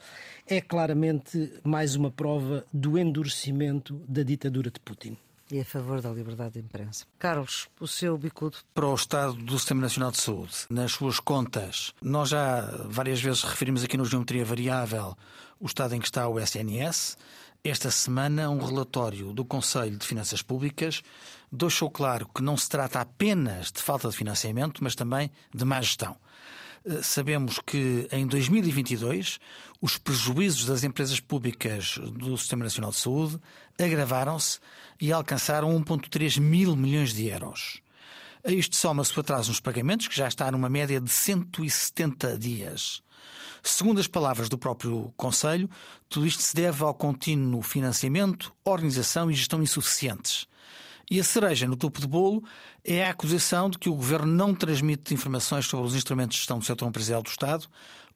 é 0.47 0.61
claramente 0.61 1.53
mais 1.65 1.95
uma 1.95 2.11
prova 2.11 2.65
do 2.73 2.99
endurecimento 2.99 4.01
da 4.09 4.23
ditadura 4.23 4.71
de 4.71 4.81
Putin. 4.81 5.17
E 5.53 5.59
a 5.59 5.65
favor 5.65 6.01
da 6.01 6.11
liberdade 6.11 6.55
de 6.55 6.61
imprensa. 6.61 7.05
Carlos, 7.19 7.69
o 7.81 7.89
seu 7.89 8.17
bicudo. 8.17 8.59
Para 8.73 8.87
o 8.87 8.95
Estado 8.95 9.33
do 9.33 9.59
Sistema 9.59 9.81
Nacional 9.81 10.13
de 10.13 10.21
Saúde, 10.21 10.55
nas 10.71 10.93
suas 10.93 11.19
contas, 11.19 11.93
nós 12.01 12.29
já 12.29 12.63
várias 12.89 13.21
vezes 13.21 13.43
referimos 13.43 13.83
aqui 13.83 13.97
no 13.97 14.05
Geometria 14.05 14.45
Variável 14.45 15.17
o 15.59 15.67
estado 15.67 15.95
em 15.95 16.01
que 16.01 16.07
está 16.07 16.27
o 16.29 16.39
SNS. 16.39 17.19
Esta 17.63 17.91
semana, 17.91 18.49
um 18.49 18.65
relatório 18.65 19.35
do 19.35 19.45
Conselho 19.45 19.99
de 19.99 20.07
Finanças 20.07 20.41
Públicas 20.41 21.03
deixou 21.53 21.91
claro 21.91 22.27
que 22.35 22.43
não 22.43 22.57
se 22.57 22.67
trata 22.67 23.03
apenas 23.03 23.71
de 23.71 23.83
falta 23.83 24.09
de 24.09 24.17
financiamento, 24.17 24.83
mas 24.83 24.95
também 24.95 25.31
de 25.55 25.63
má 25.63 25.79
gestão. 25.83 26.17
Eh, 26.87 27.03
sabemos 27.03 27.59
que 27.59 28.09
em 28.11 28.27
2022 28.27 29.39
os 29.79 29.99
prejuízos 29.99 30.65
das 30.65 30.85
empresas 30.85 31.21
públicas 31.21 31.99
do 31.99 32.35
Sistema 32.39 32.65
Nacional 32.65 32.93
de 32.93 32.97
Saúde 32.97 33.39
agravaram-se 33.79 34.59
e 34.99 35.13
alcançaram 35.13 35.79
1,3 35.79 36.41
mil 36.41 36.75
milhões 36.75 37.13
de 37.13 37.27
euros. 37.27 37.83
A 38.43 38.51
isto 38.51 38.75
soma-se 38.75 39.15
o 39.19 39.21
atraso 39.21 39.51
nos 39.51 39.61
pagamentos, 39.61 40.09
que 40.09 40.17
já 40.17 40.27
está 40.27 40.51
numa 40.51 40.71
média 40.71 40.99
de 40.99 41.11
170 41.11 42.39
dias. 42.39 43.03
Segundo 43.63 44.01
as 44.01 44.07
palavras 44.07 44.49
do 44.49 44.59
próprio 44.59 45.13
Conselho, 45.17 45.69
tudo 46.09 46.27
isto 46.27 46.43
se 46.43 46.55
deve 46.55 46.83
ao 46.83 46.95
contínuo 46.95 47.63
financiamento, 47.63 48.53
organização 48.65 49.31
e 49.31 49.35
gestão 49.35 49.63
insuficientes. 49.63 50.47
E 51.11 51.19
a 51.19 51.25
cereja 51.25 51.67
no 51.67 51.77
topo 51.77 52.01
do 52.01 52.07
bolo 52.07 52.45
é 52.85 53.05
a 53.05 53.11
acusação 53.11 53.69
de 53.69 53.79
que 53.79 53.89
o 53.89 53.95
Governo 53.95 54.33
não 54.33 54.55
transmite 54.55 55.13
informações 55.13 55.67
sobre 55.67 55.87
os 55.87 55.97
instrumentos 55.97 56.37
de 56.37 56.39
gestão 56.39 56.59
do 56.59 56.65
setor 56.65 56.89
empresarial 56.89 57.21
do 57.21 57.29
Estado, 57.29 57.67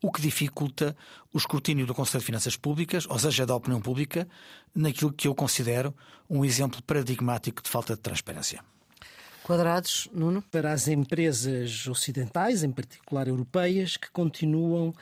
o 0.00 0.12
que 0.12 0.20
dificulta 0.20 0.96
o 1.32 1.38
escrutínio 1.38 1.86
do 1.86 1.94
Conselho 1.94 2.20
de 2.20 2.26
Finanças 2.26 2.56
Públicas, 2.56 3.04
ou 3.08 3.18
seja, 3.18 3.44
da 3.44 3.56
opinião 3.56 3.80
pública, 3.80 4.28
naquilo 4.74 5.12
que 5.12 5.26
eu 5.26 5.34
considero 5.34 5.92
um 6.30 6.44
exemplo 6.44 6.80
paradigmático 6.82 7.62
de 7.62 7.68
falta 7.68 7.96
de 7.96 8.00
transparência. 8.00 8.62
Quadrados, 9.42 10.08
Nuno? 10.12 10.40
Para 10.40 10.72
as 10.72 10.88
empresas 10.88 11.86
ocidentais, 11.86 12.62
em 12.62 12.70
particular 12.70 13.28
europeias, 13.28 13.96
que 13.96 14.10
continuam 14.10 14.94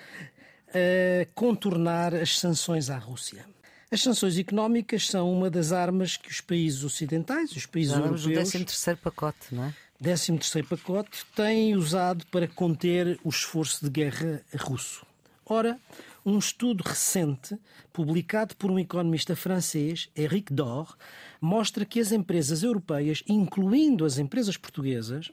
a 0.74 1.26
contornar 1.34 2.14
as 2.14 2.38
sanções 2.38 2.90
à 2.90 2.98
Rússia. 2.98 3.44
As 3.90 4.02
sanções 4.02 4.38
económicas 4.38 5.06
são 5.06 5.30
uma 5.30 5.50
das 5.50 5.70
armas 5.70 6.16
que 6.16 6.30
os 6.30 6.40
países 6.40 6.82
ocidentais, 6.82 7.52
os 7.52 7.66
países 7.66 7.92
Já 7.92 7.98
europeus... 7.98 8.24
o 8.24 8.30
13 8.30 8.64
terceiro 8.64 8.98
pacote, 9.02 9.54
não 9.54 9.64
é? 9.64 9.74
13 10.02 10.38
terceiro 10.38 10.68
pacote 10.68 11.24
têm 11.36 11.76
usado 11.76 12.26
para 12.26 12.48
conter 12.48 13.20
o 13.22 13.28
esforço 13.28 13.84
de 13.84 13.90
guerra 13.90 14.40
russo. 14.58 15.06
Ora, 15.44 15.78
um 16.24 16.38
estudo 16.38 16.82
recente, 16.82 17.58
publicado 17.92 18.54
por 18.56 18.70
um 18.70 18.78
economista 18.78 19.34
francês, 19.34 20.08
Eric 20.16 20.52
Dor, 20.52 20.96
mostra 21.40 21.84
que 21.84 21.98
as 21.98 22.12
empresas 22.12 22.62
europeias, 22.62 23.22
incluindo 23.28 24.04
as 24.04 24.18
empresas 24.18 24.56
portuguesas, 24.56 25.30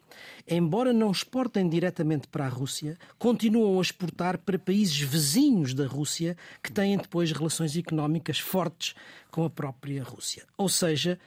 embora 0.48 0.92
não 0.92 1.12
exportem 1.12 1.70
diretamente 1.70 2.28
para 2.28 2.46
a 2.46 2.50
Rússia, 2.50 2.98
continuam 3.18 3.78
a 3.78 3.82
exportar 3.82 4.38
para 4.40 4.58
países 4.58 5.00
vizinhos 5.00 5.74
da 5.74 5.86
Rússia 5.86 6.36
que 6.64 6.72
têm 6.72 6.98
depois 6.98 7.32
relações 7.32 7.78
económicas 7.78 8.40
fortes 8.40 8.96
com 9.30 9.46
a 9.46 9.50
própria 9.50 10.04
Rússia. 10.04 10.46
Ou 10.58 10.68
seja, 10.68 11.20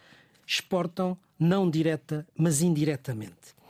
exportam 0.46 1.16
não 1.38 1.70
direta, 1.70 2.27
mas 2.37 2.62
indiretamente. 2.62 3.62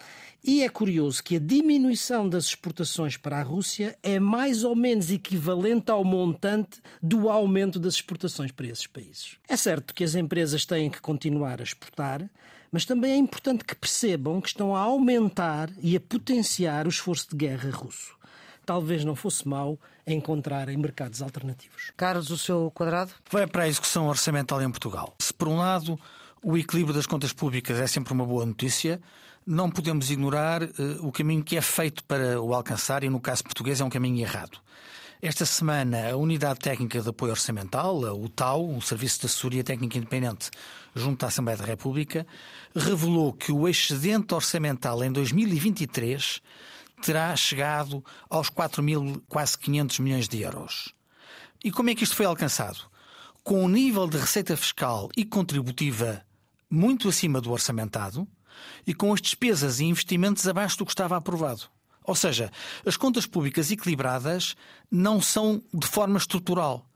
E 0.44 0.64
é 0.64 0.68
curioso 0.68 1.22
que 1.22 1.36
a 1.36 1.38
diminuição 1.38 2.28
das 2.28 2.46
exportações 2.46 3.16
para 3.16 3.38
a 3.38 3.42
Rússia 3.44 3.96
é 4.02 4.18
mais 4.18 4.64
ou 4.64 4.74
menos 4.74 5.08
equivalente 5.08 5.88
ao 5.92 6.02
montante 6.02 6.80
do 7.00 7.30
aumento 7.30 7.78
das 7.78 7.94
exportações 7.94 8.50
para 8.50 8.66
esses 8.66 8.88
países. 8.88 9.36
É 9.48 9.56
certo 9.56 9.94
que 9.94 10.02
as 10.02 10.16
empresas 10.16 10.66
têm 10.66 10.90
que 10.90 11.00
continuar 11.00 11.60
a 11.60 11.62
exportar, 11.62 12.28
mas 12.72 12.84
também 12.84 13.12
é 13.12 13.16
importante 13.16 13.64
que 13.64 13.76
percebam 13.76 14.40
que 14.40 14.48
estão 14.48 14.74
a 14.74 14.80
aumentar 14.80 15.70
e 15.80 15.94
a 15.94 16.00
potenciar 16.00 16.86
o 16.86 16.90
esforço 16.90 17.28
de 17.30 17.36
guerra 17.36 17.70
russo. 17.70 18.12
Talvez 18.66 19.04
não 19.04 19.14
fosse 19.14 19.46
mau 19.46 19.78
encontrarem 20.04 20.76
mercados 20.76 21.22
alternativos. 21.22 21.92
Carlos, 21.96 22.30
o 22.30 22.38
seu 22.38 22.68
quadrado? 22.72 23.12
Vai 23.30 23.46
para 23.46 23.62
a 23.62 23.68
execução 23.68 24.08
orçamental 24.08 24.60
em 24.60 24.70
Portugal. 24.70 25.14
Se, 25.20 25.32
por 25.32 25.46
um 25.46 25.58
lado, 25.58 25.96
o 26.42 26.58
equilíbrio 26.58 26.94
das 26.94 27.06
contas 27.06 27.32
públicas 27.32 27.78
é 27.78 27.86
sempre 27.86 28.12
uma 28.12 28.26
boa 28.26 28.44
notícia, 28.44 29.00
não 29.46 29.70
podemos 29.70 30.10
ignorar 30.10 30.62
uh, 30.62 30.68
o 31.00 31.10
caminho 31.12 31.42
que 31.42 31.56
é 31.56 31.60
feito 31.60 32.04
para 32.04 32.40
o 32.40 32.54
alcançar, 32.54 33.04
e 33.04 33.08
no 33.08 33.20
caso 33.20 33.44
português 33.44 33.80
é 33.80 33.84
um 33.84 33.90
caminho 33.90 34.20
errado. 34.20 34.58
Esta 35.20 35.46
semana, 35.46 36.10
a 36.10 36.16
Unidade 36.16 36.58
Técnica 36.58 37.00
de 37.00 37.08
Apoio 37.08 37.30
Orçamental, 37.30 37.96
o 37.96 38.28
TAU, 38.28 38.76
o 38.76 38.82
Serviço 38.82 39.20
de 39.20 39.26
Assessoria 39.26 39.62
Técnica 39.62 39.96
Independente 39.96 40.50
junto 40.96 41.24
à 41.24 41.28
Assembleia 41.28 41.56
da 41.56 41.64
República, 41.64 42.26
revelou 42.74 43.32
que 43.32 43.52
o 43.52 43.68
excedente 43.68 44.34
orçamental 44.34 45.02
em 45.04 45.12
2023 45.12 46.40
terá 47.02 47.34
chegado 47.36 48.04
aos 48.28 48.48
4 48.48 48.82
mil, 48.82 49.22
quase 49.28 49.56
500 49.58 49.98
milhões 50.00 50.28
de 50.28 50.42
euros. 50.42 50.92
E 51.62 51.70
como 51.70 51.90
é 51.90 51.94
que 51.94 52.04
isto 52.04 52.16
foi 52.16 52.26
alcançado? 52.26 52.80
Com 53.44 53.64
um 53.64 53.68
nível 53.68 54.08
de 54.08 54.18
receita 54.18 54.56
fiscal 54.56 55.08
e 55.16 55.24
contributiva 55.24 56.24
muito 56.68 57.08
acima 57.08 57.40
do 57.40 57.52
orçamentado, 57.52 58.26
e 58.86 58.94
com 58.94 59.12
as 59.12 59.20
despesas 59.20 59.80
e 59.80 59.84
investimentos 59.84 60.46
abaixo 60.46 60.78
do 60.78 60.84
que 60.84 60.92
estava 60.92 61.16
aprovado. 61.16 61.62
Ou 62.04 62.14
seja, 62.14 62.50
as 62.84 62.96
contas 62.96 63.26
públicas 63.26 63.70
equilibradas 63.70 64.56
não 64.90 65.20
são 65.20 65.62
de 65.72 65.86
forma 65.86 66.18
estrutural, 66.18 66.86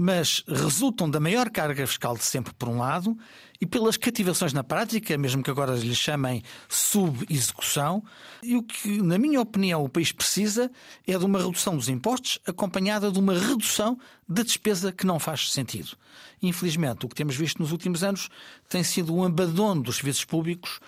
mas 0.00 0.44
resultam 0.46 1.10
da 1.10 1.18
maior 1.18 1.50
carga 1.50 1.84
fiscal 1.84 2.16
de 2.16 2.24
sempre, 2.24 2.54
por 2.54 2.68
um 2.68 2.78
lado, 2.78 3.18
e 3.60 3.66
pelas 3.66 3.96
cativações 3.96 4.52
na 4.52 4.62
prática, 4.62 5.18
mesmo 5.18 5.42
que 5.42 5.50
agora 5.50 5.74
lhe 5.74 5.94
chamem 5.94 6.40
sub-execução. 6.68 8.04
E 8.40 8.56
o 8.56 8.62
que, 8.62 9.02
na 9.02 9.18
minha 9.18 9.40
opinião, 9.40 9.82
o 9.84 9.88
país 9.88 10.12
precisa 10.12 10.70
é 11.04 11.18
de 11.18 11.24
uma 11.24 11.40
redução 11.42 11.76
dos 11.76 11.88
impostos 11.88 12.38
acompanhada 12.46 13.10
de 13.10 13.18
uma 13.18 13.34
redução 13.34 13.98
da 14.28 14.44
despesa 14.44 14.92
que 14.92 15.04
não 15.04 15.18
faz 15.18 15.50
sentido. 15.50 15.96
Infelizmente, 16.40 17.04
o 17.04 17.08
que 17.08 17.16
temos 17.16 17.34
visto 17.34 17.58
nos 17.58 17.72
últimos 17.72 18.04
anos 18.04 18.28
tem 18.68 18.84
sido 18.84 19.12
um 19.12 19.24
abandono 19.24 19.82
dos 19.82 19.96
serviços 19.96 20.24
públicos 20.24 20.78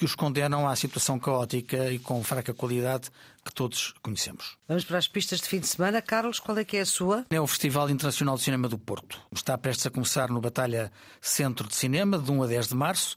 que 0.00 0.06
os 0.06 0.14
condenam 0.14 0.66
à 0.66 0.74
situação 0.74 1.18
caótica 1.18 1.92
e 1.92 1.98
com 1.98 2.24
fraca 2.24 2.54
qualidade 2.54 3.10
que 3.44 3.52
todos 3.52 3.92
conhecemos. 4.00 4.56
Vamos 4.66 4.82
para 4.82 4.96
as 4.96 5.06
pistas 5.06 5.42
de 5.42 5.46
fim 5.46 5.60
de 5.60 5.66
semana. 5.66 6.00
Carlos, 6.00 6.40
qual 6.40 6.56
é 6.56 6.64
que 6.64 6.78
é 6.78 6.80
a 6.80 6.86
sua? 6.86 7.26
É 7.28 7.38
o 7.38 7.46
Festival 7.46 7.90
Internacional 7.90 8.36
de 8.36 8.42
Cinema 8.42 8.66
do 8.66 8.78
Porto. 8.78 9.20
Está 9.30 9.58
prestes 9.58 9.84
a 9.84 9.90
começar 9.90 10.30
no 10.30 10.40
Batalha 10.40 10.90
Centro 11.20 11.68
de 11.68 11.76
Cinema, 11.76 12.18
de 12.18 12.30
1 12.30 12.42
a 12.44 12.46
10 12.46 12.68
de 12.68 12.74
março. 12.74 13.14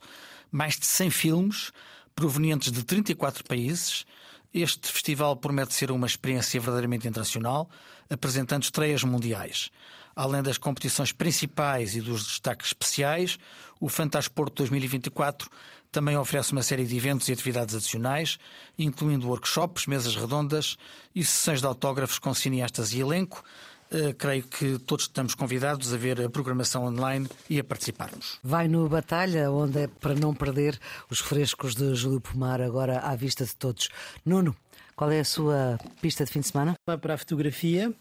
Mais 0.52 0.78
de 0.78 0.84
100 0.84 1.08
filmes 1.08 1.72
provenientes 2.14 2.70
de 2.70 2.84
34 2.84 3.42
países. 3.44 4.04
Este 4.52 4.92
festival 4.92 5.36
promete 5.36 5.72
ser 5.72 5.90
uma 5.90 6.06
experiência 6.06 6.60
verdadeiramente 6.60 7.08
internacional, 7.08 7.66
apresentando 8.10 8.62
estreias 8.62 9.02
mundiais. 9.02 9.70
Além 10.14 10.42
das 10.42 10.58
competições 10.58 11.12
principais 11.12 11.96
e 11.96 12.02
dos 12.02 12.24
destaques 12.24 12.68
especiais, 12.68 13.38
o 13.80 13.88
Fantasporto 13.88 14.62
2024 14.62 15.50
também 15.94 16.16
oferece 16.16 16.50
uma 16.50 16.62
série 16.62 16.84
de 16.84 16.96
eventos 16.96 17.28
e 17.28 17.32
atividades 17.32 17.72
adicionais, 17.72 18.36
incluindo 18.76 19.28
workshops, 19.28 19.86
mesas 19.86 20.16
redondas 20.16 20.76
e 21.14 21.24
sessões 21.24 21.60
de 21.60 21.66
autógrafos 21.66 22.18
com 22.18 22.34
cineastas 22.34 22.92
e 22.92 23.00
elenco. 23.00 23.44
Uh, 23.92 24.12
creio 24.14 24.42
que 24.42 24.76
todos 24.80 25.04
estamos 25.04 25.36
convidados 25.36 25.94
a 25.94 25.96
ver 25.96 26.20
a 26.20 26.28
programação 26.28 26.84
online 26.84 27.28
e 27.48 27.60
a 27.60 27.64
participarmos. 27.64 28.40
Vai 28.42 28.66
no 28.66 28.88
Batalha, 28.88 29.52
onde 29.52 29.82
é 29.82 29.86
para 29.86 30.14
não 30.16 30.34
perder 30.34 30.80
os 31.08 31.20
frescos 31.20 31.76
de 31.76 31.94
Júlio 31.94 32.20
Pomar, 32.20 32.60
agora 32.60 32.98
à 32.98 33.14
vista 33.14 33.44
de 33.44 33.54
todos. 33.54 33.88
Nuno, 34.24 34.56
qual 34.96 35.10
é 35.10 35.20
a 35.20 35.24
sua 35.24 35.78
pista 36.00 36.24
de 36.24 36.30
fim 36.30 36.40
de 36.40 36.46
semana? 36.46 36.74
Para 36.84 37.14
a 37.14 37.18
fotografia 37.18 37.92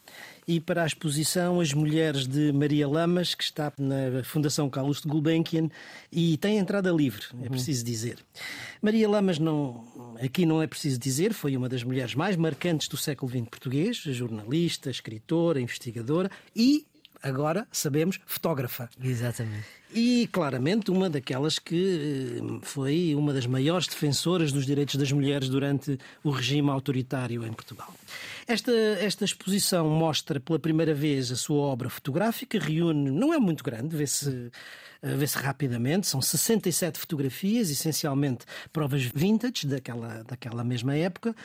e 0.47 0.59
para 0.59 0.83
a 0.83 0.85
exposição 0.85 1.59
As 1.59 1.73
Mulheres 1.73 2.27
de 2.27 2.51
Maria 2.51 2.87
Lamas, 2.87 3.33
que 3.33 3.43
está 3.43 3.71
na 3.77 4.23
Fundação 4.23 4.69
Carlos 4.69 5.01
de 5.01 5.07
Gulbenkian 5.07 5.69
e 6.11 6.37
tem 6.37 6.57
entrada 6.57 6.91
livre, 6.91 7.23
é 7.41 7.49
preciso 7.49 7.83
dizer. 7.83 8.19
Maria 8.81 9.09
Lamas, 9.09 9.39
não, 9.39 9.85
aqui 10.23 10.45
não 10.45 10.61
é 10.61 10.67
preciso 10.67 10.99
dizer, 10.99 11.33
foi 11.33 11.57
uma 11.57 11.67
das 11.67 11.83
mulheres 11.83 12.13
mais 12.13 12.35
marcantes 12.35 12.87
do 12.87 12.97
século 12.97 13.31
XX 13.31 13.49
português, 13.49 13.97
jornalista, 13.97 14.89
escritora, 14.89 15.59
investigadora 15.59 16.29
e 16.55 16.85
agora 17.23 17.67
sabemos, 17.71 18.19
fotógrafa. 18.25 18.89
Exatamente. 19.01 19.65
E 19.95 20.27
claramente 20.31 20.89
uma 20.89 21.09
daquelas 21.09 21.59
que 21.59 22.39
eh, 22.41 22.59
foi 22.63 23.13
uma 23.15 23.31
das 23.31 23.45
maiores 23.45 23.87
defensoras 23.87 24.51
dos 24.51 24.65
direitos 24.65 24.95
das 24.95 25.11
mulheres 25.11 25.47
durante 25.49 25.99
o 26.23 26.31
regime 26.31 26.69
autoritário 26.69 27.45
em 27.45 27.53
Portugal. 27.53 27.93
Esta, 28.47 28.71
esta 28.71 29.23
exposição 29.23 29.87
mostra 29.87 30.39
pela 30.39 30.57
primeira 30.57 30.93
vez 30.93 31.31
a 31.31 31.35
sua 31.35 31.61
obra 31.61 31.89
fotográfica, 31.89 32.57
reúne, 32.57 33.11
não 33.11 33.33
é 33.33 33.37
muito 33.37 33.63
grande, 33.63 33.95
vê-se 33.95 34.51
eh, 35.03 35.15
vê-se 35.15 35.37
rapidamente, 35.37 36.07
são 36.07 36.21
67 36.21 36.97
fotografias, 36.97 37.69
essencialmente 37.69 38.45
provas 38.71 39.03
vintage 39.03 39.67
daquela, 39.67 40.23
daquela 40.23 40.63
mesma 40.63 40.95
época, 40.95 41.35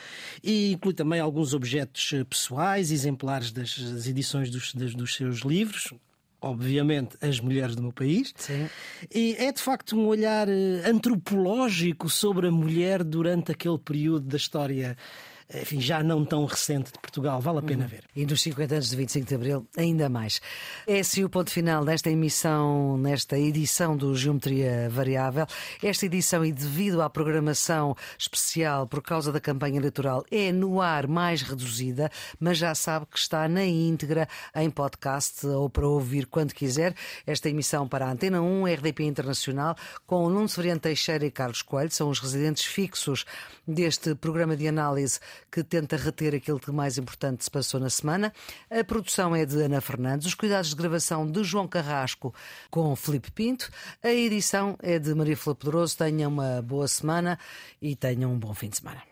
e 0.43 0.73
inclui 0.73 0.95
também 0.95 1.19
alguns 1.19 1.53
objetos 1.53 2.13
eh, 2.13 2.25
pessoais, 2.25 2.93
exemplares 2.93 3.51
das, 3.51 3.77
das 3.77 4.07
edições 4.07 4.49
dos, 4.49 4.73
das, 4.73 4.95
dos 4.95 5.15
seus 5.15 5.41
livros, 5.41 5.93
obviamente, 6.41 7.17
as 7.21 7.41
mulheres 7.41 7.75
do 7.75 7.83
meu 7.83 7.93
país. 7.93 8.33
Sim. 8.37 8.69
E 9.15 9.37
é 9.39 9.53
de 9.53 9.61
facto 9.61 9.97
um 9.97 10.07
olhar 10.07 10.49
eh, 10.49 10.83
antropológico 10.85 12.09
sobre 12.09 12.49
a 12.49 12.51
mulher 12.51 13.03
durante 13.03 13.53
aquele 13.53 13.79
período 13.79 14.27
da 14.27 14.37
história 14.37 14.97
enfim, 15.55 15.81
já 15.81 16.03
não 16.03 16.25
tão 16.25 16.45
recente 16.45 16.93
de 16.93 16.99
Portugal. 16.99 17.41
Vale 17.41 17.59
a 17.59 17.63
pena 17.63 17.85
uhum. 17.85 17.89
ver. 17.89 18.05
E 18.15 18.27
nos 18.27 18.43
50 18.43 18.75
anos 18.75 18.91
de 18.91 18.97
25 18.97 19.27
de 19.27 19.35
Abril, 19.35 19.67
ainda 19.77 20.09
mais. 20.09 20.41
É 20.87 21.01
assim 21.01 21.25
o 21.25 21.31
ponto 21.31 21.51
final 21.51 21.85
desta 21.85 22.11
emissão, 22.11 22.99
nesta 22.99 23.39
edição 23.39 23.97
do 23.97 24.15
Geometria 24.15 24.91
Variável. 24.91 25.47
Esta 25.83 26.05
edição, 26.05 26.45
e 26.45 26.53
devido 26.53 27.01
à 27.01 27.09
programação 27.09 27.97
especial 28.19 28.87
por 28.87 29.03
causa 29.03 29.33
da 29.33 29.41
campanha 29.41 29.79
eleitoral, 29.79 30.23
é 30.31 30.53
no 30.53 30.83
ar 30.83 31.07
mais 31.07 31.41
reduzida, 31.41 32.11
mas 32.39 32.59
já 32.59 32.75
sabe 32.75 33.07
que 33.07 33.19
está 33.19 33.49
na 33.49 33.65
íntegra 33.65 34.29
em 34.55 34.69
podcast 34.69 35.47
ou 35.47 35.71
para 35.71 35.87
ouvir 35.89 36.27
quando 36.27 36.53
quiser. 36.53 36.95
Esta 37.27 37.49
emissão 37.49 37.89
para 37.89 38.07
a 38.07 38.11
Antena 38.11 38.43
1, 38.43 38.67
RDP 38.67 39.05
Internacional, 39.05 39.75
com 40.07 40.25
o 40.25 40.31
Nuno 40.31 40.49
Severiano 40.49 40.81
Teixeira 40.81 41.25
e 41.25 41.31
Carlos 41.31 41.63
Coelho, 41.63 41.91
são 41.91 42.11
os 42.11 42.21
residentes 42.21 42.65
fixos 42.65 43.25
deste 43.67 44.15
programa 44.15 44.55
de 44.55 44.69
análise 44.69 45.21
que 45.51 45.63
tenta 45.63 45.97
reter 45.97 46.35
aquilo 46.35 46.61
que 46.61 46.71
mais 46.71 46.99
importante 46.99 47.45
se 47.45 47.51
passou 47.51 47.81
na 47.81 47.91
semana. 47.91 48.33
A 48.71 48.83
produção 48.85 49.35
é 49.35 49.45
de 49.45 49.61
Ana 49.63 49.81
Fernandes, 49.81 50.27
os 50.27 50.35
cuidados 50.35 50.71
de 50.71 50.77
gravação 50.77 51.31
de 51.31 51.45
João 51.45 51.69
Carrasco 51.69 52.35
com 52.71 52.95
Felipe 52.97 53.31
Pinto, 53.31 53.71
a 54.03 54.11
edição 54.11 54.77
é 54.81 54.99
de 54.99 55.15
Maria 55.15 55.37
Flor 55.37 55.55
Pedroso. 55.55 55.97
Tenham 55.97 56.31
uma 56.31 56.63
boa 56.63 56.89
semana 56.89 57.39
e 57.81 57.95
tenham 57.97 58.33
um 58.33 58.39
bom 58.39 58.55
fim 58.55 58.69
de 58.69 58.79
semana. 58.79 59.03